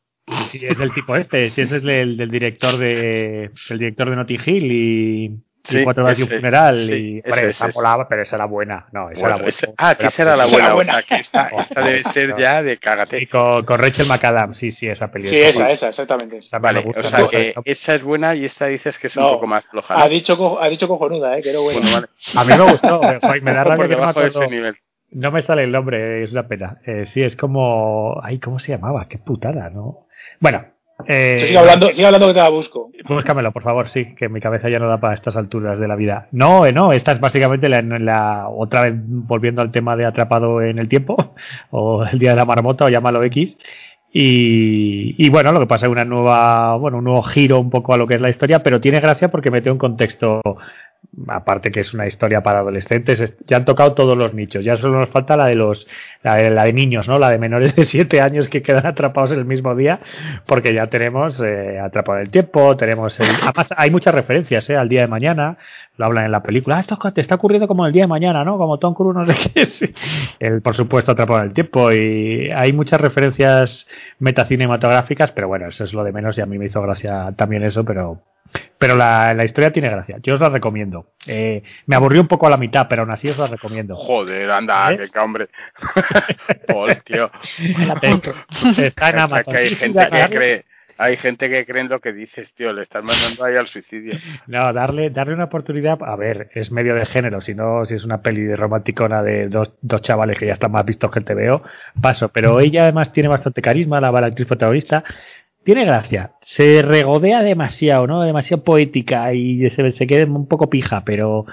[0.50, 3.52] Sí, es del tipo este, sí, ese es el del director de.
[3.70, 7.70] el director de Notting Hill y sí, cuatro horas y un funeral y hombre, esa
[7.70, 8.88] molaba, pero esa era buena.
[8.92, 9.54] No, esa era buena.
[9.78, 10.74] ah, que esa era la buena.
[10.74, 11.04] buena.
[11.04, 13.20] que esta, esta debe ser ya de cágate.
[13.20, 15.36] Sí, con, con, Rachel McAdams, sí, sí, esa película.
[15.36, 16.40] Sí, esa, esa, exactamente.
[16.60, 19.66] vale, o sea que esa es buena y esta dices que es un poco más
[19.66, 20.02] floja.
[20.02, 21.80] Ha, dicho, ha dicho cojonuda, eh, que era buena.
[21.80, 22.08] Bueno, vale.
[22.36, 23.02] A mí me gustó,
[23.42, 24.76] me da rabia que no me ese nivel.
[25.12, 26.80] No me sale el nombre, es una pena.
[26.86, 28.20] Eh, sí, es como.
[28.24, 29.08] Ay, ¿cómo se llamaba?
[29.08, 30.08] Qué putada, ¿no?
[30.40, 30.73] Bueno,
[31.08, 32.92] eh, sigue hablando, sigue hablando que te la busco.
[33.08, 35.96] Búscamelo, por favor, sí, que mi cabeza ya no da para estas alturas de la
[35.96, 36.28] vida.
[36.32, 40.62] No, eh, no, esta es básicamente la, la, otra vez volviendo al tema de atrapado
[40.62, 41.34] en el tiempo,
[41.72, 43.58] o el día de la marmota, o llámalo X.
[44.16, 47.96] Y, y, bueno, lo que pasa es una nueva, bueno, un nuevo giro un poco
[47.96, 50.40] a lo que es la historia, pero tiene gracia porque mete un contexto
[51.28, 55.00] aparte que es una historia para adolescentes, ya han tocado todos los nichos, ya solo
[55.00, 55.88] nos falta la de los,
[56.24, 57.20] la de, niños, ¿no?
[57.20, 60.00] La de menores de 7 años que quedan atrapados el mismo día,
[60.46, 64.76] porque ya tenemos eh, atrapado el tiempo, tenemos además hay muchas referencias, ¿eh?
[64.76, 65.58] Al día de mañana,
[65.98, 68.44] lo hablan en la película, ah, esto te está ocurriendo como el día de mañana,
[68.44, 68.58] ¿no?
[68.58, 69.94] Como Tom Cruise,
[70.40, 73.86] el, por supuesto atrapado el tiempo, y hay muchas referencias
[74.20, 77.64] metacinematográficas, pero bueno, eso es lo de menos y a mí me hizo gracia también
[77.64, 78.22] eso, pero
[78.78, 80.18] pero la, la, historia tiene gracia.
[80.22, 81.08] Yo os la recomiendo.
[81.26, 83.96] Eh, me aburrió un poco a la mitad, pero aún así os la recomiendo.
[83.96, 85.10] Joder, anda, ¿Eh?
[85.12, 85.48] que hombre.
[86.70, 87.32] Joder, tío.
[88.78, 89.54] Está en Amazon.
[89.54, 90.66] Que hay, gente que cree,
[90.98, 92.74] hay gente que cree en lo que dices, tío.
[92.74, 94.20] Le estás mandando ahí al suicidio.
[94.48, 95.98] No, darle, darle una oportunidad.
[96.04, 97.42] A ver, es medio de género.
[97.42, 100.72] Si no, si es una peli de romanticona de dos, dos chavales que ya están
[100.72, 101.64] más vistos que el veo
[102.02, 102.30] paso.
[102.30, 105.04] Pero ella además tiene bastante carisma, la, la actriz protagonista
[105.64, 106.32] tiene gracia.
[106.42, 108.22] Se regodea demasiado, ¿no?
[108.24, 111.46] Demasiado poética y se, se queda un poco pija, pero,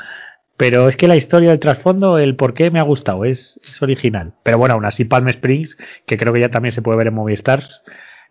[0.56, 3.80] pero es que la historia del trasfondo, el por qué me ha gustado, es, es
[3.82, 4.34] original.
[4.42, 5.76] Pero bueno, aún así Palm Springs,
[6.06, 7.62] que creo que ya también se puede ver en Movistar,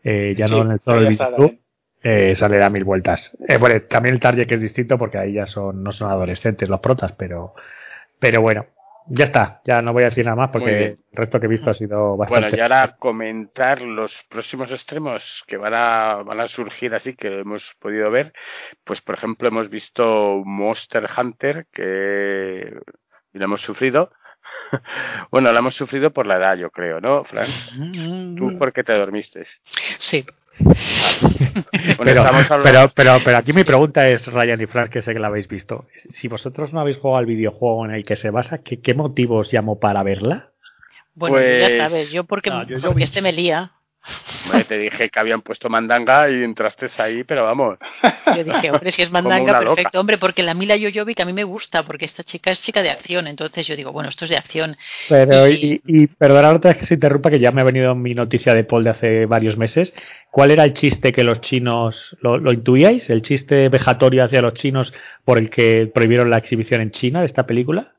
[0.03, 1.18] eh, ya no en el solo del
[2.01, 3.35] eh, sale a mil vueltas.
[3.47, 6.69] Eh, bueno, también el target que es distinto porque ahí ya son, no son adolescentes
[6.69, 7.53] los protas, pero,
[8.19, 8.68] pero bueno,
[9.11, 11.72] Ya está, ya no voy a decir nada más porque el resto que he visto
[11.72, 12.48] ha sido bastante.
[12.48, 17.40] Bueno, y ahora comentar los próximos extremos que van a, van a surgir así que
[17.40, 18.34] hemos podido ver.
[18.84, 22.72] Pues, por ejemplo, hemos visto Monster Hunter, que
[23.34, 24.11] y lo hemos sufrido.
[25.31, 27.48] bueno, lo hemos sufrido por la edad, yo creo, ¿no, Fran?
[28.38, 29.45] ¿Tú por qué te dormiste?
[29.98, 30.26] Sí.
[31.98, 35.19] Bueno, pero, pero, pero, pero aquí mi pregunta es, Ryan y Frank, que sé que
[35.19, 35.86] la habéis visto.
[36.14, 39.52] Si vosotros no habéis jugado al videojuego en el que se basa, ¿qué, qué motivos
[39.52, 40.52] llamó para verla?
[41.15, 43.72] Bueno, Pues- ya sabes, yo porque, No, yo- yo porque vi- este me lía.
[44.45, 47.77] Hombre, te dije que habían puesto mandanga y entraste ahí, pero vamos.
[48.34, 49.76] Yo dije, hombre, si es mandanga, loca.
[49.76, 52.81] perfecto, hombre, porque la Mila Jojovic a mí me gusta, porque esta chica es chica
[52.81, 54.77] de acción, entonces yo digo, bueno, esto es de acción.
[55.10, 57.94] Pero, Y- y, y perdonad otra vez que se interrumpa, que ya me ha venido
[57.94, 59.94] mi noticia de Paul de hace varios meses.
[60.31, 63.10] ¿Cuál era el chiste que los chinos, lo, lo intuíais?
[63.10, 64.93] ¿El chiste vejatorio hacia los chinos
[65.26, 67.93] por el que prohibieron la exhibición en China de esta película?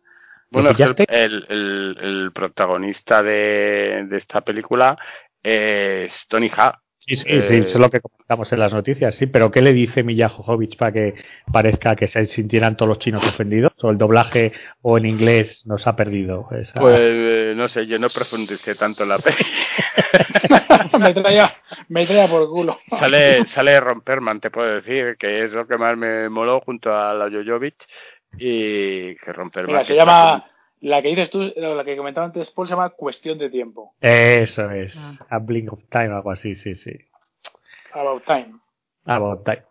[0.53, 0.71] ¿Lo Bueno,
[1.09, 4.97] el- el- el protagonista de, de esta película
[5.43, 6.81] es Tony Ha.
[7.03, 9.63] Sí, sí, Eh, sí, eso es lo que comentamos en las noticias, sí, pero ¿qué
[9.63, 11.15] le dice Milla Jovovich para que
[11.51, 13.73] parezca que se sintieran todos los chinos ofendidos?
[13.83, 14.53] ¿O el doblaje
[14.83, 16.47] o en inglés nos ha perdido?
[16.53, 19.37] esa- Pues eh, no sé, yo no profundicé tanto en la peli.
[20.99, 21.51] me, traía,
[21.89, 22.79] me traía por culo.
[22.99, 27.15] sale, sale Romperman, te puedo decir, que es lo que más me moló junto a
[27.15, 27.77] la Jojovic
[28.39, 29.73] y que Romperman.
[29.73, 30.45] Mira, se llama,
[30.81, 33.95] la que dices tú, la que comentaba antes Paul, se llama Cuestión de Tiempo.
[34.01, 36.93] Eso es, A Blink of Time o algo así, sí, sí.
[37.93, 38.55] About Time.
[39.05, 39.63] About Time.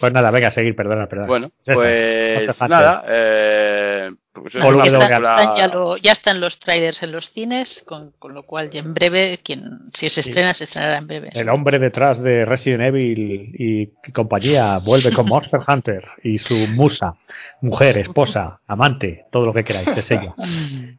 [0.00, 1.28] Pues nada, venga, a seguir, perdona, perdona.
[1.28, 2.68] Bueno, pues Hunter.
[2.68, 7.12] nada, eh, pues Ya the están, película- están ya, lo- ya están los trailers en
[7.12, 9.62] los cines, con, con lo cual ya en breve, quien
[9.94, 11.30] si se estrena, se estrenará en breve.
[11.34, 17.14] El hombre detrás de Resident Evil y compañía vuelve con Monster Hunter y su musa,
[17.60, 20.34] mujer, esposa, amante, todo lo que queráis, es ella.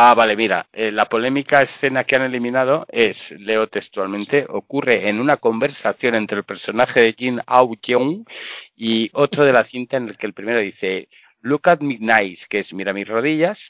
[0.00, 5.18] Ah, vale, mira, eh, la polémica escena que han eliminado es, leo textualmente, ocurre en
[5.18, 8.24] una conversación entre el personaje de Jin Ao Jeong
[8.76, 11.08] y otro de la cinta en el que el primero dice,
[11.42, 13.66] look at me nice, que es mira mis rodillas,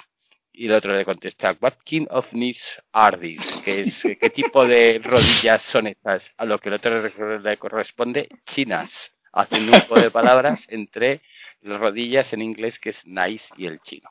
[0.53, 2.63] y el otro le contesta, what kind of knees
[2.93, 6.33] are these, que es, ¿qué tipo de rodillas son estas?
[6.37, 7.01] A lo que el otro
[7.41, 11.21] le- corresponde, chinas, haciendo un juego de palabras entre
[11.61, 14.11] las rodillas en inglés, que es nice, y el chino.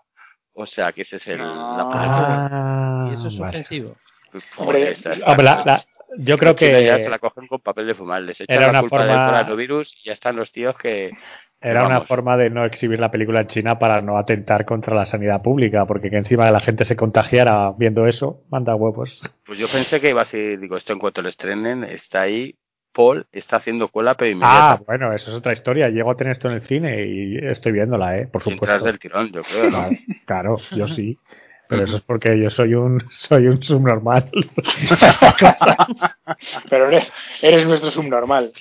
[0.54, 2.48] O sea, que ese es el, la Ah.
[2.52, 3.50] Ah, Y eso es vale.
[3.50, 3.96] ofensivo.
[4.32, 5.86] Pues, Hombre, joder, esta- Hombre, la- la-
[6.18, 8.80] yo creo China ya se que la cogen con papel de fumar, les echan la
[8.82, 11.12] culpa del coronavirus y ya están los tíos que...
[11.60, 15.06] era una forma de no exhibir la película en China para no atentar contra la
[15.06, 19.22] sanidad pública, porque que encima de la gente se contagiara viendo eso, manda huevos.
[19.46, 22.56] Pues yo pensé que iba así, digo, esto en cuanto lo estrenen, está ahí,
[22.94, 25.90] Paul está haciendo cola, pero Ah, inmediata, bueno, eso es otra historia.
[25.90, 28.28] Llego a tener esto en el cine y estoy viéndola, ¿eh?
[28.28, 28.86] Por supuesto.
[28.86, 29.90] del tirón, yo creo, ¿no?
[29.90, 31.18] Claro, claro, yo sí.
[31.68, 34.30] Pero eso es porque yo soy un soy un subnormal.
[36.70, 37.12] Pero eres,
[37.42, 38.54] eres nuestro subnormal.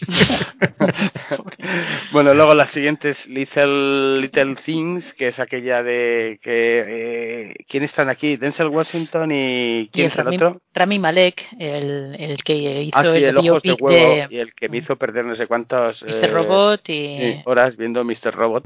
[2.12, 6.84] bueno, luego la siguiente es Little, Little Things, que es aquella de que...
[6.86, 8.36] Eh, ¿Quién están aquí?
[8.36, 9.80] Denzel Washington y...
[9.80, 10.60] Y ¿Quién el es el Rami, otro?
[10.74, 14.38] Rami Malek, el, el que hizo Ah, sí, el ojos de biopic huevo de y
[14.38, 16.02] el que me hizo perder no sé cuántos...
[16.02, 16.24] Mr.
[16.24, 16.92] eh, Robot y...
[16.92, 18.34] Sí, horas viendo Mr.
[18.34, 18.64] Robot,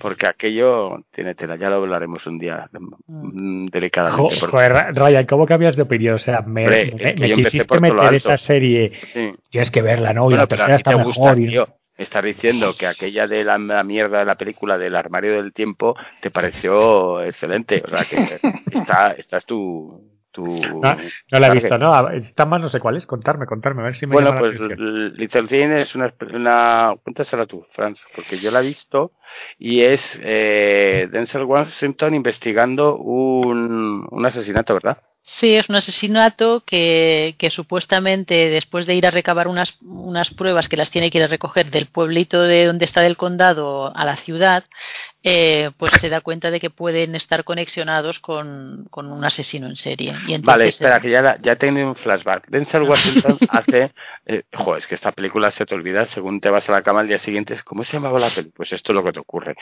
[0.00, 4.34] porque aquello tiene tela, ya lo hablaremos un día mm, delicadamente.
[4.36, 6.14] Jo- porque- Joder, Ryan, ¿cómo cambias de opinión?
[6.14, 6.92] O sea, me, Hombre,
[7.34, 8.92] quisiste meter esa serie.
[9.12, 9.32] sí.
[9.50, 10.22] Tienes que verla, ¿no?
[10.22, 11.38] Y Bueno, la tercera está gusta, mejor.
[11.40, 11.68] y- tío.
[11.98, 15.52] Me estás diciendo que aquella de la, la mierda de la película del armario del
[15.52, 17.82] tiempo te pareció excelente.
[17.84, 18.40] O sea, que
[18.72, 20.09] está, esta es tu...
[20.30, 20.44] tu
[20.82, 20.96] No,
[21.32, 22.08] no la he visto, ¿no?
[22.10, 23.06] Está más no sé cuál es.
[23.06, 26.94] Contarme, contarme, a ver si me Bueno, pues l- Little Thing es una, una...
[27.02, 29.12] Cuéntasela tú, Franz, porque yo la he visto
[29.58, 34.98] y es eh, Denzel Washington investigando un, un asesinato, ¿verdad?
[35.22, 40.68] Sí, es un asesinato que, que supuestamente después de ir a recabar unas, unas pruebas
[40.70, 44.04] que las tiene que ir a recoger del pueblito de donde está del condado a
[44.06, 44.64] la ciudad,
[45.22, 49.76] eh, pues se da cuenta de que pueden estar conexionados con, con un asesino en
[49.76, 50.10] serie.
[50.26, 52.48] Y entonces, Vale, espera, eh, que ya, la- ya he tenido un flashback.
[52.48, 53.92] Denzel Washington hace...
[54.26, 57.00] Eh, jo, es que esta película se te olvida según te vas a la cama
[57.00, 57.58] al día siguiente.
[57.64, 58.50] ¿Cómo se llamaba la peli?
[58.54, 59.54] Pues esto es lo que te ocurre.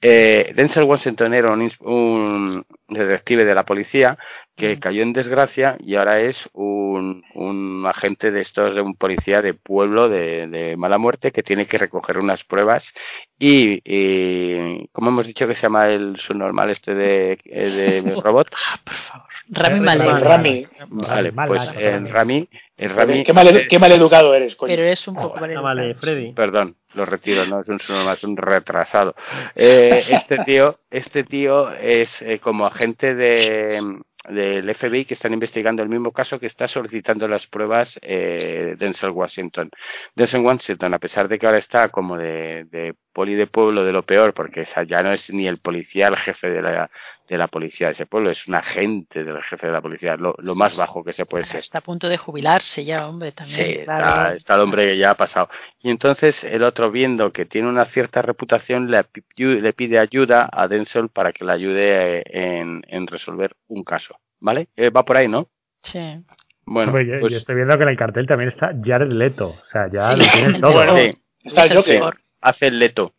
[0.00, 4.16] Eh, Denzel Washington era un, un detective de la policía
[4.60, 9.40] que cayó en desgracia y ahora es un, un agente de estos, de un policía
[9.40, 12.92] de pueblo de, de, mala muerte que tiene que recoger unas pruebas
[13.38, 18.48] y, y ¿cómo hemos dicho que se llama el subnormal este de, de robot?
[18.54, 19.26] Ah, por favor.
[19.52, 20.20] Rami Malek.
[20.22, 20.66] Rami.
[20.90, 24.70] Vale, pues en Rami, en Rami qué, mal, qué mal educado eres, coño.
[24.72, 25.64] Pero es un poco mal Ah, educado.
[25.64, 26.32] vale, Freddy.
[26.34, 29.16] Perdón, lo retiro, no es un subnormal, es un retrasado.
[29.56, 33.80] Eh, este tío, este tío es eh, como agente de
[34.28, 39.10] del FBI que están investigando el mismo caso que está solicitando las pruebas eh, Denzel
[39.10, 39.70] Washington.
[40.14, 43.92] Denzel Washington, a pesar de que ahora está como de, de poli de pueblo de
[43.92, 46.90] lo peor, porque esa ya no es ni el policía el jefe de la,
[47.28, 50.34] de la policía de ese pueblo, es un agente del jefe de la policía, lo,
[50.38, 51.60] lo más bajo que se puede ser.
[51.60, 53.78] Está a punto de jubilarse ya, hombre, también.
[53.78, 54.00] Sí, claro.
[54.00, 55.48] está, está el hombre que ya ha pasado.
[55.80, 59.04] Y entonces el otro, viendo que tiene una cierta reputación, le,
[59.36, 64.16] le pide ayuda a Denzel para que le ayude eh, en, en resolver un caso.
[64.40, 64.68] ¿Vale?
[64.74, 65.48] Eh, va por ahí, ¿no?
[65.82, 66.24] Sí.
[66.64, 69.48] Bueno, Hombre, yo, pues yo estoy viendo que en el cartel también está Jared Leto.
[69.60, 70.72] O sea, ya Sí, lo tienen todo.
[70.72, 71.10] Bueno, sí,
[71.42, 72.20] Está el Es el Joker.
[72.40, 73.14] Hace el leto.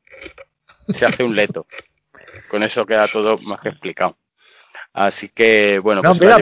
[0.90, 1.66] Se hace un leto.
[2.50, 4.18] Con eso queda todo más que explicado.
[4.94, 6.40] Así que, bueno, No, pues mira,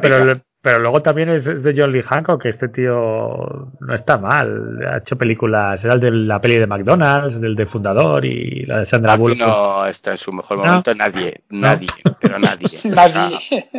[0.61, 4.79] pero, luego también es, es de John Lee Hancock, que este tío no está mal.
[4.91, 8.79] Ha hecho películas, era el de la peli de McDonald's, del de Fundador y la
[8.79, 9.39] de Sandra Aquí Bullock.
[9.39, 10.65] no está en su mejor No.
[10.65, 11.87] momento nadie, nadie,
[12.19, 12.67] pero nadie.
[12.77, 13.69] O sea, Nadie.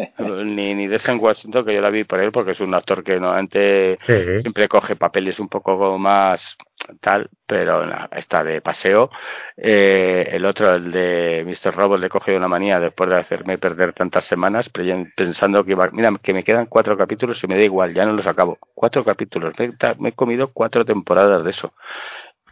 [0.44, 3.18] ni ni Denzel Washington que yo la vi por él porque es un actor que
[3.20, 4.40] normalmente Sí.
[4.40, 6.56] siempre coge papeles un poco más
[7.01, 9.11] tal pero está de paseo.
[9.57, 11.74] Eh, el otro el de Mr.
[11.74, 16.12] Robot le he cogido una manía después de hacerme perder tantas semanas pensando que mira
[16.23, 18.59] que me quedan cuatro capítulos y me da igual ya no los acabo.
[18.74, 19.55] Cuatro capítulos
[19.98, 21.73] me he comido cuatro temporadas de eso.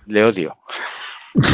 [0.07, 0.57] Le odio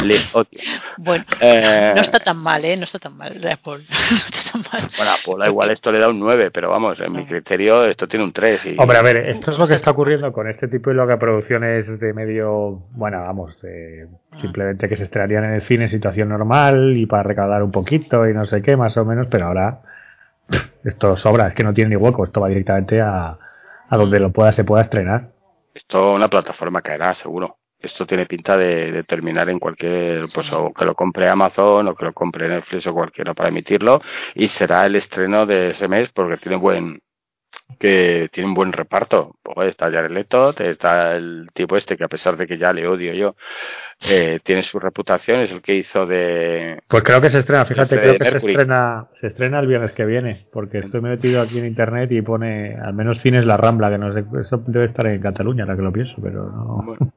[0.05, 0.59] le odio
[0.97, 2.77] Bueno, Eh, no está tan mal, ¿eh?
[2.77, 3.83] No está tan mal, la Paul.
[3.89, 4.91] No está tan mal.
[4.97, 8.07] bueno, a Paula igual esto le da un 9, pero vamos, en mi criterio esto
[8.07, 8.65] tiene un 3.
[8.65, 11.19] Y, Hombre, a ver, esto es lo que está ocurriendo con este tipo de loca
[11.19, 14.07] producciones de medio, bueno, vamos, de
[14.41, 18.27] simplemente que se estrenarían en el cine en situación normal y para recaudar un poquito
[18.27, 19.81] y no sé qué, más o menos, pero ahora
[20.83, 23.37] esto sobra, es que no tiene ni hueco, esto va directamente a,
[23.89, 25.29] a donde lo pueda, se pueda estrenar.
[25.73, 27.57] Esto una plataforma caerá, seguro.
[27.85, 31.95] Esto tiene pinta de, de terminar en cualquier, pues o que lo compre Amazon o
[31.95, 34.01] que lo compre Netflix o cualquiera para emitirlo
[34.33, 36.99] y será el estreno de ese mes porque tiene buen
[37.79, 39.35] que tiene un buen reparto.
[39.41, 42.87] Pues está Jared Leto, está el tipo este que a pesar de que ya le
[42.87, 43.35] odio yo,
[44.01, 47.95] eh, tiene su reputación, es el que hizo de Pues creo que se estrena, fíjate,
[47.95, 51.59] de creo que se estrena, se estrena el viernes que viene, porque estoy metido aquí
[51.59, 55.07] en internet y pone, al menos cines La Rambla, que no sé, eso debe estar
[55.07, 56.83] en Cataluña, ahora que lo pienso, pero no.
[56.85, 57.13] Bueno.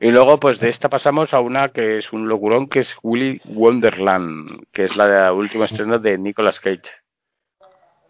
[0.00, 3.40] Y luego, pues de esta pasamos a una que es un locurón, que es Willy
[3.46, 6.82] Wonderland, que es la última estreno de Nicolas Cage.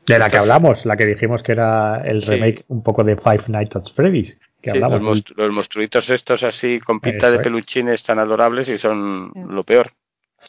[0.06, 2.31] De la que hablamos, la que dijimos que era el Sí.
[2.31, 5.01] remake un poco de Five Nights at Freddy's, que Sí, hablamos.
[5.01, 7.43] los, monstru- los monstruitos estos así con pinta Eso de es.
[7.43, 9.93] peluchines tan adorables y son lo peor.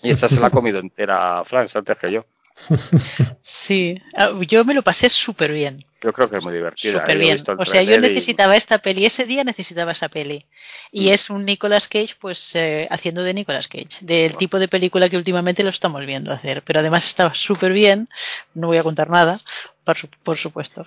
[0.03, 2.26] Y esta se la ha comido entera Franz antes que yo.
[3.41, 5.86] Sí, Ah, yo me lo pasé súper bien.
[6.02, 6.99] Yo creo que es muy divertida.
[6.99, 7.44] Súper bien.
[7.57, 9.06] O sea, yo tráiler y- necesitaba esta peli.
[9.06, 10.45] Ese día necesitaba esa peli.
[10.91, 11.14] Y Mm.
[11.14, 13.98] es un Nicolas Cage, pues, eh, haciendo de Nicolas Cage.
[14.02, 16.61] Del tipo de película que últimamente lo estamos viendo hacer.
[16.64, 18.07] Pero además estaba súper bien.
[18.53, 19.40] No voy a contar nada,
[19.86, 20.86] por, su- por supuesto.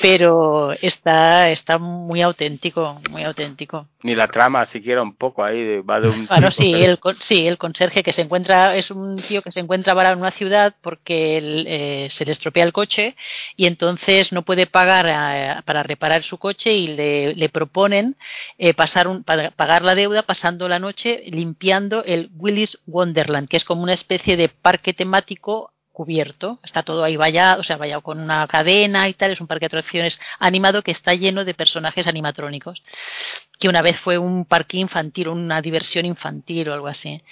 [0.00, 3.86] Pero está, está muy auténtico, muy auténtico.
[4.02, 6.26] Ni la trama siquiera un poco ahí, de- va de un...
[6.26, 9.94] Bueno, sí, el, sí, el conserje que se encuentra, es un tío que se encuentra
[9.94, 13.16] varado en una ciudad porque él, eh, se le estropea el coche
[13.56, 18.16] y entonces no puede pagar a- para reparar su coche y le, le proponen
[18.58, 23.56] eh, pasar un, pa- pagar la deuda pasando la noche limpiando el Willis Wonderland, que
[23.58, 28.00] es como una especie de parque temático cubierto, está todo ahí vallado, o sea, vallado
[28.00, 31.52] con una cadena y tal, es un parque de atracciones animado que está lleno de
[31.52, 32.82] personajes animatrónicos
[33.60, 37.22] que una vez fue un parque infantil, una diversión infantil o algo así.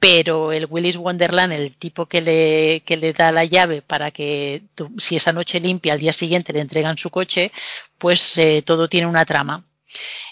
[0.00, 4.62] Pero el Willis Wonderland, el tipo que le, que le da la llave para que
[4.98, 7.52] si esa noche limpia, al día siguiente le entregan su coche,
[7.98, 9.64] pues eh, todo tiene una trama.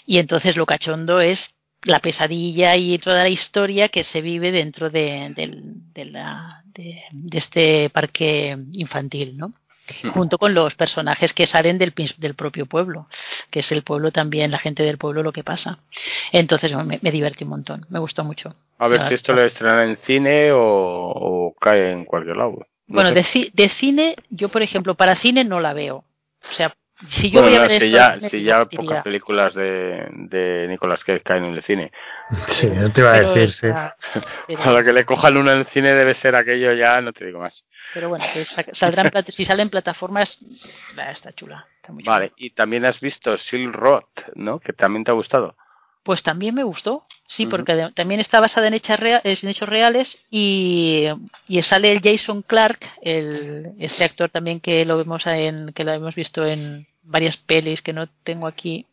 [0.05, 1.54] Y entonces lo cachondo es
[1.85, 5.31] la pesadilla y toda la historia que se vive dentro de,
[5.93, 7.01] de la- de-
[7.31, 9.53] este parque infantil, ¿no?
[10.13, 13.07] junto con los personajes que salen del, del propio pueblo,
[13.51, 15.77] que es el pueblo también, la gente del pueblo lo que pasa.
[16.31, 18.55] Entonces me, me divertí un montón, me gustó mucho.
[18.79, 22.65] A ver si esto lo estrenan en cine o, o cae en cualquier lado.
[22.87, 25.97] No Bueno, de, de cine, yo por ejemplo, para cine no la veo.
[25.97, 26.75] O sea,
[27.09, 30.65] Si yo voy a Bueno, ver si esto, ya, si ya pocas películas de, de
[30.69, 31.91] Nicolas Cage caen en el cine.
[32.47, 33.67] Sí, no te iba a Pero decir, sí.
[33.67, 33.95] está-
[34.47, 37.11] pero- A la que le cojan una en el cine debe ser aquello ya, no
[37.11, 37.65] te digo más.
[37.93, 40.37] Pero bueno, que saldrán si salen plataformas,
[41.11, 41.67] está chula.
[41.75, 42.13] Está muy chula.
[42.15, 44.03] Vale, y también has visto Silk Road,
[44.35, 44.59] ¿no?
[44.59, 45.57] Que también te ha gustado.
[46.05, 51.05] Pues también me gustó, sí, porque también está basada en, hechos reales y,
[51.47, 55.93] y sale el Jason Clark, el, este actor también que lo vemos en, que lo
[55.93, 58.85] hemos visto en varias pelis que no tengo aquí.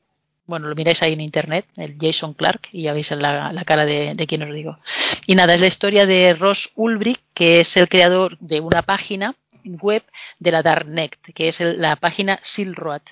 [0.47, 3.85] Bueno, lo miráis ahí en internet, el Jason Clark, y ya veis la, la cara
[3.85, 4.79] de, de quien os digo.
[5.27, 9.35] Y nada, es la historia de Ross Ulbricht, que es el creador de una página
[9.65, 10.03] web
[10.39, 13.03] de la Darknet, que es el- la página Silk Road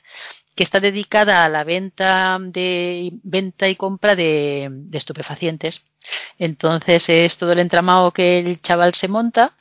[0.60, 5.80] que está dedicada a la venta de venta y compra de, estupefacientes.
[6.38, 9.56] Entonces es todo el entramado que el chaval se monta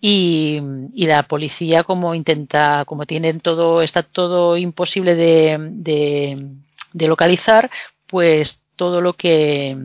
[0.00, 0.60] y,
[0.94, 6.46] y la policía como intenta, como tienen todo, está todo imposible de, de,
[6.92, 7.68] de localizar,
[8.06, 9.76] pues todo lo que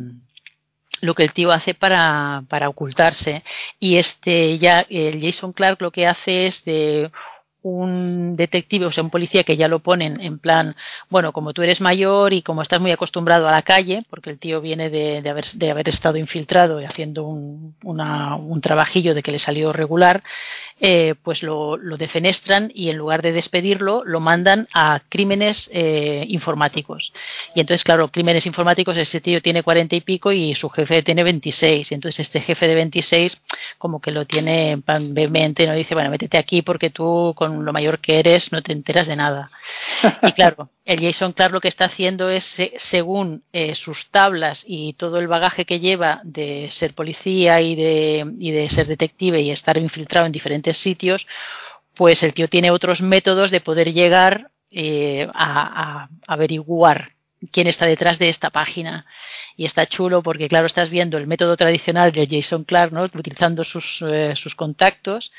[1.01, 3.43] lo que el tío hace para, para ocultarse
[3.79, 7.09] y este ya el Jason Clark lo que hace es de
[7.63, 10.75] un detective, o sea, un policía que ya lo ponen en plan,
[11.09, 14.39] bueno, como tú eres mayor y como estás muy acostumbrado a la calle, porque el
[14.39, 19.21] tío viene de, haber, de haber estado infiltrado y haciendo un, una- un trabajillo de
[19.23, 20.23] que le salió regular,
[20.79, 26.25] eh, pues lo, lo defenestran y en lugar de despedirlo, lo mandan a crímenes eh,
[26.29, 27.13] informáticos.
[27.53, 31.23] Y entonces, claro, crímenes informáticos, ese tío tiene cuarenta y pico y su jefe tiene
[31.23, 31.91] 26.
[31.91, 33.39] Y entonces este jefe de 26
[33.77, 37.99] como que lo tiene vehemente, no dice, bueno, métete aquí porque tú con lo mayor
[37.99, 39.51] que eres no te enteras de nada.
[40.23, 44.63] Y claro, el Jason Clark lo que está haciendo es, se- según eh, sus tablas
[44.67, 49.41] y todo el bagaje que lleva de ser policía y de, y de ser detective
[49.41, 51.27] y estar infiltrado en diferentes sitios,
[51.95, 57.11] pues el tío tiene otros métodos de poder llegar eh, a, a averiguar
[57.51, 59.05] quién está detrás de esta página.
[59.57, 63.03] Y está chulo porque, claro, estás viendo el método tradicional de Jason Clark, ¿no?
[63.03, 65.31] utilizando sus, eh, sus contactos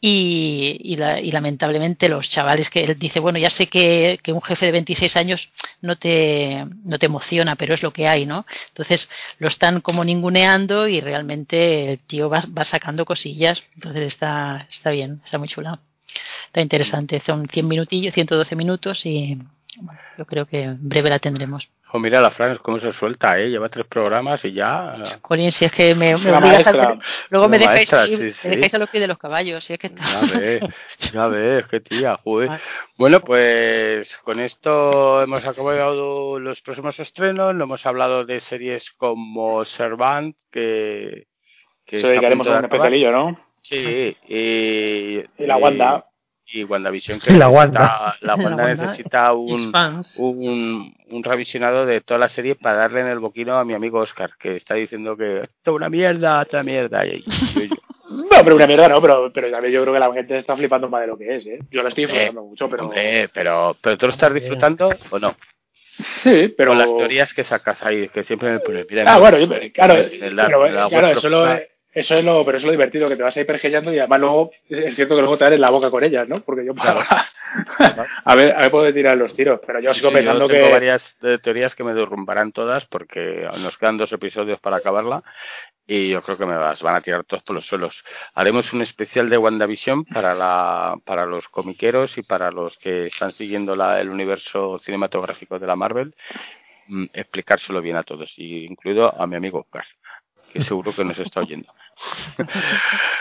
[0.00, 4.32] y, y, la- y lamentablemente los chavales que él dice, bueno, ya sé que, que
[4.32, 5.50] un jefe de 26 años
[5.80, 8.46] no te, no te emociona, pero es lo que hay, ¿no?
[8.68, 9.08] Entonces
[9.38, 13.62] lo están como ninguneando y realmente el tío va, va sacando cosillas.
[13.74, 15.80] Entonces está, está bien, está muy chula.
[16.46, 17.20] Está interesante.
[17.24, 19.36] Son 100 minutillos, 112 minutos y
[19.80, 21.70] bueno, yo creo que en breve la tendremos.
[21.86, 23.48] Jo, mira la Fran, cómo se suelta, ¿eh?
[23.48, 24.94] Lleva tres programas y ya...
[25.22, 26.98] Colin, si es que me, me obligas a maestra.
[27.30, 28.48] luego me dejáis, maestra, ahí- sí, me sí.
[28.48, 29.64] dejáis a los pies de los caballos.
[29.64, 30.60] Si es que Ya ves,
[31.12, 32.48] ya ves, qué tía, joder.
[32.48, 32.62] Vale.
[32.98, 37.54] Bueno, pues con esto hemos acabado los próximos estrenos.
[37.54, 41.26] No hemos hablado de series como Servant, que,
[41.86, 43.40] que a dedicaremos a un especialillo, ¿no?
[43.62, 46.04] Sí, y, Y la Wanda.
[46.50, 48.16] Y WandaVision, que la necesita- Wanda.
[48.22, 49.70] la Wanda La necesita un,
[50.16, 53.98] un, un revisionado de toda la serie para darle en el boquino a mi amigo
[54.00, 57.04] Oscar, que está diciendo que esto es una mierda, esta mierda.
[57.06, 57.70] Y, y- y-
[58.10, 60.88] No, pero una mierda no, pero, pero también yo creo que la gente está flipando
[60.88, 61.58] más de lo que es, ¿eh?
[61.70, 62.84] Yo la estoy disfrutando mucho, pero...
[62.84, 65.36] Hombre, pero, pero tú lo estás disfrutando o no?
[65.98, 66.70] Sí, pero...
[66.70, 68.86] Con las teorías que sacas ahí, que siempre me pones.
[68.88, 71.60] Mira, Ah, bueno, yo, claro, el el claro, vuestro eso, lo, plan.
[71.98, 73.98] Eso es lo, pero eso es lo divertido, que te vas a ir pergeñando y
[73.98, 76.40] además luego, es cierto que luego te en la boca con ellas, ¿no?
[76.40, 77.00] Porque yo Claro.
[78.24, 80.66] a ver, a ver puedo tirar los tiros, pero yo sigo Sí, pensando yo tengo
[80.66, 80.72] que...
[80.72, 85.22] varias eh, teorías que me derrumbarán todas porque nos quedan dos episodios para acabarla
[85.86, 88.04] y yo creo que me las van a tirar todos por los suelos.
[88.34, 93.32] Haremos un especial de WandaVision para la para los comiqueros y para los que están
[93.32, 96.14] siguiendo la, el universo cinematográfico de la Marvel,
[96.88, 99.86] mm, explicárselo bien a todos, y incluido a mi amigo Oscar,
[100.52, 101.72] que seguro que nos está oyendo.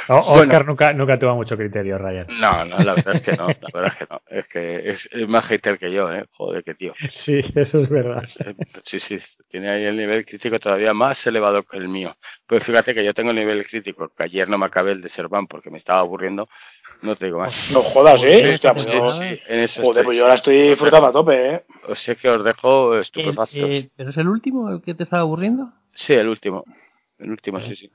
[0.09, 0.41] O- Bueno.
[0.43, 2.27] Oscar nunca, nunca tuvo mucho criterio, Ryan.
[2.39, 4.21] No, no, la verdad es que no, la verdad es que no.
[4.27, 6.25] Es que es, es más hater que yo, ¿eh?
[6.31, 6.93] Joder, qué tío.
[7.11, 8.23] Sí, eso es verdad.
[8.83, 12.15] Sí, sí, tiene ahí el nivel crítico todavía más elevado que el mío.
[12.45, 15.09] Pues fíjate que yo tengo el nivel crítico, que ayer no me acabé el de
[15.09, 16.47] Servan porque me estaba aburriendo.
[17.01, 17.69] No te digo más.
[17.71, 18.39] No jodas, ¿eh?
[18.39, 20.05] Joder, Hostia, pues Sí, yo- sí, en eso Joder, estoy.
[20.05, 21.63] pues yo ahora estoy disfrutando a tope, ¿eh?
[21.89, 23.53] Os sé que os dejo El- estupefactos.
[23.59, 25.69] eh, ¿Pero es el último el que te estaba aburriendo?
[25.93, 26.63] Sí, el último.
[27.19, 27.89] El último, sí, sí.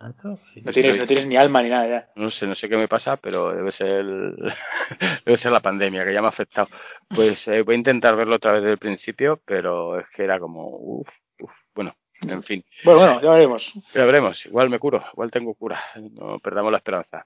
[0.54, 0.62] Sí.
[0.64, 2.08] No tienes, no tienes ni alma ni nada ya.
[2.16, 4.36] No sé, no sé qué me pasa, pero debe ser el-
[5.24, 6.68] debe ser la pandemia que ya me ha afectado.
[7.08, 10.40] Pues eh, voy a intentar verlo otra vez desde el principio, pero es que era
[10.40, 11.08] como, uff,
[11.40, 12.64] uff, bueno, en fin.
[12.84, 13.72] Bueno, bueno, ya veremos.
[13.94, 15.80] Ya veremos, igual me curo, igual tengo cura,
[16.18, 17.24] no perdamos la esperanza.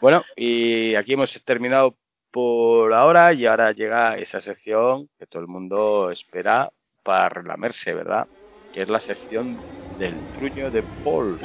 [0.00, 1.96] Bueno, y aquí hemos terminado
[2.30, 6.70] por ahora y ahora llega esa sección que todo el mundo espera
[7.02, 8.26] para relamerse, ¿verdad?
[8.74, 9.60] Que es la sección
[9.96, 11.38] del truño de Paul.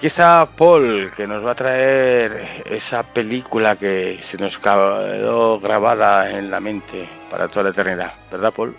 [0.00, 6.38] Aquí está Paul, que nos va a traer esa película que se nos quedó grabada
[6.38, 8.74] en la mente para toda la eternidad, ¿verdad, Paul?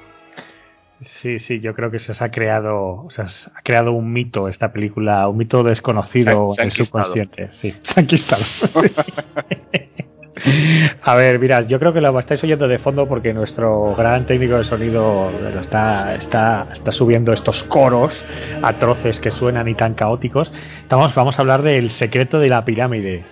[1.01, 4.47] Sí, sí, yo creo que se ha creado, o sea, se ha creado un mito
[4.47, 7.51] esta película, un mito desconocido en el subconsciente.
[7.51, 8.55] Sí, se.
[11.03, 14.57] A ver, mirad, yo creo que lo estáis oyendo de fondo porque nuestro gran técnico
[14.57, 18.23] de sonido lo está, está, está subiendo estos coros
[18.61, 20.51] atroces que suenan y tan caóticos.
[20.81, 23.25] Estamos, vamos a hablar del secreto de la pirámide.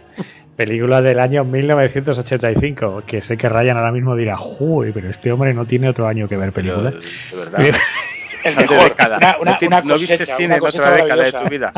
[0.55, 5.53] Película del año 1985, que sé que Ryan ahora mismo dirá, uy, pero este hombre
[5.53, 6.95] no tiene otro año que ver Pero, películas.
[7.31, 7.59] de verdad.
[8.43, 8.95] El mejor.
[9.41, 11.73] Una, una, no, viste cosecha, cine una en cosecha otra década de tu vida.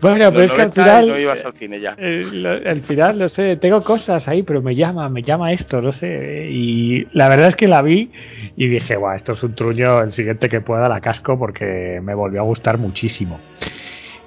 [0.00, 1.08] Bueno, pero Los es que al 90 final.
[1.08, 1.94] no ibas al cine ya.
[1.96, 5.80] eh, lo- al final, no sé, tengo cosas ahí, pero me llama, me llama esto,
[5.80, 6.48] no sé.
[6.50, 8.10] Y la verdad es que la vi
[8.56, 12.14] y dije, guau, esto es un truño, el siguiente que pueda la casco porque me
[12.14, 13.40] volvió a gustar muchísimo.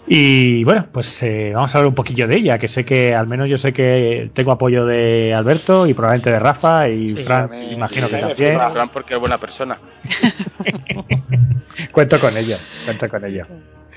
[0.08, 3.26] Y bueno, pues eh, vamos a hablar un poquillo de ella, que sé que al
[3.28, 7.50] menos yo sé que tengo apoyo de Alberto y probablemente de Rafa y Sí, Fran,
[7.50, 8.54] también, imagino sí, que también.
[8.56, 8.72] Fran.
[8.72, 9.78] Fran porque es buena persona.
[11.92, 13.46] cuento con ello, cuento con ello.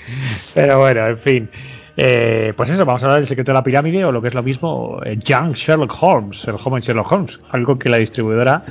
[0.55, 1.51] Pero bueno, en fin.
[1.97, 4.35] Eh, pues eso, vamos a hablar del secreto de la pirámide o lo que es
[4.35, 8.63] lo mismo, eh, Young Sherlock Holmes, el joven Sherlock Holmes, algo que la distribuidora,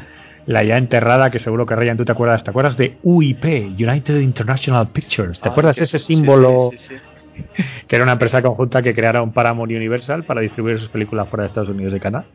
[0.45, 3.43] la ya enterrada, que seguro que Ryan tú te acuerdas, ¿te acuerdas de UIP,
[3.77, 5.41] United International Pictures?
[5.41, 6.95] ¿Te Ah, acuerdas que- ese sí, símbolo sí, sí,
[7.35, 7.43] sí.
[7.87, 11.43] que era una empresa conjunta que crearon Paramount y Universal para distribuir sus películas fuera
[11.43, 12.25] de Estados Unidos y Canadá.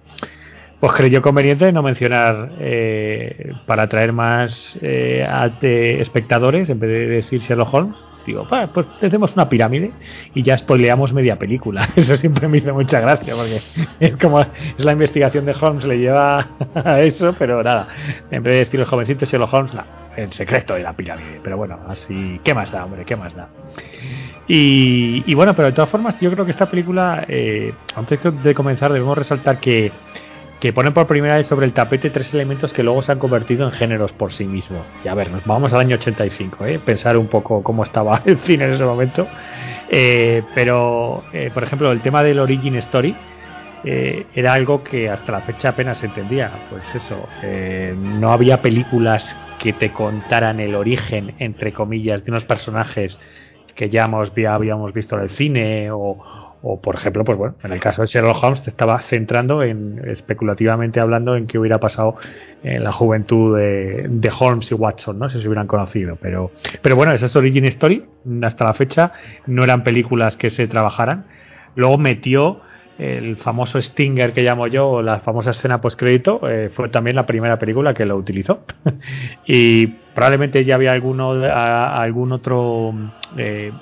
[0.82, 5.24] Pues creyó conveniente no mencionar eh, para atraer más eh,
[6.00, 7.96] espectadores, en vez de decir Sherlock Holmes,
[8.26, 9.92] digo, "Pa, pues hacemos una pirámide
[10.34, 11.88] y ya spoileamos media película.
[11.94, 13.60] Eso siempre me hizo mucha gracia porque
[14.00, 17.86] es como es la investigación de Holmes le lleva a eso, pero nada,
[18.32, 19.84] en vez de decir el jovencito Sherlock Holmes, no,
[20.16, 21.38] el secreto de la pirámide.
[21.44, 23.04] Pero bueno, así, ¿qué más da, hombre?
[23.04, 23.50] ¿Qué más da?
[24.48, 28.52] Y, y bueno, pero de todas formas, yo creo que esta película, eh, antes de
[28.52, 29.92] comenzar, debemos resaltar que,
[30.62, 33.64] que ponen por primera vez sobre el tapete tres elementos que luego se han convertido
[33.66, 34.86] en géneros por sí mismos.
[35.04, 36.78] Y a ver, nos vamos al año 85, ¿eh?
[36.78, 39.26] pensar un poco cómo estaba el cine en ese momento.
[39.90, 43.12] Eh, pero, eh, por ejemplo, el tema del Origin Story.
[43.82, 46.52] eh, era algo que hasta la fecha apenas se entendía.
[46.70, 52.44] Pues eso, eh, no había películas que te contaran el origen, entre comillas, de unos
[52.44, 53.18] personajes
[53.74, 56.24] que ya ya habíamos visto en el cine o,
[56.62, 60.00] o, por ejemplo, pues bueno, en el caso de Sherlock Holmes te estaba centrando en,
[60.06, 62.16] especulativamente hablando, en qué hubiera pasado
[62.62, 65.28] en la juventud de, Holmes y Watson, ¿no?
[65.28, 66.16] Si se hubieran conocido.
[66.22, 68.04] Pero, pero bueno, esa es Origin Story.
[68.42, 69.12] Hasta la fecha
[69.46, 71.24] no eran películas que se trabajaran.
[71.74, 72.60] Luego metió
[72.98, 77.58] el famoso Stinger que llamo yo, la famosa escena postcrédito, eh, fue también la primera
[77.58, 78.60] película que lo utilizó.
[79.46, 82.94] y probablemente ya había alguno, a- algún otro
[83.36, 83.72] eh,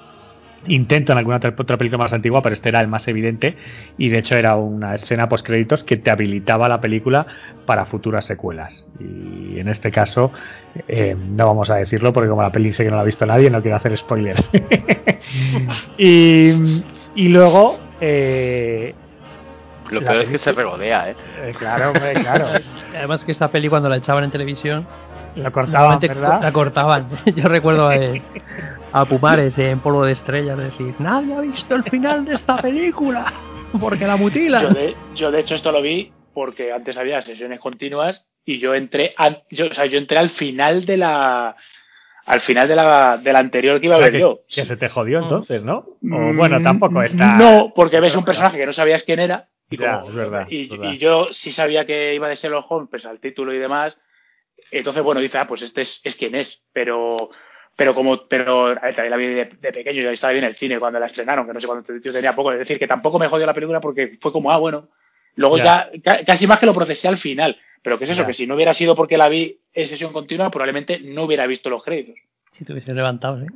[0.66, 3.56] intento en alguna otra, otra película más antigua, pero este era el más evidente
[3.98, 7.26] y de hecho era una escena post créditos que te habilitaba la película
[7.66, 8.86] para futuras secuelas.
[8.98, 10.32] Y en este caso
[10.88, 13.26] eh, no vamos a decirlo porque como la peli sé que no la ha visto
[13.26, 14.36] nadie, no quiero hacer spoiler.
[15.98, 16.82] y,
[17.14, 18.94] y luego eh,
[19.90, 21.16] Lo La peor es que se regodea, ¿eh?
[21.42, 22.46] eh, claro, hombre, claro,
[22.96, 24.86] Además que esta peli cuando la echaban en televisión,
[25.44, 26.40] lo cortaban, ¿verdad?
[26.42, 27.08] la cortaban.
[27.34, 28.22] Yo recuerdo eh,
[28.92, 33.32] a Pumares en Polvo de Estrellas decir, nadie ha visto el final de esta película
[33.80, 38.26] porque la Yo de, yo de hecho esto lo vi porque antes había sesiones continuas
[38.44, 41.56] y yo entré a- yo, o sea, yo entré al final de la
[42.26, 44.40] al final de la, de la anterior que iba a O sea, ver que, yo.
[44.48, 45.78] que se te jodió entonces, ¿no?
[45.78, 47.36] O Mm, bueno, tampoco está.
[47.36, 50.46] No, porque ves un personaje que no sabías quién era y, Ya, como- es verdad,
[50.48, 50.90] y, es verdad.
[50.92, 53.98] y yo sí sabía que iba de Sherlock Holmes pues, al título y demás.
[54.70, 56.62] Entonces, bueno, dice, ah, pues este es, es quien es.
[56.72, 57.30] Pero
[57.76, 60.50] pero como pero a ver, también la vi de, de pequeño, yo estaba bien en
[60.50, 62.52] el cine cuando la estrenaron, que no sé cuándo yo tenía poco.
[62.52, 64.88] Es decir, que tampoco me jodió la película porque fue como, ah, bueno.
[65.36, 65.90] Luego Ya.
[65.94, 67.56] ya, ca- casi más que lo procesé al final.
[67.82, 68.26] Pero que es eso, Ya.
[68.26, 71.70] que si no hubiera sido porque la vi en sesión continua, probablemente no hubiera visto
[71.70, 72.16] los créditos.
[72.52, 73.46] Si te hubiese levantado, ¿eh?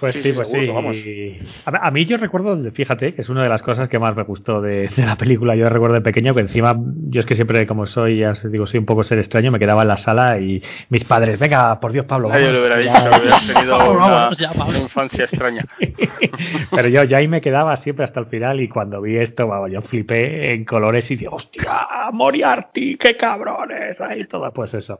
[0.00, 1.38] Pues Sí, pues seguro, sí.
[1.64, 1.78] vamos.
[1.80, 4.24] A, a mí yo recuerdo, fíjate, que es una de las cosas que más me
[4.24, 5.54] gustó de, de la película.
[5.54, 6.76] Yo recuerdo de pequeño que encima,
[7.08, 9.58] yo es que siempre, como soy, ya os digo, soy un poco ser extraño, me
[9.58, 12.28] quedaba en la sala y mis padres, venga, por Dios, Pablo.
[12.28, 12.92] Vamos, lo hubiera ya".
[13.04, 15.64] dicho, hubieras tenido una, ya, infancia extraña.
[16.70, 19.70] Pero yo ya ahí me quedaba siempre hasta el final y cuando vi esto, vamos,
[19.70, 24.98] yo flipé en colores y dije, hostia, Moriarty, qué cabrones, ahí todo, pues eso,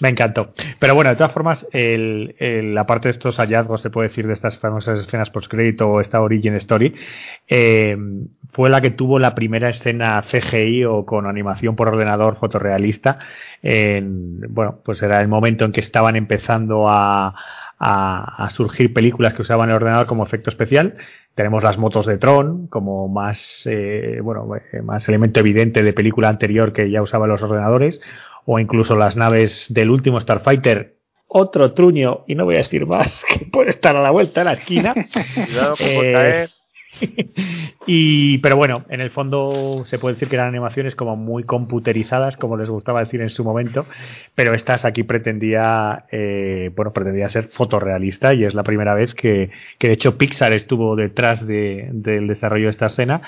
[0.00, 0.52] me encantó.
[0.78, 4.26] Pero bueno, de todas formas, el, el- la parte de estos hallazgos, se puede decir,
[4.26, 6.94] de estas famosas escenas post-crédito o esta origin story,
[7.48, 7.96] eh,
[8.52, 13.18] fue la que tuvo la primera escena CGI o con animación por ordenador fotorrealista.
[13.62, 17.34] En, bueno, pues era el momento en que estaban empezando a
[18.54, 20.94] surgir películas que usaban el ordenador como efecto especial.
[21.36, 26.30] Tenemos las motos de Tron como más, eh, bueno, eh, más elemento evidente de película
[26.30, 28.00] anterior que ya usaban los ordenadores,
[28.46, 30.95] o incluso las naves del último Starfighter,
[31.28, 34.44] otro truño, y no voy a decir más, que puede estar a la vuelta de
[34.44, 34.94] la esquina.
[35.34, 36.50] Cuidado Eh, caer.
[37.86, 42.36] y, pero bueno, en el fondo se puede decir que eran animaciones como muy computerizadas,
[42.36, 43.84] como les gustaba decir en su momento,
[44.34, 49.50] pero estas aquí pretendía, eh, bueno, pretendía ser fotorrealista y es la primera vez que,
[49.78, 53.20] que de hecho Pixar estuvo detrás de- del desarrollo de esta escena.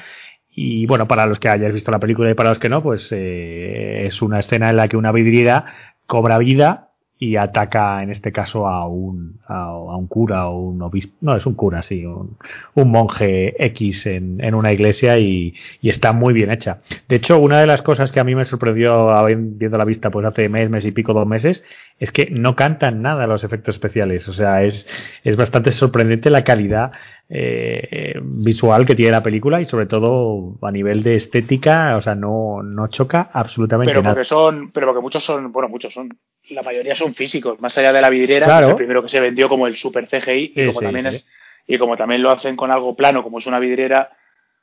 [0.61, 3.09] Y bueno, para los que hayáis visto la película y para los que no, pues
[3.13, 5.67] eh, es una escena en la que una vidriera
[6.07, 6.88] cobra vida
[7.21, 11.35] y ataca en este caso a un, a, a un cura o un obispo, no
[11.35, 12.37] es un cura, sí, un,
[12.75, 16.79] un monje X en, en una iglesia y, y está muy bien hecha.
[17.09, 20.27] De hecho, una de las cosas que a mí me sorprendió viendo la vista pues
[20.27, 21.65] hace mes, mes y pico, dos meses,
[21.99, 24.29] es que no cantan nada los efectos especiales.
[24.29, 24.87] O sea, es,
[25.25, 26.93] es bastante sorprendente la calidad
[27.29, 32.15] eh, visual que tiene la película y sobre todo a nivel de estética, o sea,
[32.15, 34.15] no, no choca absolutamente Pero nada.
[34.15, 36.09] porque son, pero porque muchos son, bueno, muchos son,
[36.51, 38.67] la mayoría son físicos, más allá de la vidriera, Claro.
[38.67, 41.17] es el primero que se vendió como el super CGI, y como sí, también sí.
[41.17, 41.29] es,
[41.67, 44.11] y como también lo hacen con algo plano, como es una vidriera,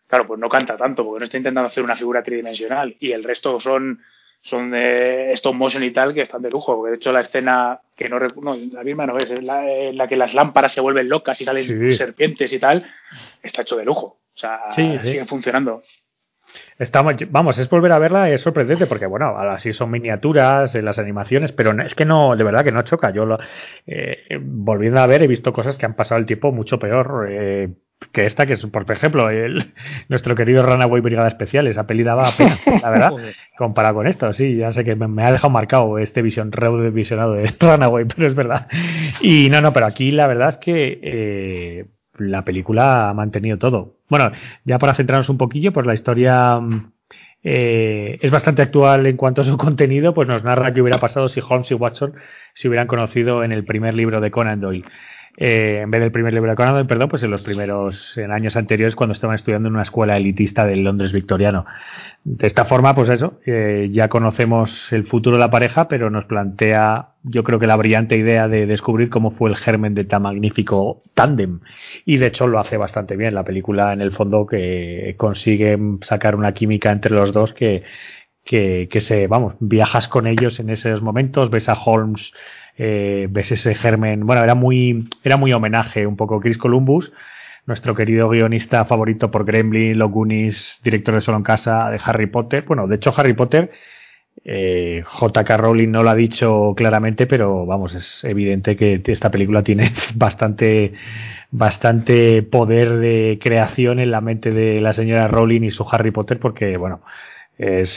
[0.07, 3.24] claro, pues no canta tanto, porque no está intentando hacer una figura tridimensional, y el
[3.24, 4.02] resto son,
[4.41, 7.80] son de stop motion y tal, que están de lujo, porque de hecho la escena
[7.95, 10.82] que no, no la misma no es, es la, en la que las lámparas se
[10.82, 11.98] vuelven locas y salen Sí.
[11.98, 12.86] serpientes y tal,
[13.44, 14.20] está hecho de lujo.
[14.36, 14.98] O sea, sí.
[15.03, 15.82] sigue funcionando.
[16.77, 20.99] Estamos, vamos, es volver a verla, es sorprendente porque, bueno, así son miniaturas, eh, las
[20.99, 23.11] animaciones, pero es que no, de verdad que no choca.
[23.11, 23.40] Yo, lo,
[23.88, 27.69] eh, volviendo a ver, he visto cosas que han pasado el tiempo mucho peor eh,
[28.11, 29.73] que esta, que es, por ejemplo, el,
[30.10, 33.11] nuestro querido Runaway Brigada Especial, esa peli daba pena, la verdad,
[33.57, 34.32] comparado con esto.
[34.34, 38.27] Sí, ya sé que me, me ha dejado marcado este visión, revisionado de Runaway, pero
[38.27, 38.68] es verdad.
[39.22, 41.86] Y no, no, pero aquí la verdad es que eh,
[42.17, 43.95] la película ha mantenido todo.
[44.09, 44.31] Bueno,
[44.63, 46.91] ya para centrarnos un poquillo, pues la historia mm,
[47.43, 51.29] eh, es bastante actual en cuanto a su contenido, pues nos narra qué hubiera pasado
[51.29, 52.13] si Holmes y Watson
[52.53, 54.85] se hubieran conocido en el primer libro de Conan Doyle.
[55.37, 58.55] Eh, en vez del primer libro de Conan Doyle, perdón, pues en los primeros, años
[58.55, 61.65] anteriores, cuando estaban estudiando en una escuela elitista del Londres victoriano.
[62.27, 66.26] De esta forma, pues eso, eh, ya conocemos el futuro de la pareja, pero nos
[66.26, 70.23] plantea, yo creo que la brillante idea de descubrir cómo fue el germen de tan
[70.23, 71.60] magnífico tándem.
[72.03, 76.35] Y de hecho lo hace bastante bien la película, en el fondo, que consigue sacar
[76.35, 77.84] una química entre los dos que,
[78.43, 82.34] que, que se, vamos, viajas con ellos en esos momentos, ves a Holmes,
[82.76, 87.14] eh, ves ese germen, bueno, era muy, era muy homenaje un poco Chris Columbus,
[87.65, 92.27] nuestro querido guionista favorito por Gremlin, Los Goonies, director de Solo en Casa, de Harry
[92.27, 92.63] Potter.
[92.67, 93.71] Bueno, de hecho Harry Potter,
[94.43, 95.57] eh, J.K.
[95.57, 100.93] Rowling no lo ha dicho claramente, pero vamos, es evidente que esta película tiene bastante,
[101.51, 106.39] bastante poder de creación en la mente de la señora Rowling y su Harry Potter,
[106.39, 107.01] porque bueno,
[107.57, 107.90] es,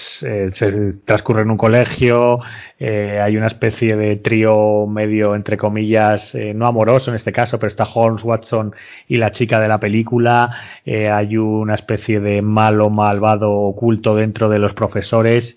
[0.52, 2.40] se transcurre en un colegio,
[2.78, 7.58] eh, hay una especie de trío medio, entre comillas, eh, no amoroso en este caso,
[7.58, 8.72] pero está Holmes, Watson
[9.08, 10.50] y la chica de la película,
[10.84, 15.56] eh, hay una especie de malo, malvado oculto dentro de los profesores.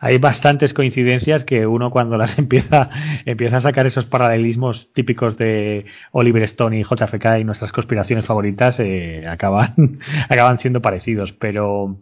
[0.00, 2.88] Hay bastantes coincidencias que uno cuando las empieza,
[3.24, 8.78] empieza a sacar esos paralelismos típicos de Oliver Stone y JFK y nuestras conspiraciones favoritas
[8.78, 9.98] eh, acaban,
[10.28, 11.32] acaban siendo parecidos.
[11.32, 11.96] Pero,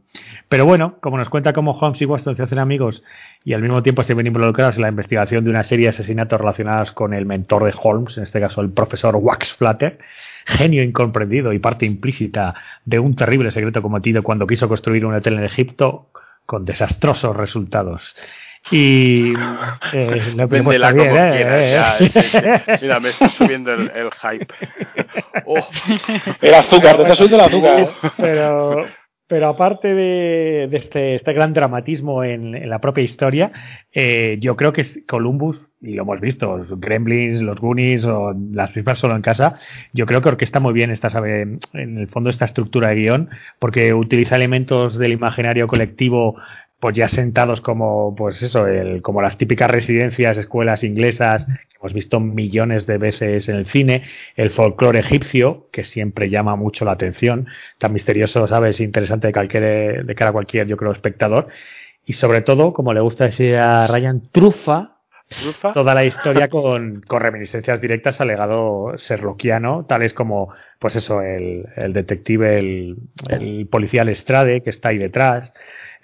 [0.48, 3.02] pero bueno, como nos cuenta cómo Holmes y Watson se hacen amigos
[3.44, 6.39] y al mismo tiempo se ven involucrados en la investigación de una serie de asesinatos
[6.39, 9.98] relacionados con el mentor de Holmes, en este caso el profesor Wax Flatter,
[10.44, 12.55] genio incomprendido y parte implícita
[12.85, 16.10] de un terrible secreto cometido cuando quiso construir un hotel en Egipto
[16.47, 18.14] con desastrosos resultados.
[18.70, 19.32] Y
[19.93, 21.31] eh, lo que Véndela está bien, como ¿eh?
[21.36, 22.10] quieras, Eh, ya, eh.
[22.10, 22.20] sí,
[22.78, 22.85] sí.
[22.86, 24.47] Mira, me está subiendo el, el hype.
[25.48, 25.68] Oh,
[26.40, 27.78] El azúcar, te está subiendo el azúcar.
[27.81, 27.90] ¿eh?
[28.16, 28.86] pero,
[29.28, 33.51] pero aparte de, este, este gran dramatismo en, en la propia historia,
[33.93, 38.74] eh, yo creo que Columbus, y lo hemos visto, los Gremlins, los Goonies o las
[38.77, 39.55] mismas solo en casa,
[39.93, 41.43] yo creo que orquesta muy bien esta, sabe,
[41.73, 46.36] en el fondo esta estructura de guion, porque utiliza elementos del imaginario colectivo
[46.78, 51.47] pues ya sentados como pues eso el, como las típicas residencias escuelas inglesas
[51.77, 54.03] que hemos visto millones de veces en el cine
[54.36, 57.47] el folclore egipcio que siempre llama mucho la atención.
[57.78, 61.48] Tan misterioso sabes interesante de cualquier de cara a cualquier yo creo espectador.
[62.05, 64.97] Y sobre todo como le gusta decir a Ryan trufa
[65.74, 71.66] toda la historia con, con reminiscencias directas al legado serloquiano, tales como, pues eso, el,
[71.77, 72.97] el detective, el,
[73.28, 75.53] el policía Lestrade que está ahí detrás,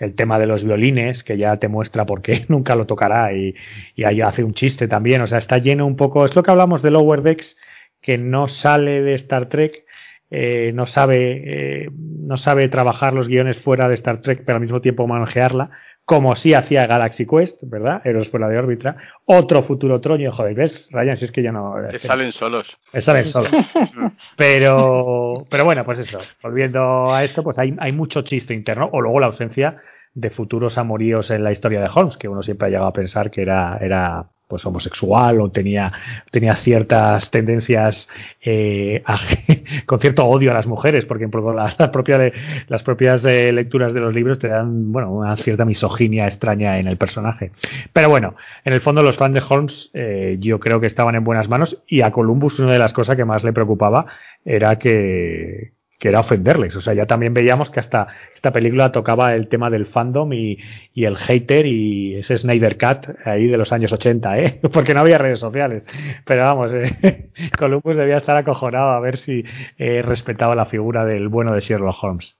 [0.03, 3.55] el tema de los violines, que ya te muestra por qué nunca lo tocará y,
[3.95, 6.51] y ahí hace un chiste también, o sea, está lleno un poco, es lo que
[6.51, 7.57] hablamos de Lower Decks,
[8.01, 9.85] que no sale de Star Trek,
[10.31, 11.43] eh, no sabe
[11.85, 15.71] eh, no sabe trabajar los guiones fuera de Star Trek, pero al mismo tiempo manejarla,
[16.05, 18.03] como sí hacía Galaxy Quest, ¿verdad?
[18.05, 18.97] Héroes fuera de órbita.
[19.25, 21.17] Otro futuro troño, joder, ¿ves, Ryan?
[21.17, 21.75] Si es que ya no.
[21.91, 22.77] Que salen solos.
[23.01, 23.51] Salen solos.
[24.37, 26.19] pero, pero bueno, pues eso.
[26.43, 29.81] Volviendo a esto, pues hay, hay mucho chiste interno, o luego la ausencia
[30.15, 33.31] de futuros amoríos en la historia de Holmes, que uno siempre ha llegado a pensar
[33.31, 35.91] que era, era pues homosexual o tenía,
[36.31, 38.07] tenía ciertas tendencias
[38.43, 39.03] eh,
[39.87, 41.27] con cierto odio a las mujeres, porque
[41.57, 42.35] las, propias,
[42.69, 46.87] las propias eh, lecturas de los libros te dan bueno, una cierta misoginia extraña en
[46.87, 47.53] el personaje.
[47.95, 51.25] Pero bueno, en el fondo los fans de Holmes eh, yo creo que estaban en
[51.25, 54.05] buenas manos y a Columbus una de las cosas que más le preocupaba
[54.45, 55.73] era que,
[56.03, 56.75] que era ofenderles.
[56.75, 60.59] O sea, ya también veíamos que hasta esta película tocaba el tema del fandom y,
[60.97, 64.61] el hater y ese Snyder Cut ahí de los años 80, ¿eh?
[64.73, 65.87] Porque no había redes sociales.
[66.25, 69.45] Pero vamos, eh, Columbus debía estar acojonado a ver si
[69.79, 72.35] eh, respetaba la figura del bueno de Sherlock Holmes.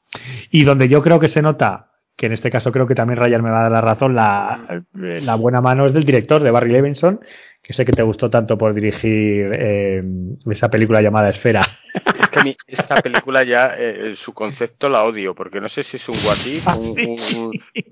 [0.51, 3.45] Y donde yo creo que se nota que en este caso creo que también Ryan
[3.45, 6.73] me va a dar la razón, la, la buena mano es del director de Barry
[6.73, 7.21] Levinson,
[7.63, 10.03] que sé que te gustó tanto por dirigir eh,
[10.51, 11.63] esa película llamada Esfera.
[11.95, 15.85] Es que a mí esta película ya, eh, su concepto la odio, porque no sé
[15.85, 16.79] si es un guatif, ah,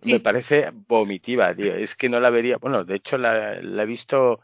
[0.03, 1.75] me parece vomitiva, tío.
[1.75, 4.41] Es que no la vería, bueno, de hecho la he visto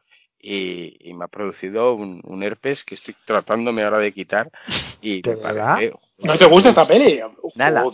[0.48, 4.50] y, me ha producido un, herpes que estoy tratándome ahora de quitar.
[5.02, 7.20] Y me parece, ¿No te gusta esta peli?
[7.54, 7.84] Nada.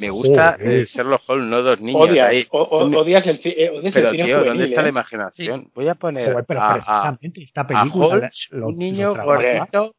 [0.00, 2.46] Me gusta eh, Sherlock Holmes, no dos niños odias, ahí.
[2.50, 4.90] odias el, eh, odias pero, el cine tío, ¿dónde está la ¿eh?
[4.90, 5.70] imaginación?
[5.74, 9.94] Voy a poner pero a, precisamente esta película, Holmes, un niño gordito.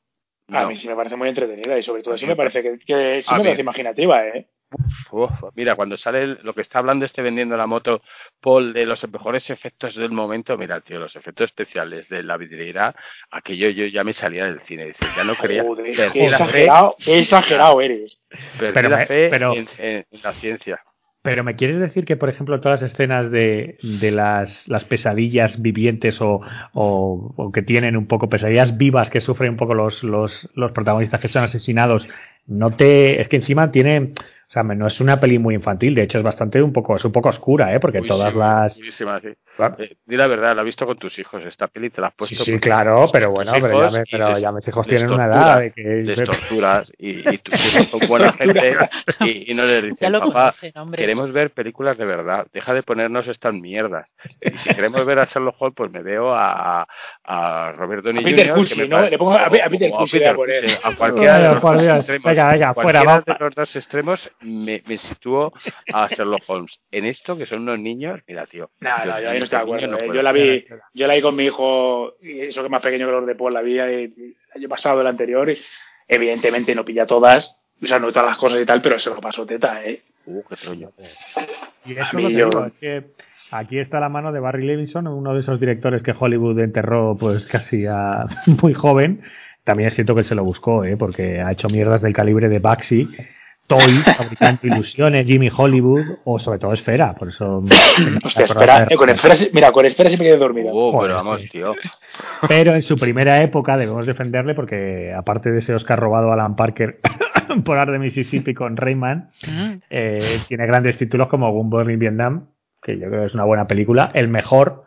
[0.48, 3.22] A mí sí me parece muy entretenida y sobre todo sí me parece que, que
[3.22, 4.48] sí me parece imaginativa, ¿eh?
[5.56, 8.02] Mira, cuando sale lo que está hablando este vendiendo la moto,
[8.42, 12.96] Paul, de los mejores efectos del momento, mira, tío, los efectos especiales de la vidriera,
[13.32, 15.64] aquello yo ya me salía del cine, dice, ya no creía.
[16.12, 18.22] qué exagerado, exagerado eres.
[18.60, 19.28] Perdí la fe
[19.78, 20.80] en, la ciencia.
[21.22, 25.62] Pero me quieres decir que, por ejemplo, todas las escenas de, de las, las, pesadillas
[25.62, 26.42] vivientes o,
[26.74, 30.74] o, o, que tienen un poco pesadillas vivas que sufren un poco los, los, los
[30.74, 32.10] protagonistas que son asesinados,
[32.46, 33.22] no te.
[33.22, 34.14] Es que encima tiene
[34.54, 37.04] o sea, no es una peli muy infantil, de hecho es bastante un poco, es
[37.04, 37.80] un poco oscura, ¿eh?
[37.80, 38.78] Porque todas las.
[39.20, 39.30] sí.
[39.78, 41.46] Eh, di la verdad, la has visto con tus hijos.
[41.46, 42.44] Esta peli te la has puesto.
[42.44, 45.72] Sí, sí claro, pero bueno, pero, ya, pero ya, mis hijos tienen una edad de
[45.72, 45.84] que.
[45.84, 48.78] Les torturas y, y hijos son buena gente
[49.20, 50.56] y, no les dicen, papá,
[50.96, 54.08] queremos ver películas de verdad, deja de ponernos estas mierdas.
[54.42, 56.88] Y si queremos ver a Sherlock Holmes, pues me veo a,
[57.24, 58.56] a Robert Downey Jr.
[58.56, 59.02] Cusi, que me ¿no?
[59.08, 62.26] Le pongo a, Peter a, a cualquiera de los dos extremos.
[62.26, 65.54] Venga, venga, fuera, de los dos extremos me, me sitúo
[65.94, 66.80] a Sherlock Holmes.
[66.92, 68.72] En esto, que son unos niños, mira, tío.
[68.80, 70.00] No, no, yo no estoy de acuerdo.
[70.00, 70.16] ¿eh?
[70.16, 73.06] yo la vi, yo la vi con mi hijo, y eso que es más pequeño
[73.06, 75.58] que los de Paul, la vi el año pasado, el anterior, y
[76.08, 79.20] evidentemente no pilla todas, o sea, no todas las cosas y tal, pero se lo
[79.20, 80.02] pasó teta, ¿eh?
[80.26, 80.92] Uh, qué troño.
[81.86, 83.04] Y eso lo que digo, es que
[83.52, 87.46] aquí está la mano de Barry Levinson, uno de esos directores que Hollywood enterró pues
[87.46, 88.26] casi a
[88.62, 89.22] muy joven.
[89.64, 90.98] También es cierto que se lo buscó, ¿eh?
[90.98, 93.08] porque ha hecho mierdas del calibre de Baxi
[93.68, 97.14] Toys, fabricando ilusiones, Jimmy Hollywood o sobre todo Esfera.
[97.16, 97.64] Por eso.
[98.24, 100.72] Hostia, Esfera, con Esfera, mira, con Esfera sí me quedé dormido.
[100.74, 101.74] Oh, pero vamos, tío.
[102.48, 106.56] Pero en su primera época debemos defenderle porque, aparte de ese Oscar robado a Alan
[106.56, 107.00] Parker
[107.66, 109.74] por Art de Mississippi con Rayman, mm.
[109.90, 112.48] eh, tiene grandes títulos como Gunboat in Vietnam,
[112.82, 114.12] que yo creo que es una buena película.
[114.14, 114.84] El mejor.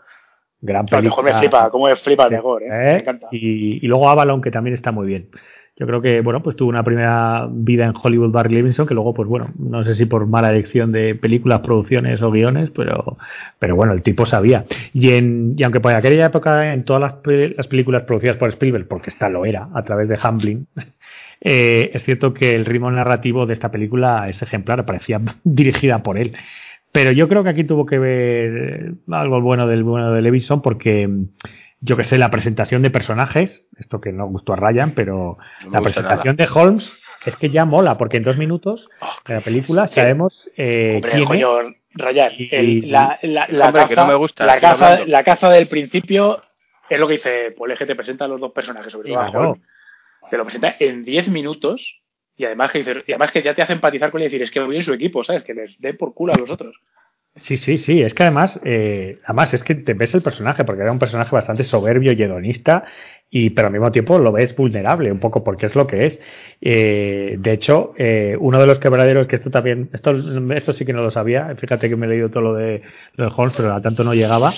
[0.58, 1.02] Gran película.
[1.02, 2.68] mejor me flipa, como me flipa el mejor, ¿eh?
[2.68, 3.28] Me encanta.
[3.30, 5.28] Y, y luego Avalon, que también está muy bien.
[5.78, 9.12] Yo creo que, bueno, pues tuvo una primera vida en Hollywood Barry Levinson, que luego,
[9.12, 13.18] pues bueno, no sé si por mala elección de películas, producciones o guiones, pero,
[13.58, 14.64] pero bueno, el tipo sabía.
[14.94, 17.14] Y, en, y aunque por aquella época, en todas las,
[17.56, 20.66] las películas producidas por Spielberg, porque esta lo era, a través de Hamblin,
[21.42, 26.16] eh, es cierto que el ritmo narrativo de esta película es ejemplar, parecía dirigida por
[26.16, 26.32] él.
[26.90, 31.06] Pero yo creo que aquí tuvo que ver algo bueno del bueno de Levinson, porque
[31.80, 35.38] yo que sé, la presentación de personajes, esto que no gustó a Ryan, pero
[35.70, 36.90] la presentación de Holmes
[37.24, 41.10] es que ya mola, porque en dos minutos oh, de la película sabemos eh, hombre,
[41.12, 42.32] quién Ryan,
[42.90, 43.72] la, la, la,
[44.60, 46.42] caza, la, caza, del principio
[46.88, 49.30] es lo que dice Paul que te presenta a los dos personajes, sobre todo a
[49.30, 49.62] Holmes.
[50.30, 52.02] Te lo presenta en diez minutos
[52.36, 54.42] y además que, dice, y además que ya te hace empatizar con él y decir,
[54.42, 55.42] es que voy en su equipo, ¿sabes?
[55.44, 56.76] Que les dé por culo a los otros.
[57.36, 58.02] Sí, sí, sí.
[58.02, 61.34] Es que además, eh, además es que te ves el personaje, porque era un personaje
[61.34, 62.84] bastante soberbio y hedonista,
[63.28, 66.20] y pero al mismo tiempo lo ves vulnerable, un poco porque es lo que es.
[66.60, 70.14] Eh, de hecho, eh, uno de los quebraderos, que esto también, esto,
[70.54, 72.82] esto sí que no lo sabía, fíjate que me he leído todo lo de,
[73.14, 74.54] lo de Holmes, pero a tanto no llegaba.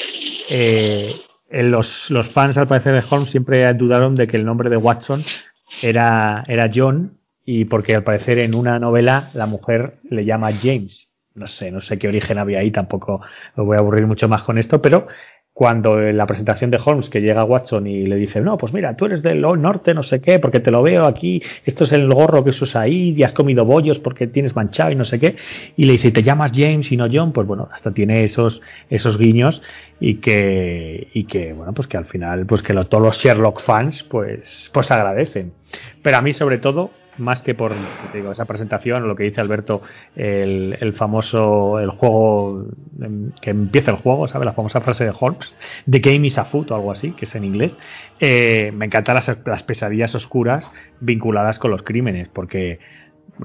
[0.49, 1.15] Eh,
[1.51, 5.25] los, los fans, al parecer, de Holmes siempre dudaron de que el nombre de Watson
[5.83, 11.09] era, era John y porque al parecer en una novela la mujer le llama James.
[11.39, 13.21] No sé, no sé qué origen había ahí, tampoco
[13.57, 15.07] me voy a aburrir mucho más con esto, pero
[15.59, 18.95] cuando en la presentación de Holmes que llega Watson y le dice, no, pues mira,
[18.95, 22.07] tú eres del norte, no sé qué, porque te lo veo aquí, esto es el
[22.15, 25.35] gorro que usas ahí, y has comido bollos porque tienes manchado y no sé qué,
[25.77, 29.19] y le dice, te llamas James y no John, pues bueno, hasta tiene esos, esos
[29.19, 29.61] guiños
[29.99, 34.05] y que, y que bueno, pues que al final, pues que todos los Sherlock fans,
[34.05, 35.55] pues, pues agradecen.
[36.05, 37.73] Pero a mí sobre todo, más que por
[38.15, 39.83] esa presentación, lo que dice Alberto,
[40.17, 42.67] el, el, famoso, el juego,
[43.01, 44.47] em, que empieza el juego, ¿sabes?
[44.47, 45.55] La famosa frase de Holmes,
[45.91, 47.77] The game is a foot o algo así, que es en inglés.
[48.21, 50.71] Eh, me encantan las, las, pesadillas oscuras
[51.01, 52.79] vinculadas con los crímenes, porque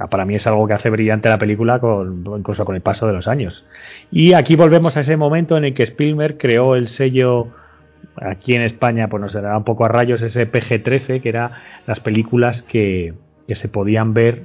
[0.10, 3.14] para mí es algo que hace brillante la película con, incluso con el paso de
[3.14, 3.66] los años.
[4.12, 7.50] Y aquí volvemos a ese momento en el que Spielberg creó el sello
[8.16, 11.52] aquí en España, pues nos dará un poco a rayos ese PG-13, que era
[11.86, 13.14] las películas que,
[13.48, 14.44] que se podían ver,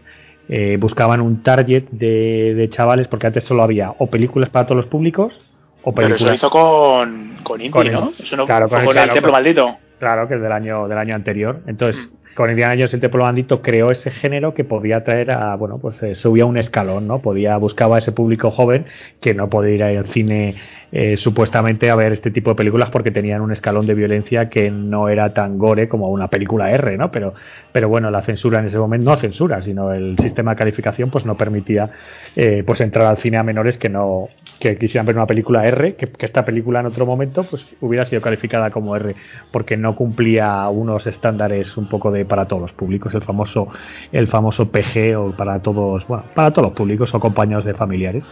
[0.49, 4.77] eh, buscaban un target de, de, chavales, porque antes solo había o películas para todos
[4.79, 5.41] los públicos,
[5.83, 6.23] o películas.
[6.23, 8.13] Pero eso hizo con, con Indy, Con ¿no?
[8.19, 9.77] Eso no claro, con, con el- el claro, Templo Maldito.
[9.99, 11.61] Claro, que es del año, del año anterior.
[11.67, 12.17] Entonces, Mm.
[12.35, 16.03] Con Indiana Jones el Templo Bandito creó ese género que podía traer a, bueno, pues
[16.03, 17.21] eh, subía un escalón, ¿no?
[17.21, 18.87] Podía, buscaba a ese público joven
[19.21, 20.55] que no podía ir al cine
[20.91, 24.71] eh, supuestamente a ver este tipo de películas porque tenían un escalón de violencia que
[24.71, 27.11] no era tan gore como una película R, ¿no?
[27.11, 27.35] Pero,
[27.73, 31.27] pero bueno, la censura en ese momento, no censura, sino el sistema de calificación, pues
[31.27, 31.91] no permitía
[32.37, 35.95] eh, pues entrar al cine a menores que no, que quisieran ver una película R,
[35.95, 39.15] que, esta película en otro momento pues hubiera sido calificada como R,
[39.53, 43.69] porque no cumplía unos estándares un poco de para todos los públicos, el famoso,
[44.13, 48.25] el famoso PG o para todos, bueno, para todos los públicos o compañeros de familiares.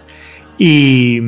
[0.58, 1.20] Y,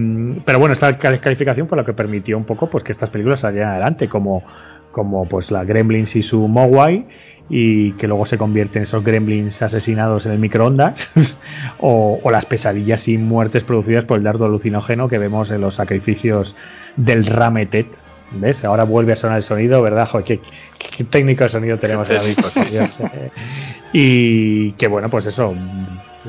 [0.44, 3.40] pero bueno, esta cal- calificación fue lo que permitió un poco pues que estas películas
[3.40, 4.42] salieran adelante, como,
[4.90, 7.06] como pues la Gremlins y su Mogwai,
[7.50, 11.10] y que luego se convierten esos gremlins asesinados en el microondas,
[11.78, 15.74] o, o las pesadillas y muertes producidas por el dardo alucinógeno que vemos en los
[15.76, 16.54] sacrificios
[16.96, 17.86] del Rametet.
[18.30, 18.62] ¿Ves?
[18.62, 20.06] Ahora vuelve a sonar el sonido, ¿verdad?
[20.06, 20.38] Joder, ¿qué,
[20.78, 22.06] qué- qué técnico de sonido tenemos.
[22.08, 23.30] Por Dios, eh.
[23.94, 25.54] Y que bueno, pues eso,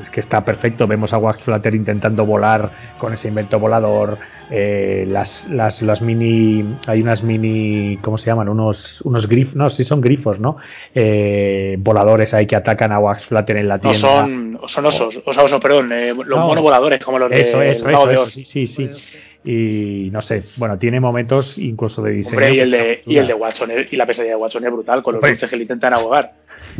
[0.02, 0.86] es que está perfecto.
[0.86, 4.16] Vemos a Wax Flutter intentando volar con ese invento volador.
[4.50, 6.76] Eh, las, las, las mini.
[6.86, 7.98] Hay unas mini.
[8.02, 8.48] ¿Cómo se llaman?
[8.48, 9.54] Unos, unos grifos.
[9.54, 10.56] No, sí son grifos, ¿no?
[10.94, 13.98] Eh, voladores ahí que atacan a Wax Flutter en la No tienda.
[14.00, 16.46] son, son osos, o sea, osos, perdón, eh, los No.
[16.48, 18.32] monovoladores, como los de Eso, eso, Mago eso, de eso, Oz.
[18.32, 18.90] sí, sí, sí.
[19.42, 22.36] Y no sé, bueno, tiene momentos incluso de diseño.
[22.36, 23.32] Hombre, y el de, y el de.
[23.32, 25.94] Watson eh, y la pesadilla de Watson es brutal, con los dulces que le intentan
[25.94, 26.32] ahogar.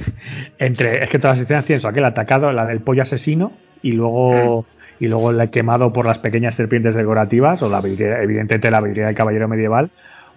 [0.59, 3.53] Entre, es que todas las escenas tienen eso, aquel atacado, la del pollo asesino,
[3.83, 4.67] y luego
[5.01, 7.79] y luego el quemado por las pequeñas serpientes decorativas, o la
[8.23, 9.91] evidentemente la habilidad del caballero medieval,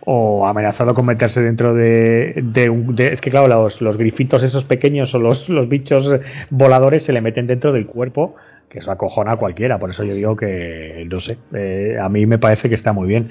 [0.06, 2.96] o amenazado con meterse dentro de, de un...
[2.96, 6.10] de- es que claro, los, los grifitos esos pequeños o los, los bichos
[6.50, 8.36] voladores se le meten dentro del cuerpo,
[8.74, 12.26] que eso acojona a cualquiera, por eso yo digo que, no sé, eh, a mí
[12.26, 13.30] me parece que está muy bien.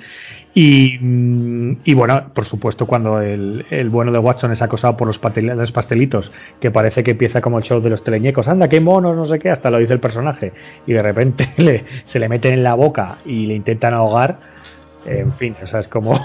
[0.55, 5.09] Y, mm, y bueno, por supuesto, cuando el, el bueno de Watson es acosado por
[5.09, 9.17] los, pastelitos, que parece que empieza como el show de los teleñecos, anda, qué monos,
[9.17, 10.53] no sé qué, hasta lo dice el personaje,
[10.87, 11.53] y de repente
[12.05, 14.53] se le meten en la boca y le intentan ahogar.
[15.05, 16.15] En fin, o sea, es como.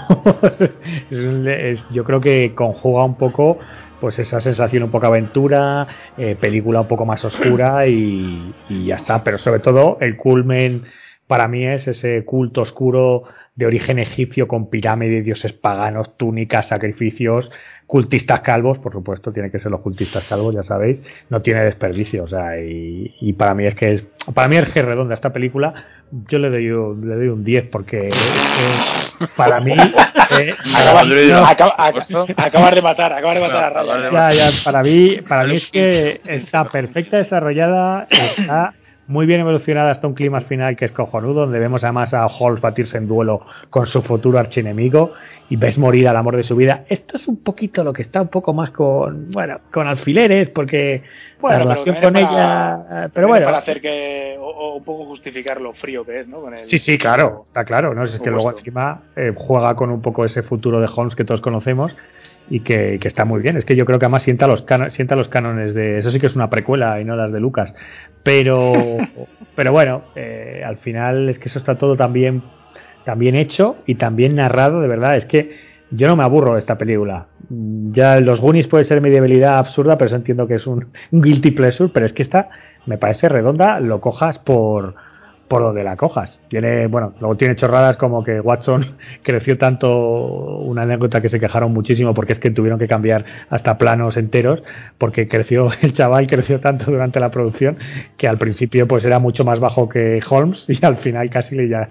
[1.90, 3.58] yo creo que conjuga un poco
[4.00, 8.54] pues esa sensación un poco aventura, eh, película un poco más oscura y,
[8.86, 9.24] ya está.
[9.24, 10.84] Pero sobre todo el culmen
[11.26, 17.50] para mí es ese culto oscuro de origen egipcio con pirámides, dioses paganos, túnicas, sacrificios,
[17.86, 22.24] cultistas calvos, por supuesto, tiene que ser los cultistas calvos, ya sabéis, no tiene desperdicio,
[22.24, 25.14] o sea, y, y para mí es que es, para mí es que es redonda
[25.14, 25.74] esta película,
[26.10, 28.12] yo le doy un, le doy un 10 porque eh,
[29.36, 29.72] para mí
[30.30, 31.74] eh, Acabas, no, acaba-
[32.36, 34.12] acabas de matar, acabas de matar a Ryan.
[34.12, 38.74] ya, ya, para mí, para mí es que está perfecta desarrollada, está
[39.08, 42.60] muy bien evolucionada hasta un clima final que es cojonudo, donde vemos además a Holmes
[42.60, 43.40] batirse en duelo
[43.70, 45.12] con su futuro archienemigo
[45.50, 46.84] y ves morir al amor de su vida.
[46.88, 51.02] Esto es un poquito lo que está un poco más con, bueno, con alfileres, porque
[51.40, 53.46] Bueno, la relación con para- ella, eh, pero bueno.
[53.46, 54.36] Para hacer que.
[54.38, 56.40] O, o un poco justificar lo frío que es, ¿no?
[56.40, 58.04] Con el- Sí, sí, claro, está claro, ¿no?
[58.04, 61.40] Es que luego encima eh, juega con un poco ese futuro de Holmes que todos
[61.40, 61.96] conocemos
[62.50, 63.56] y que, que está muy bien.
[63.56, 65.98] Es que yo creo que además sienta los, cano- sienta los cánones de...
[65.98, 67.74] Eso sí que es una precuela y no las de Lucas.
[68.22, 68.96] Pero,
[69.54, 72.42] pero bueno, eh, al final es que eso está todo también,
[73.04, 75.16] también hecho y también narrado, de verdad.
[75.16, 75.56] Es que
[75.90, 77.26] yo no me aburro de esta película.
[77.48, 81.22] Ya los Goonies puede ser mi debilidad absurda, pero eso entiendo que es un, un
[81.22, 82.48] guilty pleasure, pero es que esta
[82.86, 84.94] me parece redonda, lo cojas por
[85.48, 86.37] por donde la cojas.
[86.48, 89.88] Tiene, bueno, luego tiene chorradas como que Watson creció tanto,
[90.58, 94.62] una anécdota que se quejaron muchísimo porque es que tuvieron que cambiar hasta planos enteros,
[94.98, 97.78] porque creció, el chaval creció tanto durante la producción
[98.16, 101.68] que al principio pues era mucho más bajo que Holmes y al final casi le
[101.68, 101.88] ya,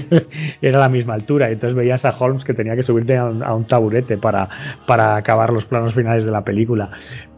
[0.62, 1.50] era la misma altura.
[1.50, 4.48] Entonces veías a Holmes que tenía que subirte a un, a un taburete para,
[4.86, 6.90] para acabar los planos finales de la película.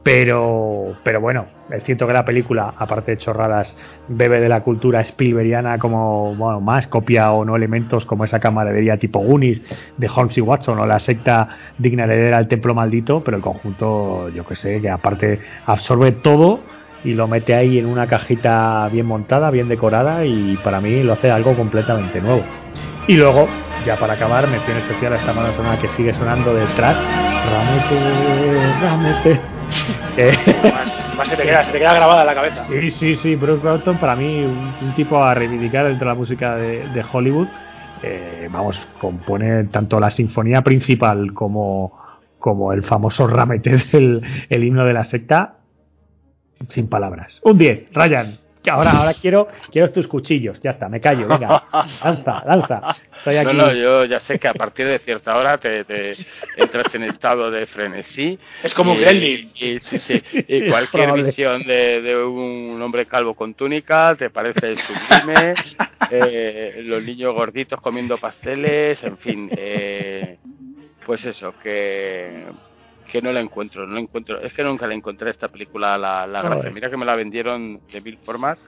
[0.03, 3.77] Pero, pero bueno, es cierto que la película, aparte de chorradas,
[4.09, 9.21] bebe de la cultura Spielbergiana como más copia o no elementos como esa camaradería tipo
[9.21, 9.63] Goonies
[9.97, 11.49] de Holmes y Watson o la secta
[11.79, 16.61] digna heredera al templo maldito, pero el conjunto, yo que sé, que aparte absorbe todo
[17.05, 21.15] y lo mete ahí en una cajita bien montada, bien decorada y para mí lo
[21.15, 22.43] hace algo completamente nuevo.
[23.09, 23.49] Y luego,
[23.85, 26.97] ya para acabar, mención especial a esta mano sonora que sigue sonando detrás.
[27.51, 29.62] Ramete, Ramete.
[30.73, 32.65] más, más se, te queda, se te queda grabada en la cabeza.
[32.65, 33.37] Sí, sí, sí.
[33.37, 37.05] Bruce Broughton para mí un, un tipo a reivindicar dentro de la música de, de
[37.11, 37.49] Hollywood.
[38.03, 41.99] Eh, vamos, compone tanto la sinfonía principal como,
[42.39, 45.59] como el famoso Ramete del el himno de la secta.
[46.69, 47.41] Sin palabras.
[47.45, 48.39] Un 10, Ryan.
[48.63, 50.61] Que ahora, ahora quiero, quiero tus cuchillos.
[50.61, 51.27] Ya está, me callo.
[51.27, 51.65] Venga,
[52.05, 52.97] lanza, lanza.
[53.19, 53.57] Estoy aquí.
[53.57, 56.17] No, no, yo ya sé que a partir de cierta hora te, te
[56.57, 58.39] entras en estado de frenesí.
[58.63, 59.51] Es como Gremlin.
[59.55, 64.77] Y, sí, sí, y cualquier visión de, de un hombre calvo con túnica te parece
[64.77, 65.55] sublime.
[66.11, 69.51] eh, los niños gorditos comiendo pasteles, en fin.
[69.57, 70.39] Eh,
[71.05, 72.45] pues eso, que
[73.13, 74.41] que no la encuentro, no la encuentro.
[74.41, 76.71] Es que nunca le encontré a esta película la, la gracia.
[76.71, 78.59] Mira que me la vendieron de mil formas,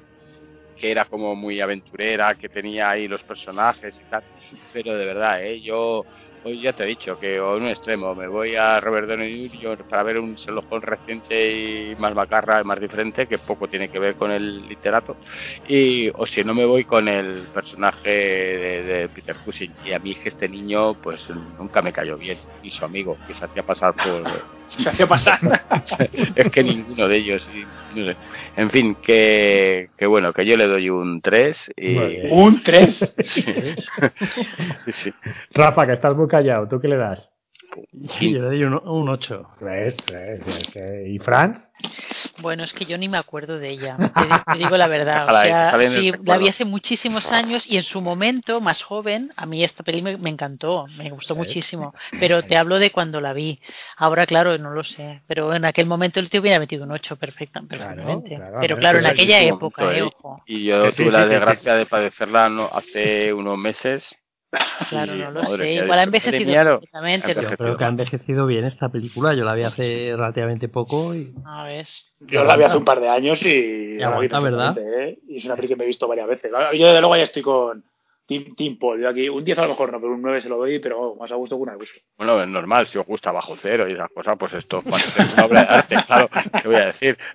[0.79, 4.23] que era como muy aventurera, que tenía ahí los personajes y tal.
[4.71, 5.63] Pero de verdad, ¿eh?
[5.63, 6.05] yo
[6.45, 9.49] hoy ya te he dicho que o en un extremo me voy a Robert Downey
[9.49, 9.85] Jr.
[9.89, 13.99] para ver un Holmes reciente y más macarra y más diferente, que poco tiene que
[13.99, 15.17] ver con el literato,
[15.67, 19.73] y o si no me voy con el personaje de, Peter Cushing.
[19.85, 23.35] Y a mí que este niño pues nunca me cayó bien, y su amigo, que
[23.35, 24.64] se hacía pasar por...
[24.79, 25.41] Se hacía pasar.
[26.35, 28.17] es que ninguno de ellos, y no sé.
[28.57, 31.97] En fin, que, que bueno, que yo le doy un 3 y...
[32.31, 33.15] Un 3.
[33.21, 33.45] Sí.
[34.85, 35.15] sí, sí.
[35.53, 36.69] Rafa, que estás muy callado.
[36.69, 37.34] ¿Tú qué le das?
[38.19, 39.49] Sí, yo le doy un, un 8.
[39.61, 39.97] ¿Ves?
[40.11, 40.45] ¿Ves?
[40.45, 40.75] ¿Ves?
[40.75, 41.09] ¿Ves?
[41.09, 41.71] ¿Y Franz?
[42.39, 45.27] Bueno, es que yo ni me acuerdo de ella, te, te digo la verdad.
[45.35, 49.47] O sea, sí, la vi hace muchísimos años y en su momento, más joven, a
[49.47, 51.95] mí esta peli me, me encantó, me gustó muchísimo.
[52.19, 53.61] Pero te hablo de cuando la vi.
[53.97, 55.23] Ahora, claro, no lo sé.
[55.27, 58.37] Pero en aquel momento el tío hubiera metido un 8 perfecta, perfectamente.
[58.37, 60.03] claro, pero claro, en pero aquella en su época, eh, ¿eh?
[60.03, 60.43] ojo.
[60.47, 64.17] Y yo sí, tuve sí, la desgracia de padecerla no, hace unos meses.
[64.89, 65.85] Claro, no lo madre sé.
[65.85, 66.81] Igual ha envejecido miedo.
[66.81, 67.35] perfectamente.
[67.35, 69.35] Yo creo que ha envejecido bien esta película.
[69.35, 71.87] Yo la vi hace relativamente poco y A ver.
[72.21, 73.49] Yo la vi hace un par de años y.
[73.49, 74.77] Y la vi ¿verdad?
[74.79, 75.19] ¿eh?
[75.29, 76.51] Y es una peli que me he visto varias veces.
[76.75, 77.85] Yo, desde luego, ya estoy con
[78.27, 79.01] Team, Team Paul.
[79.01, 80.99] Yo aquí, un 10 a lo mejor no, pero un 9 se lo doy, pero
[81.01, 81.99] oh, más a gusto que una gusto.
[82.17, 85.45] Bueno, es normal, si os gusta bajo cero y esas cosas, pues esto es una
[85.45, 86.29] obra de arte, claro,
[86.63, 87.17] ¿qué voy a decir?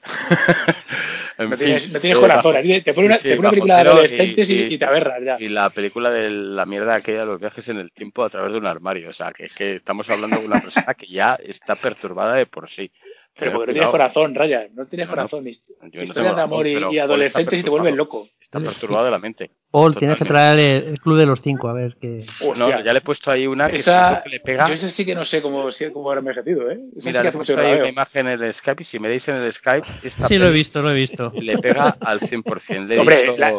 [1.38, 2.54] En No fin, tienes, no tienes corazón.
[2.54, 4.84] bajo- te pone una, sí, te pone una película de adolescentes y, y- y te
[4.86, 5.38] aberras ya.
[5.40, 8.58] Y la película de la mierda aquella, los viajes en el tiempo a través de
[8.60, 11.76] un armario, o sea, que es que estamos hablando de una persona que ya está
[11.78, 12.92] perturbada de por sí.
[13.40, 14.68] Pero porque no tienes corazón, Raya.
[14.74, 15.48] No tienes No, corazón.
[15.48, 18.22] Historias de amor y, y adolescentes y te vuelven perturbado.
[18.26, 18.28] loco.
[18.52, 19.52] Está perturbado de la mente.
[19.70, 20.64] Paul, tienes que Totalmente.
[20.66, 22.26] traer el, el Club de los Cinco, a ver qué.
[22.56, 24.68] No, ya le he puesto ahí una que Esa, que le pega.
[24.68, 26.80] Yo esa sí que no sé cómo, cómo habrá envejecido, ¿eh?
[26.94, 28.98] Esa sí Mira, que le he puesto ahí una imagen en el Skype y si
[28.98, 31.32] me veis en el Skype, esta Sí, lo he visto, lo he visto.
[31.36, 32.88] le pega al 100%.
[32.88, 33.58] Le he, Hombre, dicho- la- le,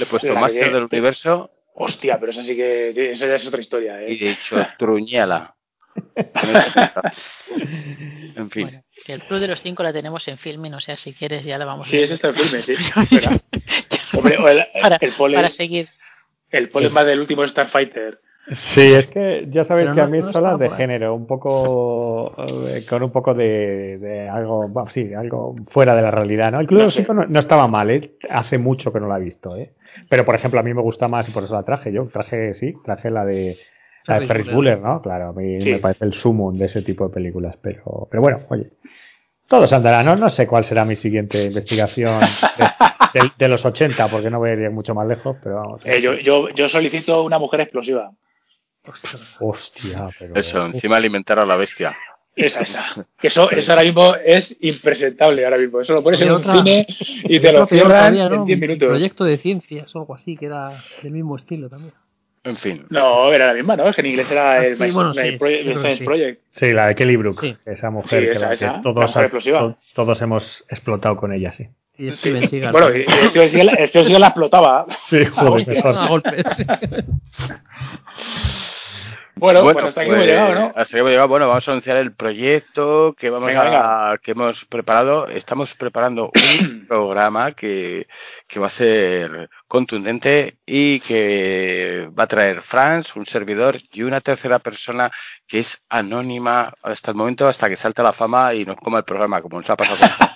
[0.00, 3.12] he puesto Master que- del Universo Hostia, pero esa sí que.
[3.12, 4.16] Esa ya es otra historia, y ¿eh?
[4.20, 5.54] he dicho truñala.
[5.94, 7.02] Con esta pinta.
[8.36, 8.64] en fin.
[8.64, 11.58] Bueno, el Club de los Cinco la tenemos en filming, o sea, si quieres ya
[11.58, 12.04] la vamos Sí, viendo.
[12.06, 12.72] ese está en filme, sí.
[13.12, 13.40] Espera.
[14.16, 15.88] Hombre, o el, para, el pole, para seguir.
[16.50, 18.20] el pole más del último Starfighter.
[18.52, 20.76] Sí, es que ya sabéis Pero que a mí no son las estaba de por
[20.76, 22.34] género, un poco
[22.68, 26.58] eh, con un poco de, de algo, bueno, sí, algo fuera de la realidad, ¿no?
[26.58, 26.94] El Club de los.
[26.94, 28.14] Cinco no, no estaba mal, ¿eh?
[28.28, 29.74] Hace mucho que no la he visto, ¿eh?
[30.08, 32.54] Pero por ejemplo a mí me gusta más y por eso la traje yo, traje
[32.54, 33.56] sí, traje la de
[34.06, 34.78] de Ferris Ferris Bueller.
[34.80, 35.00] ¿no?
[35.02, 35.72] Claro, a mí Sí.
[35.72, 38.70] me parece el sumum de ese tipo de películas, pero pero bueno, oye.
[39.48, 40.14] Todos andarán, ¿no?
[40.14, 44.50] No sé cuál será mi siguiente investigación de, de- de los 80, porque no voy
[44.50, 45.82] a ir mucho más lejos, pero vamos.
[45.84, 48.12] Eh, yo, yo, yo solicito una mujer explosiva.
[49.40, 50.34] Hostia, pero.
[50.34, 51.96] Eso, encima alimentar a la bestia.
[52.36, 52.84] Esa, esa.
[53.18, 55.44] Que eso, eso ahora mismo es impresentable.
[55.44, 55.80] Ahora mismo.
[55.80, 56.86] Eso lo pones en un otra- cine
[57.24, 58.34] y te lo cierran todavía, ¿no?
[58.36, 58.88] en 10 Un minutos.
[58.88, 60.70] Proyecto de ciencias o algo así, que era
[61.02, 61.92] del mismo estilo también.
[62.42, 62.86] En fin.
[62.88, 63.86] No, era la misma, ¿no?
[63.88, 66.04] Es que en inglés era Ah, el sí, My- bueno, sí, Project- que Science sí.
[66.04, 66.42] Project.
[66.50, 67.56] Sí, la de Kelly Brook, Sí.
[67.66, 69.58] esa mujer Sí, que, esa, que esa, la todos, mujer explosiva.
[69.60, 71.68] to- todos hemos explotado con ella, sí.
[71.98, 72.72] Y Steven Seagal.
[72.72, 74.86] Bueno, y- Steven Seagal Steven Seagal la explotaba.
[75.06, 75.94] Sí, joder, mejor.
[75.98, 76.44] A golpes.
[79.40, 80.66] Bueno, pues hasta aquí hemos llegado, ¿no?
[80.68, 81.28] Hasta aquí hemos llegado.
[81.28, 85.28] Bueno, vamos a anunciar el proyecto que vamos Venga, a, que hemos preparado.
[85.28, 88.06] Estamos preparando un programa que,
[88.46, 94.20] que va a ser contundente y que va a traer Franz, un servidor y una
[94.20, 95.10] tercera persona
[95.46, 99.04] que es anónima hasta el momento, hasta que salta la fama y nos coma el
[99.04, 99.98] programa, como nos ha pasado.
[99.98, 100.28] con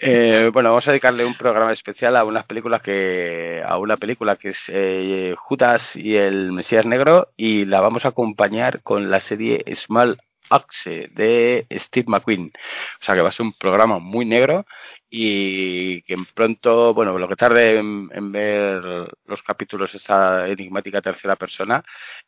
[0.00, 4.36] Eh, bueno, vamos a dedicarle un programa especial a unas películas que a una película
[4.36, 9.20] que es eh, Judas y el Mesías Negro y la vamos a acompañar con la
[9.20, 10.20] serie Small
[10.50, 12.52] Axe de Steve McQueen.
[13.00, 14.66] O sea que va a ser un programa muy negro
[15.10, 18.82] y que pronto, bueno, lo que tarde en, ver
[19.26, 21.82] los capítulos esta enigmática tercera persona,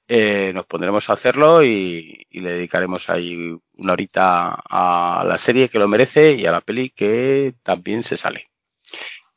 [0.09, 5.69] eh, nos pondremos a hacerlo y, y le dedicaremos ahí una horita a la serie
[5.69, 8.50] que lo merece y a la peli que también se sale.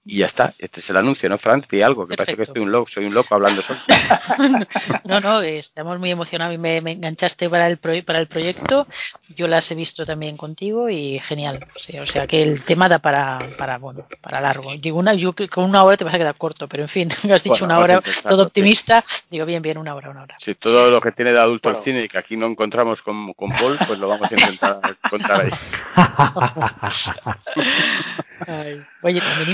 [0.05, 1.65] Y ya está, este es el anuncio, ¿no, Franz?
[1.69, 3.79] Di algo, que parece que estoy un loco, soy un loco hablando solo.
[5.05, 8.85] No, no, estamos muy emocionados y me, me enganchaste para el, proye- para el proyecto.
[9.35, 11.59] Yo las he visto también contigo y genial.
[11.77, 14.73] Sí, o sea que el tema da para, para bueno, para largo.
[14.77, 16.89] Digo, una, yo creo que con una hora te vas a quedar corto, pero en
[16.89, 18.47] fin, has dicho Bueno, una hora, todo sí.
[18.47, 19.03] optimista.
[19.29, 20.35] Digo, bien, bien, una hora, una hora.
[20.39, 21.79] Si todo lo que tiene de adulto Bueno.
[21.79, 24.81] el cine y que aquí no encontramos con, con Paul, pues lo vamos a intentar
[25.09, 25.51] contar ahí.
[29.01, 29.49] Oye, también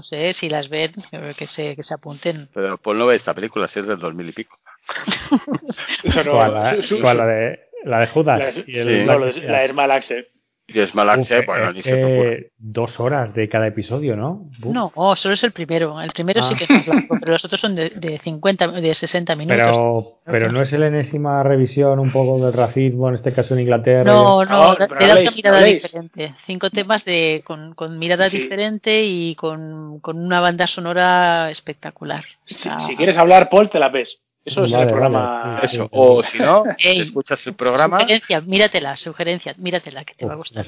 [0.00, 0.32] invitados, ¿eh?
[0.32, 0.92] si las ven,
[1.36, 2.48] que se, que se apunten.
[2.54, 4.58] Pero Paul no ve esta película, si es del 2000 y pico.
[6.04, 6.32] Eso no.
[6.32, 8.56] ¿Cuál, la, cuál, de, la de Judas?
[8.56, 9.04] la- y el sí.
[9.06, 10.28] no, la de Hermal Axe.
[10.74, 14.48] Y Malaxe, Uf, bueno, es ni se dos horas de cada episodio, ¿no?
[14.62, 14.72] Uf.
[14.72, 16.00] No, oh, solo es el primero.
[16.00, 16.56] El primero sí Ah.
[16.58, 19.56] que es más largo, pero los otros son de, de 50, de 60 minutos.
[19.66, 23.60] Pero, pero no es la enésima revisión un poco del racismo, en este caso en
[23.60, 24.04] Inglaterra.
[24.04, 26.34] No, no, pero te da otra mirada diferente.
[26.46, 28.38] Cinco temas de con, con mirada Sí.
[28.38, 32.24] diferente y con, con una banda sonora espectacular.
[32.44, 34.18] Si, si quieres hablar, Paul, te la ves.
[34.44, 35.54] Eso es Vale, el programa.
[35.54, 37.00] vale, sí, Eso, o si no, Ey.
[37.02, 40.66] escuchas el programa, Sugerencia, míratela, sugerencia, míratela, que te va a gustar.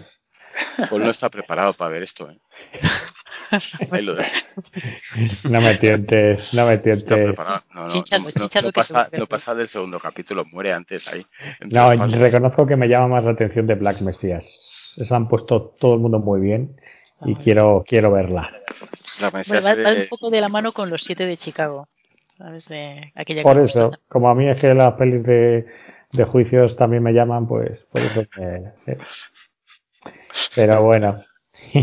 [0.89, 2.31] Paul no está preparado para ver esto.
[2.31, 2.39] ¿eh?
[3.91, 4.31] Ahí lo dejo.
[5.51, 7.37] No me tientes, no me tientes.
[7.37, 11.27] No, no, Chinchado, no, no, pasa, no pasa del segundo capítulo, muere antes ahí.
[11.61, 14.41] No, reconozco que me llama más la atención de Black Messiah.
[14.41, 16.77] Se han puesto todo el mundo muy bien
[17.25, 18.51] y quiero, quiero verla.
[19.21, 21.89] La Bueno, va, va un poco de la mano con los siete de Chicago.
[22.37, 22.67] ¿Sabes?
[22.69, 25.67] De aquella Por que- eso, como a mí es que las pelis de,
[26.13, 28.99] de juicios también me llaman, pues por eso me- eh.
[30.55, 31.23] Pero bueno.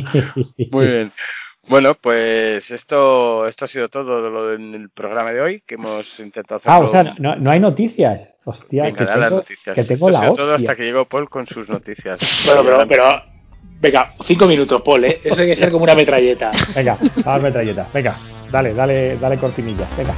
[0.71, 1.11] Muy bien.
[1.69, 6.57] Bueno, pues esto, esto ha sido todo lo del programa de hoy, que hemos intentado
[6.57, 6.75] hacerlo.
[6.75, 8.35] Ah, o sea, no, no hay noticias.
[8.43, 9.75] Hostia, Venga, que da las tengo, noticias.
[9.75, 10.69] que tengo Esto ha la sido todo hostia.
[10.71, 12.19] hasta que llegó Paul con sus noticias.
[12.45, 13.23] Bueno, pero, pero.
[13.79, 15.21] Venga, cinco minutos, Paul, ¿eh?
[15.23, 16.51] Eso hay que ser como una metralleta.
[16.75, 17.87] Venga, vamos metralleta.
[17.93, 18.17] Venga,
[18.51, 19.87] dale, dale, dale cortinilla.
[19.97, 20.13] Venga.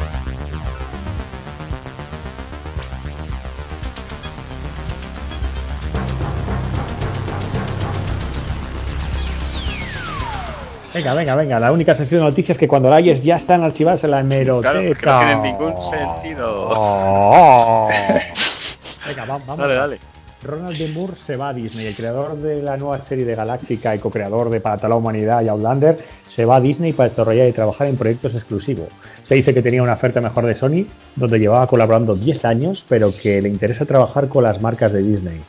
[10.93, 11.59] Venga, venga, venga.
[11.59, 14.71] La única sección de noticias que cuando la hayes ya están archivadas en la hemeroteca.
[14.71, 16.67] Claro, que no tienen ningún sentido.
[16.69, 17.89] Oh.
[19.07, 19.57] Venga, va- vamos.
[19.57, 19.99] Dale, dale.
[20.43, 20.89] Ronald D.
[20.89, 21.85] Moore se va a Disney.
[21.87, 25.41] El creador de la nueva serie de Galáctica y co-creador de Para toda la Humanidad
[25.41, 25.97] y Outlander
[26.27, 28.89] se va a Disney para desarrollar y trabajar en proyectos exclusivos.
[29.23, 33.13] Se dice que tenía una oferta mejor de Sony, donde llevaba colaborando 10 años, pero
[33.15, 35.41] que le interesa trabajar con las marcas de Disney.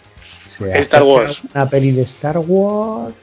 [0.56, 1.42] Se Star Wars.
[1.54, 3.14] Una peli de Star Wars.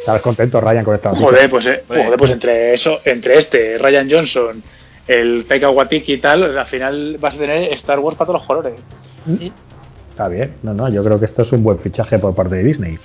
[0.00, 1.28] Estabas contento, Ryan, con esta noticia?
[1.28, 4.62] Joder, pues, eh, joder, pues entre eso, entre este, Ryan Johnson,
[5.06, 8.46] el Taika Waititi y tal, al final vas a tener Star Wars para todos los
[8.46, 8.74] colores.
[10.18, 12.64] Está bien, no, no, yo creo que esto es un buen fichaje por parte de
[12.64, 12.98] Disney.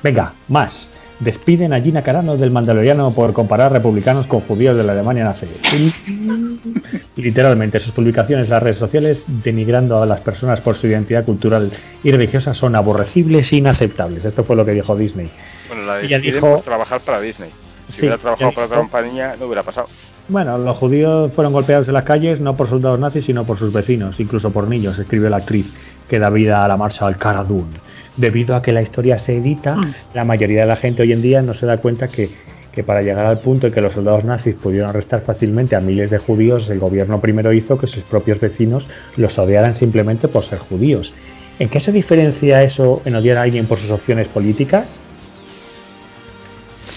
[0.00, 0.88] Venga, más.
[1.18, 5.46] Despiden a Gina Carano del Mandaloriano por comparar republicanos con judíos de la Alemania nazi.
[7.16, 11.72] Literalmente, sus publicaciones en las redes sociales denigrando a las personas por su identidad cultural
[12.04, 14.24] y religiosa son aborrecibles e inaceptables.
[14.24, 15.32] Esto fue lo que dijo Disney.
[15.66, 17.50] Bueno, la Ella despiden dijo- por trabajar para Disney.
[17.88, 19.88] Si Sí, hubiera trabajado para otra compañía, no hubiera pasado.
[20.28, 23.72] Bueno, los judíos fueron golpeados en las calles no por soldados nazis, sino por sus
[23.72, 25.66] vecinos, incluso por niños, escribió la actriz
[26.08, 27.80] que da vida a la marcha al Cara Dune.
[28.16, 29.76] Debido a que la historia se edita,
[30.12, 32.30] la mayoría de la gente hoy en día no se da cuenta que,
[32.72, 36.10] que para llegar al punto en que los soldados nazis pudieron arrestar fácilmente a miles
[36.10, 40.58] de judíos, el gobierno primero hizo que sus propios vecinos los odiaran simplemente por ser
[40.58, 41.12] judíos.
[41.58, 44.86] ¿En qué se diferencia eso en odiar a alguien por sus opciones políticas?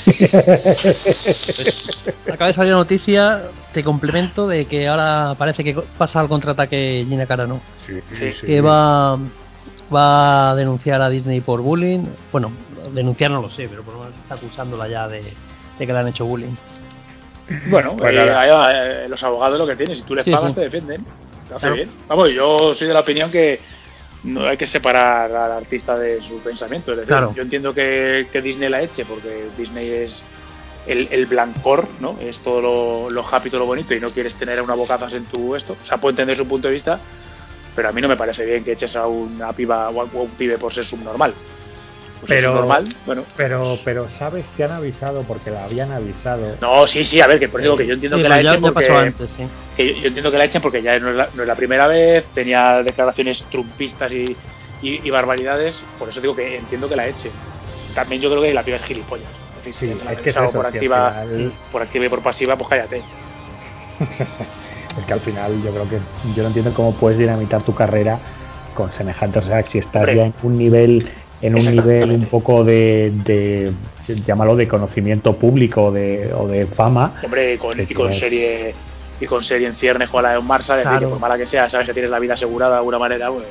[2.32, 7.06] Acaba de salir la noticia, te complemento, de que ahora parece que pasa al contraataque
[7.08, 7.62] Gina Carano.
[7.76, 8.00] Sí.
[8.46, 9.18] Que va,
[9.94, 12.06] va a denunciar a Disney por bullying.
[12.32, 12.52] Bueno,
[12.94, 15.98] denunciar no lo sé, pero por lo menos está acusándola ya de, de que le
[16.00, 16.54] han hecho bullying.
[17.68, 20.56] Bueno, Pues eh, eh, los abogados lo que tienen, si tú les Sí, pagas sí.
[20.56, 21.06] te defienden.
[21.48, 21.76] Claro.
[21.76, 21.90] bien.
[22.08, 23.60] Vamos, yo soy de la opinión que
[24.26, 26.92] no hay que separar al artista de su pensamiento.
[26.92, 27.34] Es decir, Claro.
[27.36, 30.22] yo entiendo que, que Disney la eche, porque Disney es
[30.88, 32.18] el, el blancor, ¿no?
[32.20, 35.26] Es todo lo, lo happy, todo lo bonito, y no quieres tener una bocazas en
[35.26, 35.78] tu esto.
[35.82, 37.00] O sea, puedo entender su punto de vista,
[37.76, 40.30] pero a mí no me parece bien que eches a una piba o a un
[40.32, 41.34] pibe por ser subnormal.
[42.20, 43.24] Pues Pero- es subnormal, bueno.
[43.38, 46.56] Pero, pero sabes, te han avisado porque la habían avisado.
[46.62, 48.40] No, sí, sí, a ver, que por eso digo que yo entiendo Sí, que la
[48.42, 48.74] echen porque...
[48.88, 49.44] pasó antes, sí.
[49.76, 51.56] que yo, yo entiendo que la echen porque ya no es la, no es la
[51.56, 54.36] primera vez, tenía declaraciones trumpistas y,
[54.82, 57.32] y- y barbaridades, por eso digo que entiendo que la echen.
[57.94, 59.28] También yo creo que la piba es gilipollas.
[59.60, 62.10] Es decir, Sí, si la es que es eso, por activa, final- por activa y
[62.10, 63.02] por pasiva, pues cállate.
[64.98, 66.00] Es que al final yo creo que
[66.34, 68.18] yo no entiendo cómo puedes dinamitar tu carrera
[68.74, 70.16] con semejante, o sea, si estás Hombre.
[70.16, 71.10] ya en un nivel
[71.48, 73.72] en un nivel un poco de, de,
[74.26, 78.74] llámalo de conocimiento público de, o de fama, Hombre, y con, y con serie
[79.20, 81.08] y con serie en ciernes o a la de un Marsa, decir Claro.
[81.08, 83.46] que por mala que sea, sabes que tienes la vida asegurada de alguna manera, pues,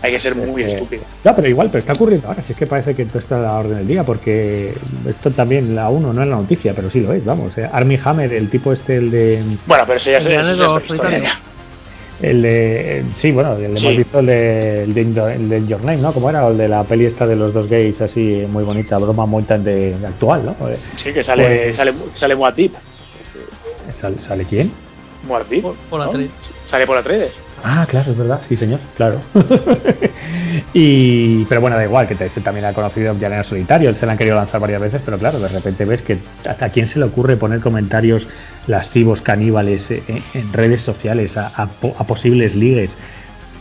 [0.00, 1.02] hay que ser Sí, muy es que- estúpido.
[1.24, 2.40] No, pero igual, pero está ocurriendo ahora.
[2.42, 4.72] Si es que parece que esto está a la orden del día, porque
[5.08, 7.56] esto también, la uno no es la noticia, pero sí lo es, vamos.
[7.58, 7.68] eh.
[7.70, 9.42] Army Hammer, el tipo este, el de.
[9.66, 11.10] Bueno, pero eso ya es, El eso ya es llanero otra historia.
[11.10, 11.40] solitario.
[12.20, 13.86] El de sí, bueno, el Sí.
[13.86, 15.00] hemos visto el de, el de,
[15.34, 16.12] el de Your Name, ¿no?
[16.12, 16.46] ¿Cómo era?
[16.48, 19.62] El de la peli esta de los dos gays, así, muy bonita, broma muy tan
[19.62, 20.68] de, actual, ¿no?
[20.68, 22.72] Eh, Sí, que sale, Pues- sale, sale Muad'Dib.
[24.00, 24.72] ¿Sale, sale quién?
[25.28, 26.28] Muad'Dib, Por- por la ¿no?
[26.66, 27.32] Sale por la 3.
[27.62, 29.20] Ah, claro, es verdad, sí, señor, claro.
[30.74, 34.12] y Pero bueno, da igual, que este también ha conocido Llanero Solitario, él se la
[34.12, 37.06] han querido lanzar varias veces, pero claro, de repente ves que a quién se le
[37.06, 38.26] ocurre poner comentarios
[38.66, 42.90] lascivos, caníbales eh, en, en redes sociales a, a posibles ligues.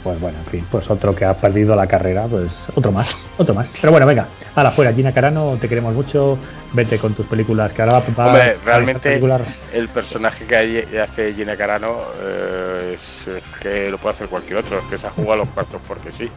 [0.03, 3.53] Pues bueno, en fin, pues otro que ha perdido la carrera, pues otro más, otro
[3.53, 3.67] más.
[3.81, 6.37] Pero bueno, venga, a la fuera, Gina Carano, te queremos mucho,
[6.73, 9.41] vete con tus películas, que ahora va, Hombre, a realmente películas-
[9.73, 14.79] el personaje que hace Gina Carano eh, es, es que lo puede hacer cualquier otro,
[14.79, 16.29] es que se ha jugado a los cuartos porque sí.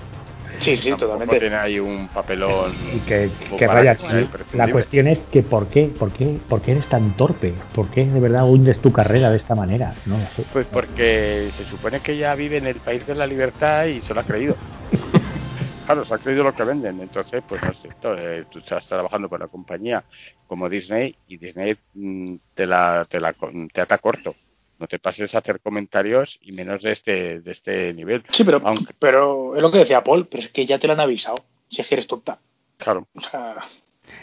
[0.59, 1.39] Sí, sí, Tampoco totalmente.
[1.41, 2.75] tiene ahí un papelón.
[2.93, 6.61] y que, que para vaya, sí, la cuestión es que ¿por qué, por qué, por
[6.61, 10.19] qué eres tan torpe, por qué de verdad hundes tu carrera de esta manera, no
[10.37, 10.45] sé.
[10.53, 14.13] Pues porque se supone que ella vive en el país de la libertad y se
[14.13, 14.57] lo ha creído.
[15.87, 17.01] claro, se ha creído lo que venden.
[17.01, 20.05] Entonces, pues no sé, to- eh, tú estás trabajando con una compañía
[20.47, 24.35] como Disney y Disney mm, te la, te la con- te ata corto.
[24.81, 28.23] No te pases a hacer comentarios y menos de este, de este nivel.
[28.33, 30.95] Sí, pero, Aunque- pero es lo que decía Paul, pero es que ya te lo
[30.95, 31.45] han avisado.
[31.69, 32.39] Si es que eres tonta.
[32.79, 33.07] Claro.
[33.15, 33.57] O sea,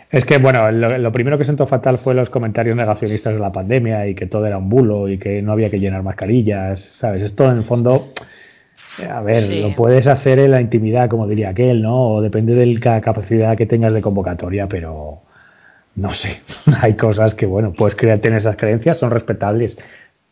[0.10, 3.52] Es que bueno, lo, lo primero que sentó fatal fue los comentarios negacionistas de la
[3.52, 7.22] pandemia y que todo era un bulo y que no había que llenar mascarillas, ¿sabes?
[7.24, 8.10] Esto en el fondo,
[9.00, 9.62] eh, a ver, Sí.
[9.62, 12.16] lo puedes hacer en la intimidad, como diría aquel, ¿no?
[12.16, 15.22] O depende de la capacidad que tengas de convocatoria, pero
[15.96, 16.42] no sé,
[16.82, 19.78] hay cosas que, bueno, puedes creer, tener esas creencias, son respetables,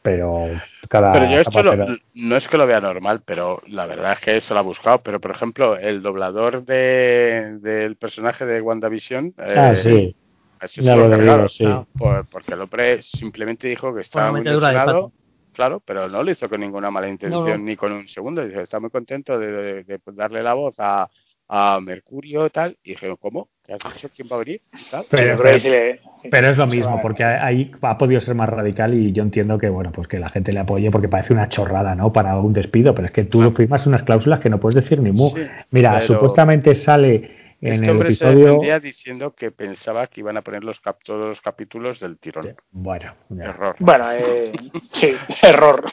[0.05, 0.47] pero
[0.87, 4.19] cada Pero yo esto lo- no es que lo vea normal, pero la verdad es
[4.19, 4.99] que eso lo ha buscado.
[5.01, 10.15] Pero, por ejemplo, el doblador de, del personaje de WandaVision, eh, Ah, sí,
[10.59, 11.65] a ese ya se lo lo digo, cargaron, sí.
[11.97, 15.13] por- porque el hombre simplemente dijo que estaba muy metedura de ilusionado, pato.
[15.53, 17.63] claro, pero no lo hizo con ninguna mala intención No, no.
[17.65, 18.45] ni con un segundo.
[18.45, 21.09] Dice, está muy contento de, de- de darle la voz a,
[21.47, 22.77] a Mercurio y tal.
[22.83, 23.49] Y dijeron, ¿cómo?
[23.65, 24.09] ¿Qué has dicho?
[24.15, 24.61] ¿Quién va a venir?
[24.73, 25.05] Y tal.
[25.09, 29.69] Pero- es lo mismo, porque ahí ha podido ser más radical y yo entiendo que,
[29.69, 32.11] bueno, pues que la gente le apoye porque parece una chorrada, ¿no?
[32.11, 35.11] Para un despido, pero es que tú firmas unas cláusulas que no puedes decir ni
[35.11, 35.29] mu.
[35.35, 35.41] Sí,
[35.71, 38.45] Mira, pero- supuestamente sale en Este el hombre se episodio...
[38.45, 42.55] defendía diciendo que pensaba que iban a poner los cap- todos los capítulos del tirón.
[42.71, 43.45] Bueno, ya.
[43.45, 43.75] Error.
[43.79, 44.51] Bueno, eh,
[44.93, 45.83] sí, error.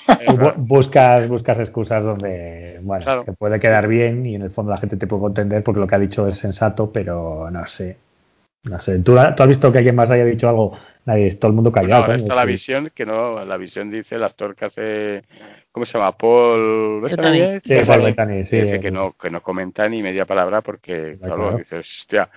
[0.57, 3.25] Buscas, buscas excusas donde, bueno, Claro.
[3.25, 5.87] que puede quedar bien y en el fondo la gente te puede entender porque lo
[5.87, 7.97] que ha dicho es sensato, pero no sé.
[8.65, 8.99] No sé.
[9.01, 10.79] ¿Tú, tú has visto que alguien más haya dicho algo?
[11.05, 12.03] Nadie, todo el mundo Bueno, callado.
[12.03, 12.49] ahora coño, está la sí.
[12.53, 15.23] visión, que no, la visión dice el actor que hace,
[15.73, 16.13] ¿cómo se llama?
[16.17, 17.41] Paul Bettany.
[17.41, 18.81] Bettany, Sí, que Paul dice- Bettany, sí, dice eh.
[18.81, 21.59] que no, que no comenta ni media palabra porque, claro, claro.
[21.59, 22.29] dices, hostia,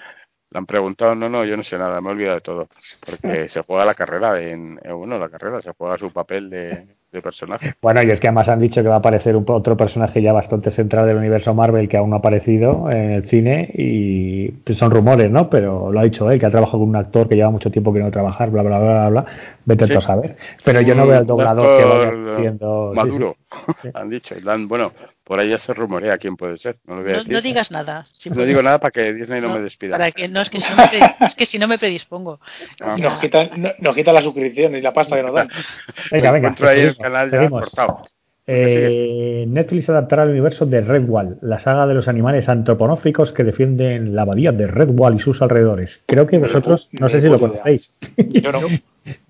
[0.56, 2.68] le han preguntado, no, no, yo no sé nada, me he olvidado de todo,
[3.06, 6.86] porque se juega la carrera, en, en bueno, la carrera, se juega su papel de,
[7.11, 7.73] de personaje.
[7.82, 10.32] Bueno, y es que además han dicho que va a aparecer un, otro personaje ya
[10.32, 14.77] bastante central del universo Marvel que aún no ha aparecido en el cine y pues,
[14.77, 15.49] son rumores, ¿no?
[15.49, 17.91] Pero lo ha dicho él, que ha trabajado con un actor que lleva mucho tiempo
[17.91, 19.26] que no trabajar, bla, bla, bla, bla, bla.
[19.65, 19.91] Vete Sí.
[19.91, 20.38] tú a saber.
[20.64, 22.91] Pero yo no veo al doblador que vaya haciendo...
[22.91, 23.36] sí, Maduro,
[23.82, 23.90] sí.
[23.94, 24.94] han dicho, y dan- bueno,
[25.26, 27.34] por ahí ya se rumorea quién puede ser, no lo voy a No, decir.
[27.34, 28.06] no digas nada.
[28.34, 29.97] No digo nada para que Disney no, No, me despida.
[29.97, 32.39] Para que, no, es que si no me, pre- es que si no me predispongo.
[32.80, 32.95] Ah.
[32.97, 35.49] Nos quitan, no- nos quitan la suscripción y la pasta que nos dan.
[36.11, 36.47] Venga, venga.
[36.49, 37.61] Encuentro ahí el canal ya seguimos.
[37.64, 38.03] cortado.
[38.47, 44.14] Eh, Netflix adaptará al universo de Redwall, la saga de los animales antropomórficos que defienden
[44.15, 46.02] la abadía de Redwall y sus alrededores.
[46.06, 47.91] Creo que vosotros, no sé si lo conocéis.
[48.18, 48.60] Yo no.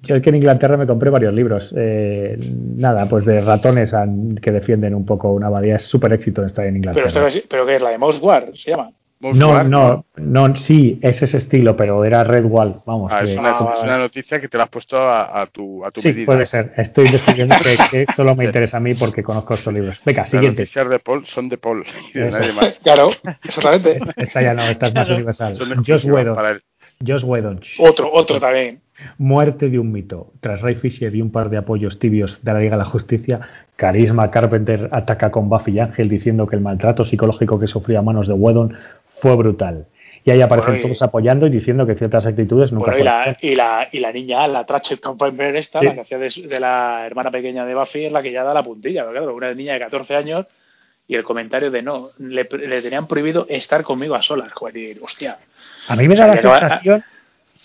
[0.01, 1.73] Yo es que en Inglaterra me compré varios libros.
[1.75, 2.37] Eh,
[2.77, 3.93] nada, pues de ratones
[4.41, 5.77] que defienden un poco una abadía.
[5.77, 7.09] Es súper éxito estar en Inglaterra.
[7.13, 8.51] Pero, esto, pero ¿qué es la de Mouse War?
[8.55, 8.91] ¿Se llama?
[9.33, 13.11] No, no, no, sí, es ese estilo, pero era Red Wall, vamos.
[13.11, 16.45] Ah, es, una, noticia que te la has puesto a, tu, a tu sí, puede
[16.45, 16.73] ser.
[16.77, 17.55] Estoy decidiendo
[17.89, 19.99] que, solo me interesa a mí porque conozco estos libros.
[20.05, 20.63] Venga, siguiente.
[20.63, 22.79] Las noticias de Paul son de Paul y de nadie más.
[22.83, 23.09] claro,
[23.43, 23.99] exactamente.
[24.17, 25.57] Esta ya no, esta es más universal.
[25.87, 26.61] Josh Whedon.
[27.05, 27.61] Josh Whedon.
[27.79, 28.81] Otro, otro también.
[29.17, 30.31] Muerte de un mito.
[30.39, 33.41] Tras Ray Fisher y un par de apoyos tibios de la Liga de la Justicia,
[33.75, 38.01] Carisma Carpenter ataca con Buffy y Ángel diciendo que el maltrato psicológico que sufría a
[38.01, 38.77] manos de Whedon
[39.17, 39.87] fue brutal.
[40.23, 43.55] Y ahí aparecen todos apoyando y diciendo que ciertas actitudes nunca bueno, y, la, y,
[43.55, 47.63] la, y, la, niña, la Trachet Carpenter esta, la que hacía de, la hermana pequeña
[47.63, 49.07] de Buffy, es la que ya da la puntilla.
[49.07, 50.47] Claro, una niña de 14 años
[51.07, 54.51] y el comentario de no, le, tenían prohibido estar conmigo a solas.
[55.01, 55.37] hostia.
[55.87, 57.03] A mí me da la sensación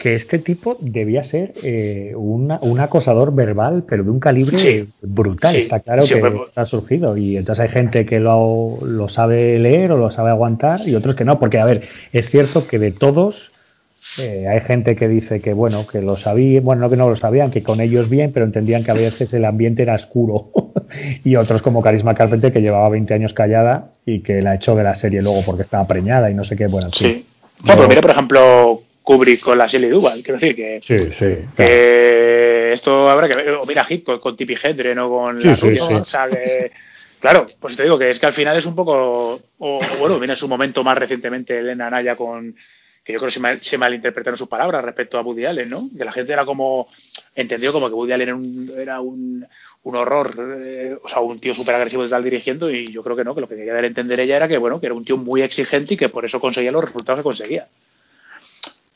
[0.01, 5.55] que este tipo debía ser eh, un acosador verbal, pero de un calibre brutal.
[5.55, 7.19] Está claro que ha surgido.
[7.19, 11.17] Y entonces hay gente que lo, lo, sabe leer o lo sabe aguantar y otros
[11.17, 11.39] que no.
[11.39, 11.83] Porque, a ver,
[12.13, 13.37] es cierto que de todos
[14.19, 17.17] eh, hay gente que dice que, bueno, que lo sabían, bueno, no que no lo
[17.17, 20.51] sabían, que con ellos bien, pero entendían que a veces el ambiente era oscuro.
[21.25, 24.85] y otros como Carisma Carpenter, que llevaba 20 años callada y que la echó de
[24.85, 26.69] la serie luego porque estaba preñada y no sé qué.
[26.69, 27.27] Bueno, sí.
[27.65, 30.23] Pero mira, por ejemplo, Kubrick con la Shelley Duval.
[30.23, 33.51] Quiero decir que, sí, sí, que esto habrá que ver.
[33.55, 35.85] O mira Hit con, Tippi Hedren o con la rubia.
[35.85, 36.71] O sea, que,
[37.19, 39.41] claro, pues te digo que es que al final es un poco.
[39.59, 42.55] O, bueno, viene su momento más recientemente Elena Naya con.
[43.03, 45.89] Que yo creo que se, mal, se malinterpretaron sus palabras respecto a Woody Allen, ¿no?
[45.97, 46.89] Que la gente era como.
[47.35, 49.47] Entendió como que Woody Allen era un, era un,
[49.83, 53.17] un horror, eh, o sea, un tío súper agresivo de estar dirigiendo, y yo creo
[53.17, 54.95] que no, que lo que quería dar a entender ella era que, bueno, que era
[54.95, 57.69] un tío muy exigente y que por eso conseguía los resultados que conseguía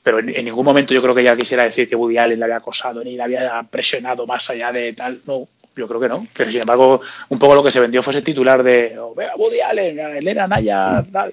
[0.04, 2.58] pero en, ningún momento yo creo que ella quisiera decir que Woody Allen le había
[2.58, 5.22] acosado ni le había presionado más allá de tal.
[5.26, 6.26] No, yo creo que no.
[6.36, 7.00] Pero sin embargo,
[7.30, 10.46] un poco lo que se vendió fue ese titular de oh, vea Woody Allen, Elena
[10.46, 11.32] Naya, tal.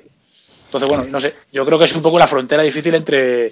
[0.67, 1.35] Entonces, bueno, no sé.
[1.51, 3.51] Yo creo que es un poco la frontera difícil entre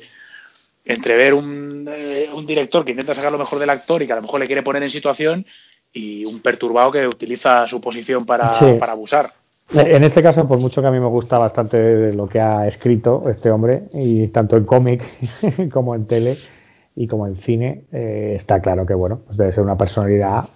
[0.85, 4.13] entre ver un, eh, un director que intenta sacar lo mejor del actor y que
[4.13, 5.45] a lo mejor le quiere poner en situación
[5.91, 9.31] y un perturbado que utiliza su posición para, para abusar.
[9.71, 13.29] En este caso, por mucho que a mí me gusta bastante lo que ha escrito
[13.29, 15.03] este hombre, y tanto en cómic
[15.71, 16.37] como en tele
[16.95, 20.49] y como en cine, eh, está claro que bueno, pues debe ser una personalidad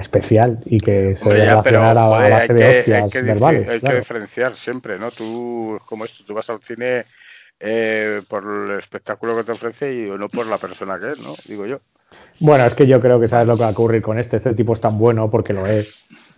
[0.00, 3.68] especial y que se debe relacionar a, base de hostias verbales.
[3.68, 5.10] Hay que diferenciar siempre, ¿no?
[5.10, 7.04] Tú, como esto, tú vas al cine
[7.60, 11.34] eh, por el espectáculo que te ofrece y no por la persona que es, ¿no?
[11.46, 11.80] Digo yo.
[12.40, 14.36] Bueno, es que yo creo que sabes lo que va a ocurrir con este.
[14.36, 15.88] Este tipo es tan bueno porque lo es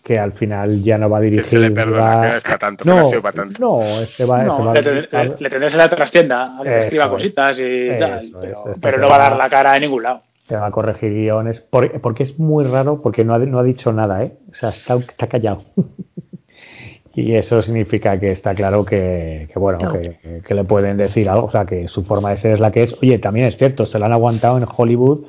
[0.02, 1.58] que al final ya no va a dirigir.
[1.58, 3.60] le perdona, que tanto, no, para tanto.
[3.60, 7.58] No, este va, no, va le, le, tendrás en la trastienda a que escriba cositas
[7.60, 10.22] y tal, pero, pero no va a dar la cara en ningún lado.
[10.46, 13.92] Te va a corregir guiones, porque es muy raro, porque no ha, no ha dicho
[13.92, 14.32] nada, ¿eh?
[14.50, 15.64] O sea, está, está callado.
[17.14, 21.48] y eso significa que está claro que, que bueno, que, que, le pueden decir algo,
[21.48, 22.94] o sea, que su forma de ser es la que es.
[23.02, 25.26] Oye, también es cierto, se lo han aguantado en Hollywood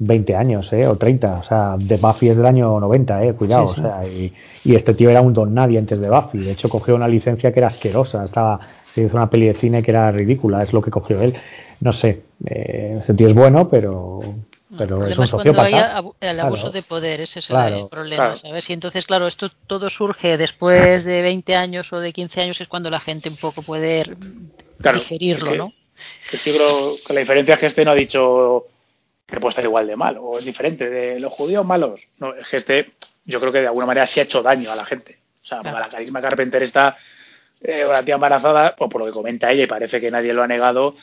[0.00, 0.86] 20 años, ¿eh?
[0.86, 1.32] O 30.
[1.34, 3.34] O sea, de Buffy es del año 90, ¿eh?
[3.34, 3.66] Cuidado.
[3.66, 4.32] O sea, y,
[4.64, 6.38] y, este tío era un don nadie antes de Buffy.
[6.38, 8.24] De hecho, cogió una licencia que era asquerosa.
[8.24, 8.60] Estaba,
[8.94, 10.62] se hizo una peli de cine que era ridícula.
[10.62, 11.34] Es lo que cogió él.
[11.80, 12.22] No sé.
[12.46, 14.20] Eh, ese tío es bueno, pero.
[14.78, 16.02] Pero es un sociópata.
[16.20, 18.70] el abuso de poder, ese es el problema, ¿sabes?
[18.70, 22.68] Y entonces, claro, esto todo surge después de 20 años o de 15 años, es
[22.68, 24.04] cuando la gente un poco puede
[24.78, 25.72] digerirlo, ¿no?
[26.32, 28.66] yo creo que la diferencia es que este no ha dicho
[29.30, 32.00] que puede estar igual de mal, o es diferente, de los judíos malos.
[32.18, 32.92] No, es que este,
[33.24, 35.18] yo creo que de alguna manera sí ha hecho daño a la gente.
[35.42, 36.96] O sea, para la carisma Carpenter está,
[37.60, 40.42] eh, la tía embarazada, o por lo que comenta ella, y parece que nadie lo
[40.42, 40.94] ha negado,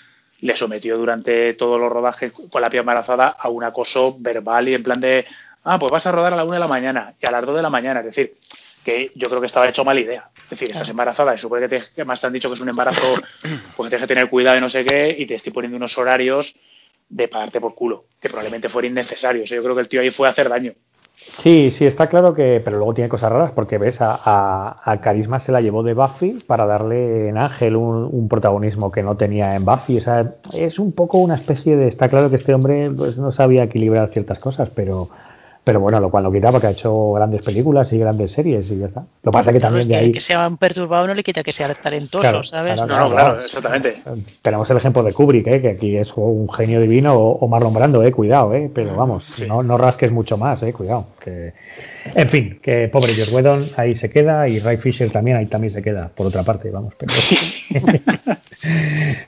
[0.42, 4.76] le sometió durante todos los rodajes con la tía embarazada a un acoso verbal y
[4.76, 5.26] en plan de,
[5.64, 7.56] ah, pues vas a rodar a la una de la mañana y a las dos
[7.56, 8.02] de la mañana.
[8.02, 8.36] Es decir,
[8.84, 10.30] que yo creo que estaba hecho mala idea.
[10.44, 12.70] Es decir, estás embarazada y supone que, te, más te han dicho que es un
[12.70, 13.16] embarazo,
[13.76, 16.56] pues tienes que tener cuidado y no sé qué, y te estoy poniendo unos horarios
[17.10, 19.44] de pagarte por culo, que probablemente fuera innecesario.
[19.46, 20.74] yo creo que el tío ahí fue a hacer daño.
[21.42, 25.40] Sí, sí, está claro que, pero luego tiene cosas raras porque ves, a, a, Carisma
[25.40, 29.66] se la llevó de Buffy para darle en Ángel un, protagonismo que no tenía en
[29.66, 29.98] Buffy.
[29.98, 33.32] O sea, es un poco una especie de, está claro que este hombre pues, no
[33.32, 35.10] sabía equilibrar ciertas cosas, pero,
[35.68, 38.78] pero bueno, lo cual no quita porque ha hecho grandes películas y grandes series y
[38.80, 39.02] ya está.
[39.22, 40.12] Lo que pasa es que también de ahí...
[40.14, 42.76] Que sea un perturbado no le quita que sea talentoso, Claro, ¿sabes?
[42.76, 44.02] claro, No, no, claro, exactamente.
[44.42, 45.62] Tenemos el ejemplo de Kubrick, ¿eh?
[45.62, 49.26] que aquí es un genio divino, o, o Marlon Brando, eh, cuidado, eh, pero vamos,
[49.36, 49.46] Sí.
[49.46, 51.08] no, no rasques mucho más, eh, cuidado.
[51.28, 51.54] Que...
[52.16, 55.74] En fin, que pobre George Whedon ahí se queda y Ray Fisher también ahí también
[55.74, 56.94] se queda, por otra parte, vamos.
[56.98, 57.14] Pero...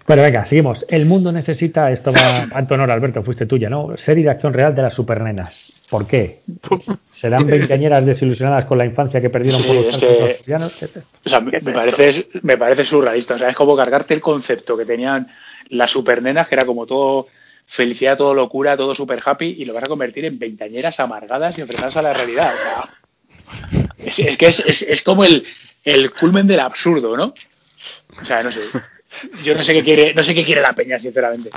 [0.07, 0.85] bueno, venga, seguimos.
[0.87, 3.97] El mundo necesita, esto va honor, Alberto, fuiste tuya, ¿no?
[3.97, 5.73] Serie de acción real de las supernenas.
[5.89, 6.41] ¿Por qué?
[7.11, 10.99] ¿Serán veinteañeras desilusionadas con la infancia que perdieron Sí, por los que-?
[11.25, 13.35] O sea, me, me parece, me parece surrealista.
[13.35, 15.27] O sea, es como cargarte el concepto que tenían
[15.69, 17.27] las supernenas, que era como todo
[17.69, 21.61] felicidad, todo locura, todo super happy, y lo vas a convertir en veintañeras amargadas y
[21.61, 22.53] enfrentadas a la realidad.
[22.55, 22.89] O sea,
[23.97, 25.45] es, es que es, es, es como el,
[25.83, 27.33] el culmen del absurdo, ¿no?
[28.21, 28.61] O sea, no sé.
[29.43, 31.49] Yo no sé qué quiere, no sé qué quiere la peña, sinceramente.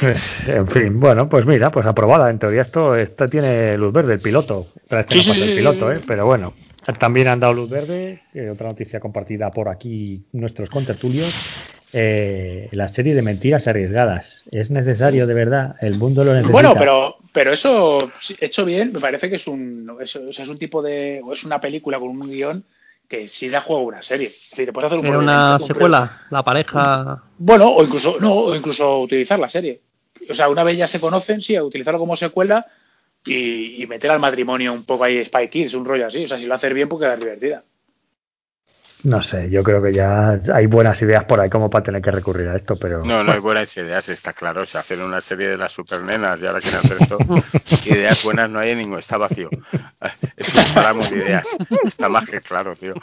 [0.00, 2.30] Pues, en fin, bueno, pues mira, pues aprobada.
[2.30, 4.68] En teoría esto, esto tiene luz verde, el piloto.
[4.88, 5.92] Este Sí, no sí, el piloto.
[5.92, 6.00] ¿eh?
[6.06, 6.54] Pero bueno,
[6.98, 8.22] también han dado luz verde.
[8.34, 11.34] eh, otra noticia compartida por aquí nuestros contertulios.
[11.92, 14.42] eh, la serie de mentiras arriesgadas.
[14.50, 15.76] ¿Es necesario de verdad?
[15.80, 16.52] ¿El mundo lo necesita?
[16.52, 20.82] Bueno, pero, pero eso hecho bien, me parece que es un, es, es un tipo
[20.82, 22.64] de, o es una película con un guion
[23.08, 24.28] que sí da juego a una serie.
[24.28, 27.22] Es decir, te puedes hacer un una un secuela, la pareja.
[27.38, 29.80] Bueno, o incluso, no, o incluso utilizar la serie.
[30.28, 32.66] O sea, una vez ya se conocen, sí, a utilizarlo como secuela
[33.26, 36.24] y, y meter al matrimonio un poco ahí Spy Kids, un rollo así.
[36.24, 37.62] O sea, si lo haces bien, pues queda divertida.
[39.06, 42.10] No sé, yo creo que ya hay buenas ideas por ahí como para tener que
[42.10, 43.04] recurrir a esto, pero...
[43.04, 44.62] No, no hay buenas ideas, está claro.
[44.62, 47.18] O sea, hacer una serie de las supernenas y ahora quieren hacer esto.
[47.94, 49.48] ideas buenas no hay en ningún, está vacío.
[51.10, 51.44] De ideas.
[51.84, 52.94] Está más que claro, tío.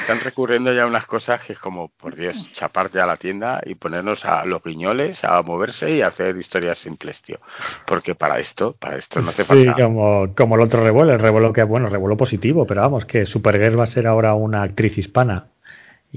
[0.00, 3.60] Están recurriendo ya a unas cosas que es como, por Dios, chapar ya la tienda
[3.64, 7.38] y ponernos a los guiñoles a moverse y a hacer historias simples, tío.
[7.86, 9.74] Porque para esto, para esto no hace Sí, falta.
[9.82, 13.78] como, como el otro revuelo, el revuelo que, bueno, revuelo positivo, pero vamos, que Supergirl
[13.78, 15.46] va a ser ahora una actriz hispana.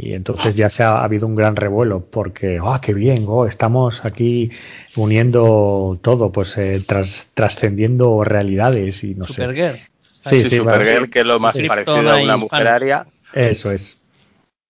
[0.01, 3.25] Y entonces ya se ha, ha habido un gran revuelo, porque, ¡ah, qué bien!
[3.27, 4.49] Oh, estamos aquí
[4.95, 9.33] uniendo todo, pues eh, tras, trascendiendo realidades y no sé.
[9.33, 9.75] Supergirl.
[10.29, 13.07] Sí, Sí, sí, Supergirl, que es lo más parecido a una mujer aria.
[13.33, 13.97] Eso es.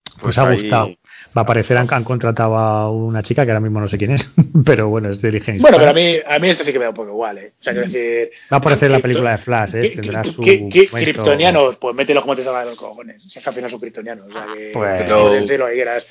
[0.04, 0.90] Pues Pues ha ahí- gustado.
[1.36, 4.12] Va a aparecer, han, han contratado a una chica que ahora mismo no sé quién
[4.12, 4.28] es,
[4.64, 6.84] pero bueno, es de origen Bueno, pero a mí, a mí esto sí que me
[6.84, 7.52] da un poco igual, ¿eh?
[7.60, 8.30] O sea, quiero decir...
[8.52, 9.80] Va a aparecer en la película de Flash, ¿eh?
[9.82, 10.42] ¿Qué- Tendrá su
[10.90, 13.22] Kryptonianos, pues mételos como te salga de los cojones.
[13.28, 14.26] Si es que al final son kryptonianos.
[14.28, 14.70] O sea, que...
[14.72, 16.06] Pues- que puedes decir lo que quieras.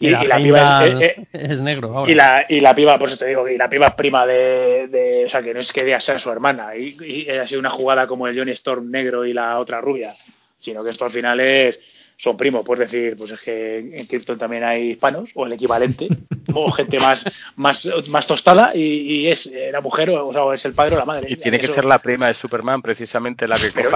[0.00, 2.12] Y, la y la Heimdall piba es, eh, eh, es negro ahora.
[2.12, 4.86] y la, y la piba, por eso te digo, y la piba es prima de,
[4.86, 7.70] de- o sea, que no es que sea su hermana, y, y ha sido una
[7.70, 10.12] jugada como el Johnny Storm negro y la otra rubia,
[10.60, 11.80] sino que esto al final es,
[12.20, 16.08] son primos, puedes decir, pues es que en Krypton también hay hispanos, o el equivalente,
[16.52, 17.24] o gente más,
[17.56, 20.98] más, más tostada, y, y es la mujer, o, sea, o es el padre o
[20.98, 21.28] la madre.
[21.30, 23.90] Y tiene que ser la prima de Superman, precisamente la que pero,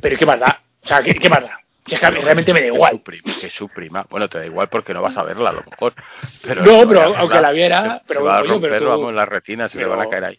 [0.00, 0.62] pero ¿qué más da?
[0.84, 1.58] O sea, ¿qué, qué más da?
[1.86, 2.92] Si es que realmente me da Que igual.
[2.92, 4.06] su prima, que su prima.
[4.10, 5.94] Bueno, te da igual porque no vas a verla a lo mejor.
[6.42, 8.88] Pero No, pero aunque la viera, se, pero se va a oye, pero romper, tú-
[8.88, 10.38] vamos, las retinas, se le van a caer ahí.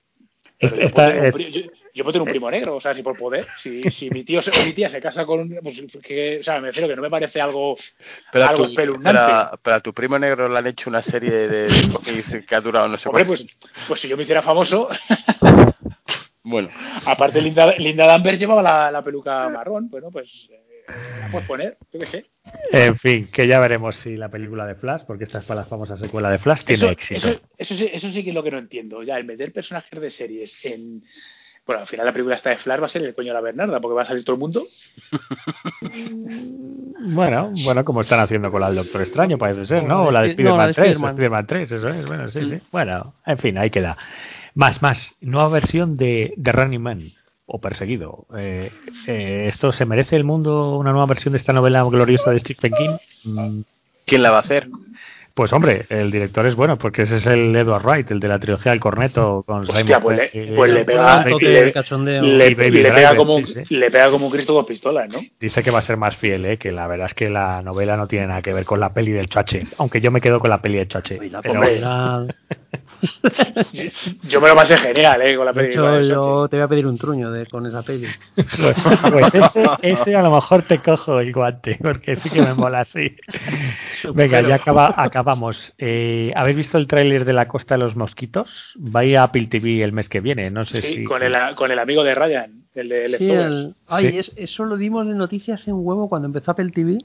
[0.59, 1.61] Esta es- yo-
[1.93, 4.41] yo puedo tener un primo negro, o sea, si por poder, si, si mi tío
[4.41, 6.95] se- o mi tía se casa con un, pues, que, o sea, me refiero que
[6.95, 7.75] no me parece algo,
[8.31, 9.19] Pero a, algo tu, espeluznante.
[9.21, 11.67] pero, a- pero a tu primo negro le han hecho una serie de,
[12.47, 13.43] que ha durado no sé Hombre, cuánto.
[13.59, 14.89] pues, pues si yo me hiciera famoso,
[16.41, 16.69] Bueno,
[17.05, 20.83] aparte Linda, Linda Danvers llevaba la, la peluca marrón, bueno, pues eh,
[21.19, 22.25] la puedes poner, yo qué sé.
[22.71, 25.67] En fin, que ya veremos si la película de Flash, porque esta es para la
[25.67, 27.29] famosa secuela de Flash, tiene Eso, éxito.
[27.29, 29.99] eso, eso, sí, eso sí que es lo que no entiendo, ya, el meter personajes
[29.99, 31.03] de series en...
[31.69, 33.41] Bueno, al final la película esta de Flash va a ser el coño de la
[33.41, 34.63] Bernarda, porque va a salir todo el mundo.
[37.01, 40.05] Bueno, bueno, como están haciendo con la del Doctor Extraño, parece ser, ¿no?
[40.05, 41.11] O la de No, la de Spider-Man 3, Spider-Man.
[41.11, 42.49] Spider-Man 3, eso es, bueno, sí, Mm.
[42.49, 42.59] sí.
[42.71, 43.97] Bueno, en fin, ahí queda.
[44.55, 47.01] Más, más, nueva versión de, de Running Man,
[47.45, 48.25] o Perseguido.
[48.35, 48.71] Eh,
[49.07, 52.73] eh, ¿Esto se merece el mundo una nueva versión de esta novela gloriosa de Stephen
[52.73, 52.97] King?
[53.25, 53.61] Mm,
[54.05, 54.67] ¿quién la va a hacer?
[55.33, 58.39] Pues hombre, el director es bueno, porque ese es el Edward Wright, el de la
[58.39, 63.53] trilogía El Corneto, con Hostia, Simon pues le- pues le pega- le- pega como, sí,
[63.65, 63.75] sí.
[63.75, 65.19] le pega como un Cristo dos pistolas, ¿no?
[65.39, 66.57] Dice que va a ser más fiel, ¿eh?
[66.57, 69.11] que la verdad es que la novela no tiene nada que ver con la peli
[69.13, 71.17] del Chache, aunque yo me quedo con la peli del Chache.
[71.23, 71.61] Y la Pero-
[74.23, 75.35] Yo me lo pasé genial, ¿eh?
[75.35, 75.97] Con la De película.
[75.97, 78.07] hecho, de yo te voy a pedir un truño de, con esa peli.
[78.35, 82.81] Pues ese, ese a lo mejor te cojo el guante, porque sí que me mola
[82.81, 83.15] así.
[84.13, 84.93] Venga, ya acaba,
[85.33, 85.73] acabamos.
[85.77, 88.73] Eh, ¿Habéis visto el tráiler de La Costa de los Mosquitos?
[88.77, 91.03] Va a ir a Apple TV el mes que viene, no sé Sí, si...
[91.03, 94.17] con, el, con el amigo de Ryan, el de Sí, el- ay, Sí.
[94.17, 96.97] es- eso lo dimos en noticias en huevo cuando empezó Apple TV,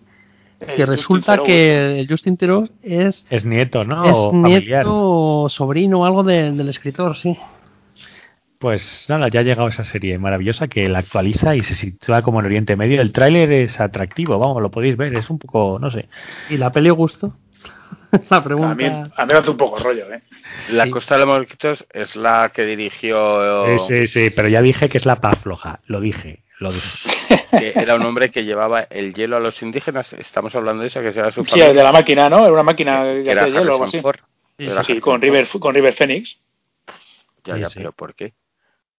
[0.60, 4.04] El que resulta Justin que el Justin Theroux es, Es nieto, ¿no?
[4.04, 7.36] es nieto sobrino o algo de- del escritor, sí.
[8.58, 12.40] Pues nada, ya ha llegado esa serie maravillosa que la actualiza y se sitúa como
[12.40, 13.02] en Oriente Medio.
[13.02, 16.08] El tráiler es atractivo, vamos, lo podéis ver, es un poco, no sé.
[16.48, 17.36] ¿Y la peli gusto?
[18.30, 18.70] la pregunta.
[18.72, 20.22] A mí, a mí me hace un poco rollo, ¿eh?
[20.70, 20.90] La Sí.
[20.90, 23.78] Costa de los Mosquitos es la que dirigió.
[23.78, 27.08] Sí, sí, sí, pero ya dije que es la paz floja, lo dije, lo dije.
[27.50, 30.12] que era un hombre que llevaba el hielo a los indígenas.
[30.14, 32.42] Estamos hablando de eso, que era su Sí, de la máquina, ¿no?
[32.44, 34.02] Era una máquina que que era hacía hielo o algo Harrison así.
[34.02, 34.86] Ford.
[34.86, 35.20] Sí, con.
[35.20, 36.36] River, con River Phoenix.
[37.44, 37.74] Ya, Sí, ya, sí.
[37.78, 38.32] pero ¿por qué?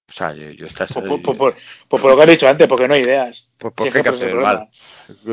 [0.08, 1.56] O sea, yo, yo estas, Por, por- por- por-
[2.02, 3.48] por lo que has dicho antes, porque no hay ideas.
[3.58, 4.68] ¿por hay que hacer mal?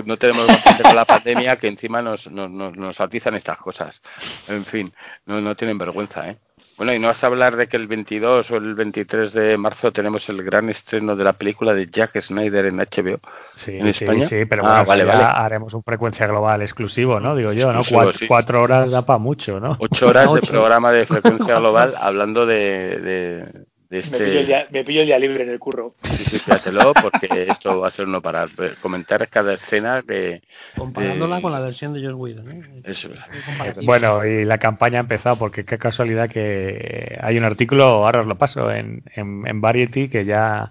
[0.06, 4.00] No tenemos bastante con la pandemia que encima nos, nos, nos, nos atizan estas cosas.
[4.48, 4.92] En fin,
[5.26, 6.38] no, no tienen vergüenza, ¿eh?
[6.78, 9.92] Bueno, y no vas a hablar de que el 22 o el 23 de marzo
[9.92, 13.20] tenemos el gran estreno de la película de Jack Snyder en HBO.
[13.56, 14.26] Sí, ¿En sí, España?
[14.26, 15.24] sí, pero Ah, bueno, vale, ya vale.
[15.36, 17.36] haremos un frecuencia global exclusivo, ¿no?
[17.36, 17.82] Digo yo, ¿no?
[17.88, 18.26] Cuatro, sí.
[18.26, 19.76] cuatro horas da para mucho, ¿no?
[19.78, 24.18] Ocho horas de programa de frecuencia global hablando de, de, de Me, este...
[24.24, 25.94] pillo el día, me pillo el día libre en el curro.
[26.02, 28.46] Sí, sí, fíjatelo, porque esto va a ser uno para
[28.80, 30.40] comentar cada escena que...
[30.76, 32.50] Comparándola de- con la versión de Joss Whedon.
[32.50, 32.62] ¿eh?
[32.84, 33.10] Eso.
[33.82, 38.26] Bueno, y la campaña ha empezado porque qué casualidad que hay un artículo, ahora os
[38.26, 40.70] lo paso, en, en, en Variety que ya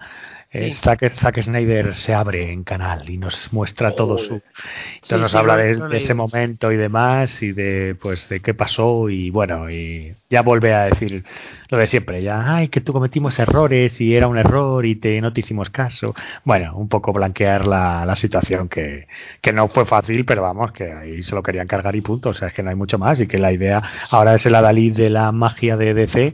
[0.51, 0.79] eh, Sí.
[0.83, 4.33] Zack, Zack Snyder se abre en canal y nos muestra todo su...
[4.33, 8.53] Entonces Sí, nos sí, habla de, ese momento y demás y de pues de qué
[8.53, 11.23] pasó y bueno, y ya vuelve a decir
[11.69, 15.21] lo de siempre, ya, ay, que tú cometimos errores y era un error y te,
[15.21, 16.13] no te hicimos caso.
[16.43, 19.07] Bueno, un poco blanquear la, la situación que,
[19.41, 22.29] que no fue fácil, pero vamos, que ahí se lo querían cargar y punto.
[22.29, 23.81] O sea, es que no hay mucho más y que la idea
[24.11, 26.33] ahora es el adalid de la magia de DC,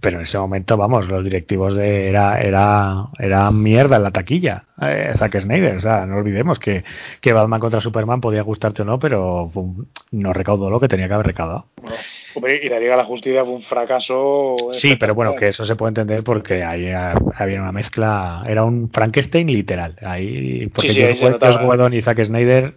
[0.00, 4.64] pero en ese momento, vamos, los directivos de era, era, era mierda en la taquilla.
[4.80, 6.84] Eh, Zack Snyder, o sea, no olvidemos que,
[7.20, 11.08] que Batman contra Superman podía gustarte o no, pero un- no recaudó lo que tenía
[11.08, 11.66] que haber recaudado.
[11.80, 11.96] Bueno,
[12.34, 14.56] hombre, y la Liga de la Justicia fue un fracaso.
[14.72, 18.64] Sí, pero bueno, que eso se puede entender porque ahí ha- había una mezcla, era
[18.64, 19.94] un Frankenstein literal.
[20.04, 21.64] Ahí, porque Sí, sí, ahí se Whedon- notaba.
[21.66, 22.74] Whedon y Zack Snyder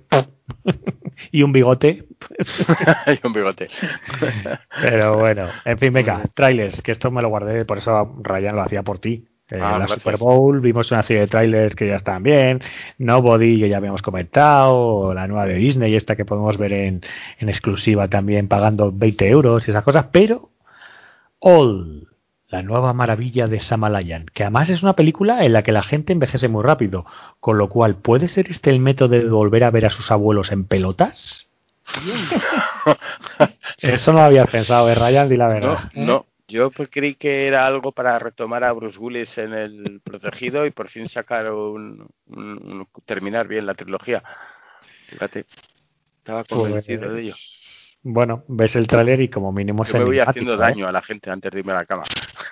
[1.31, 2.05] y un bigote.
[3.05, 3.67] Hay un bigote.
[4.81, 8.61] Pero bueno, en fin, venga, trailers, que esto me lo guardé, por eso Ryan lo
[8.63, 9.25] hacía por ti.
[9.49, 9.99] Eh, Ah, la gracias.
[9.99, 12.61] Super Bowl, vimos una serie de trailers que ya están bien,
[12.99, 17.01] Nobody, que ya habíamos comentado, la nueva de Disney, esta que podemos ver en,
[17.39, 20.51] en exclusiva también pagando 20 euros y esas cosas, pero
[21.39, 22.08] All,
[22.49, 26.13] la nueva maravilla de Samalayan, que además es una película en la que la gente
[26.13, 27.05] envejece muy rápido,
[27.39, 30.51] con lo cual, ¿puede ser este el método de volver a ver a sus abuelos
[30.51, 31.47] en pelotas?
[33.77, 35.29] Eso no lo habías pensado, ¿eh, Ryan?
[35.29, 35.91] Di la verdad.
[35.93, 36.25] no.
[36.51, 40.89] Yo creí que era algo para retomar a Bruce Willis en el protegido y por
[40.89, 44.23] fin sacar un, un- un- terminar bien la trilogía.
[45.09, 45.45] Fíjate,
[46.17, 47.35] estaba convencido Pues, de ello.
[48.01, 50.57] Bueno, ves el tráiler y como mínimo Yo me voy haciendo ¿eh?
[50.57, 52.03] daño a la gente antes de irme a la cama.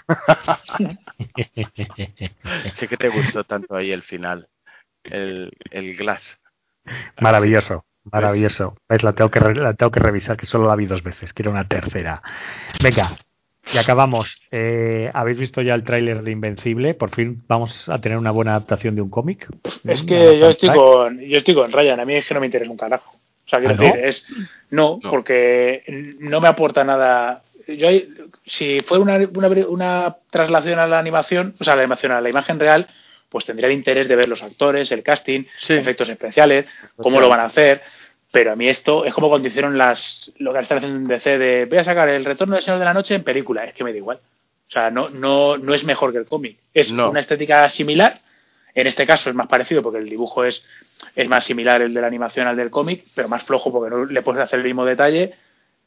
[2.75, 4.47] sé que te gustó tanto ahí el final,
[5.03, 6.39] el, el glass.
[7.21, 8.75] Maravilloso, maravilloso.
[8.89, 9.03] ¿Ves?
[9.03, 11.33] La tengo, que re- la tengo que revisar, que solo la vi dos veces.
[11.33, 12.21] Quiero una tercera.
[12.81, 13.11] Venga,
[13.73, 14.37] y acabamos.
[14.51, 16.93] Eh, ¿Habéis visto ya el tráiler de Invencible?
[16.93, 19.47] Por fin vamos a tener una buena adaptación de un cómic.
[19.85, 22.39] Es Mm, que yo estoy con, yo estoy con Ryan, a mí es que no
[22.39, 23.16] me interesa un carajo.
[23.47, 23.83] O sea, quiero ¿Ah, no?
[23.83, 24.25] decir, es
[24.69, 25.09] no, No.
[25.09, 25.83] porque
[26.19, 27.43] no me aporta nada.
[27.67, 27.87] Yo
[28.45, 32.21] si fuera una, una, una traslación a la animación, o sea, a la animación a
[32.21, 32.87] la imagen real,
[33.29, 35.73] pues tendría el interés de ver los actores, el casting, Sí.
[35.73, 37.81] efectos especiales, cómo lo van a hacer.
[38.31, 41.37] Pero a mí esto es como cuando hicieron las, lo que están haciendo en DC
[41.37, 43.63] de voy a sacar el retorno del Señor de la Noche en película.
[43.65, 44.17] Es que me da igual.
[44.67, 46.57] O sea, no, no, no es mejor que el cómic.
[46.73, 47.09] Es No.
[47.09, 48.19] una estética similar.
[48.73, 50.63] En este caso es más parecido porque el dibujo es,
[51.15, 54.05] es más similar el de la animación al del cómic, pero más flojo porque no
[54.05, 55.33] le puedes hacer el mismo detalle,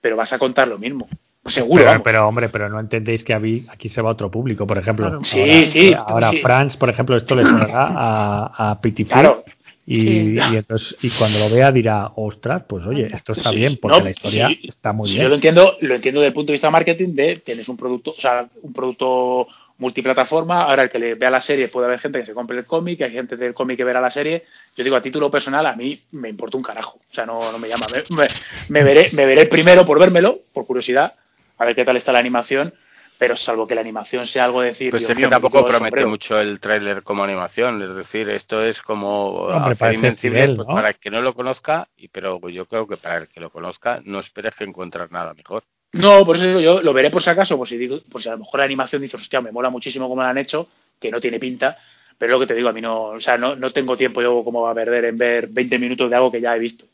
[0.01, 1.09] pero vas a contar lo mismo.
[1.47, 1.85] Seguro.
[2.05, 5.07] Pero, hombre, pero no entendéis que aquí, se va otro público, por ejemplo.
[5.07, 5.25] Claro.
[5.25, 6.37] Sí, ahora, sí, Ahora sí.
[6.43, 9.13] France, por ejemplo, esto le sonará a, a Pitiful.
[9.13, 9.45] Claro.
[9.87, 10.39] Y, Sí.
[10.53, 13.99] y entonces y cuando lo vea dirá, ostras, pues oye, esto está Sí, bien, porque
[13.99, 15.25] no, la historia sí, está muy Sí, bien.
[15.25, 18.11] Yo lo entiendo, lo entiendo desde el punto de vista marketing de tienes un producto,
[18.17, 19.49] o sea, un producto
[19.81, 22.65] multiplataforma, ahora el que le vea la serie puede haber gente que se compre el
[22.67, 24.45] cómic, hay gente del cómic que verá la serie.
[24.77, 27.01] Yo digo, a título personal, a mí me importa un carajo.
[27.11, 27.87] O sea, no, no me llama.
[27.93, 28.29] Me, me-
[28.69, 31.15] me veré, me veré primero por vérmelo, por curiosidad,
[31.59, 32.73] a ver qué tal está la animación,
[33.19, 34.91] pero salvo que la animación sea algo de decir.
[34.91, 36.09] Pues Dios es que tampoco promete sombrero.
[36.09, 40.57] mucho el tráiler como animación, es decir, esto es como Hombre, hacer parece Invencible fiel,
[40.57, 40.75] pues, ¿no?
[40.75, 43.51] para el que no lo conozca, y pero yo creo que para el que lo
[43.51, 45.65] conozca no esperes que encontrar nada mejor.
[45.93, 48.29] No, por eso digo yo, lo veré por si acaso, por si, digo, por si
[48.29, 50.69] a lo mejor la animación dice, hostia, me mola muchísimo como la han hecho,
[51.01, 51.77] que no tiene pinta,
[52.17, 54.23] pero es lo que te digo, a mí no, o sea, no, no tengo tiempo
[54.23, 56.85] yo como a perder en ver 20 minutos de algo que ya he visto.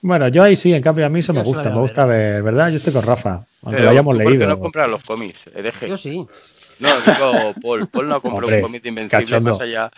[0.00, 2.42] Bueno, yo ahí sí, en cambio a mí eso Yo me gusta, me gusta ver,
[2.42, 2.70] ¿verdad?
[2.70, 4.48] Yo estoy con Rafa, aunque Pero lo hayamos ¿tú ¿por qué leído.
[4.48, 5.88] no compras los cómics, hereje?
[5.88, 6.26] Yo sí.
[6.80, 7.88] No, digo Paul.
[7.88, 9.52] Paul no compró Hombre, un cómic de Invencible cachondo.
[9.52, 9.90] más allá.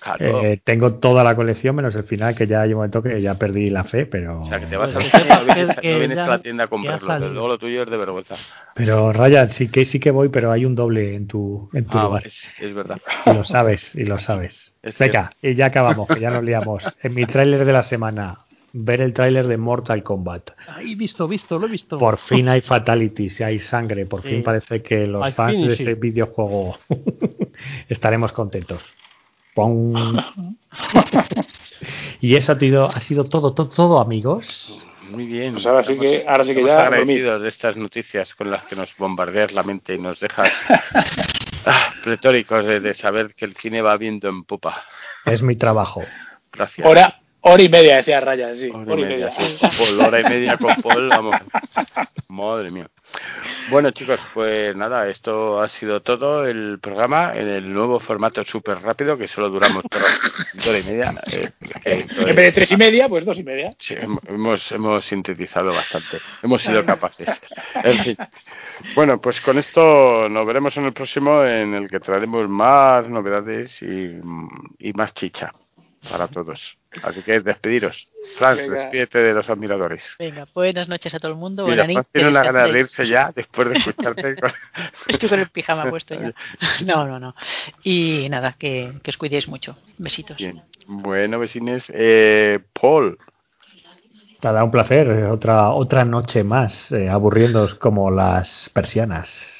[0.00, 0.42] Claro.
[0.44, 3.36] Eh, tengo toda la colección menos el final que ya hay un momento que ya
[3.36, 6.16] perdí la fe, pero o sea, que te vas a Pues no vienes, no vienes
[6.16, 8.34] ya- a la tienda a comprarlo, pero luego lo tuyo es de vergüenza.
[8.74, 11.96] pero Ryan sí que sí que voy, pero hay un doble en tu en tu
[11.98, 12.26] Ah, lugar.
[12.26, 12.98] es, es verdad.
[13.24, 14.74] Y lo sabes, y lo sabes.
[14.82, 16.84] Es Venga, y ya acabamos, que ya nos liamos.
[17.02, 18.40] En mi tráiler de la semana,
[18.76, 20.50] ver el tráiler de Mortal Kombat.
[20.68, 21.96] Ahí visto, visto, lo he visto.
[21.96, 26.76] Por fin hay fatalities, hay sangre, por fin parece que los fans de ese videojuego
[27.88, 28.82] estaremos contentos.
[29.54, 29.94] Pon.
[32.20, 34.82] y eso ha sido, ha sido todo, todo, todo, amigos.
[35.10, 35.52] Muy bien.
[35.52, 38.74] Pues ahora sí que- ahora sí que ya agradecidos de estas noticias con las que
[38.74, 40.50] nos bombardeas la mente y nos dejas
[41.66, 44.82] ah, pletóricos de, de saber que el cine va viendo en popa.
[45.24, 46.02] Es mi trabajo.
[46.52, 46.86] Gracias.
[46.86, 48.70] Hora, hora y media, decía Ryan, sí.
[48.72, 49.58] Hora y media, sí.
[49.60, 51.36] Paul, hora y media con Paul, vamos.
[52.28, 52.88] Madre mía.
[53.70, 58.80] Bueno, chicos, pues nada, esto ha sido todo el programa en el nuevo formato súper
[58.82, 60.04] rápido que solo duramos hora,
[60.68, 61.14] hora y media.
[61.30, 61.50] eh,
[61.82, 63.74] que- En vez de tres y media, pues dos y media.
[63.78, 66.18] Sí, hem- hemos, hemos sintetizado bastante.
[66.42, 67.28] Hemos sido capaces.
[67.82, 68.16] En fin.
[68.96, 73.80] Bueno, pues con esto nos veremos en el próximo en el que traeremos más novedades
[73.82, 74.18] y,
[74.78, 75.52] y más chicha
[76.10, 76.76] para todos.
[77.02, 78.08] Así que despediros.
[78.38, 78.74] Franz, Venga.
[78.80, 80.02] despídete de los admiradores.
[80.18, 81.66] Venga, buenas noches a todo el mundo.
[81.66, 82.12] Mira, Buenas Franz noches.
[82.12, 84.36] tiene una gana de irse ya después de escucharte.
[84.40, 84.52] con-
[85.08, 86.32] Estoy con el pijama puesto ya.
[86.84, 87.34] No, no, no.
[87.82, 89.76] Y nada, que, que os cuidéis mucho.
[89.98, 90.36] Besitos.
[90.36, 90.62] Bien.
[90.86, 91.84] Bueno, vecines.
[91.94, 93.18] Eh, Paul,
[94.42, 95.08] Nada, un placer.
[95.24, 99.50] Otra, otra noche más, eh, aburriéndoos como las persianas.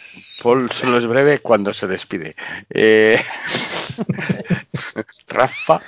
[0.43, 2.37] Paul solo es breve cuando se despide.
[2.69, 3.19] Eh,
[5.29, 5.81] Rafa.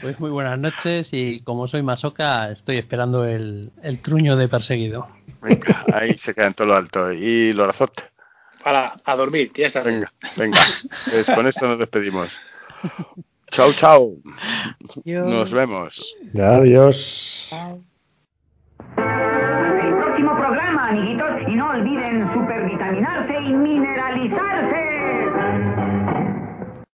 [0.00, 5.08] Pues muy buenas noches y como soy masoca estoy esperando el, el truño de perseguido.
[5.40, 7.12] Venga, ahí se queda en todo lo alto.
[7.12, 8.10] Y Lorazot.
[8.62, 9.82] Para, a dormir, ya está.
[9.82, 10.60] Venga, venga.
[11.10, 12.30] Pues con esto nos despedimos.
[13.50, 14.12] Chao, chao.
[15.04, 16.16] Nos vemos.
[16.34, 17.50] Adiós.
[18.96, 21.28] El próximo programa, amiguitos,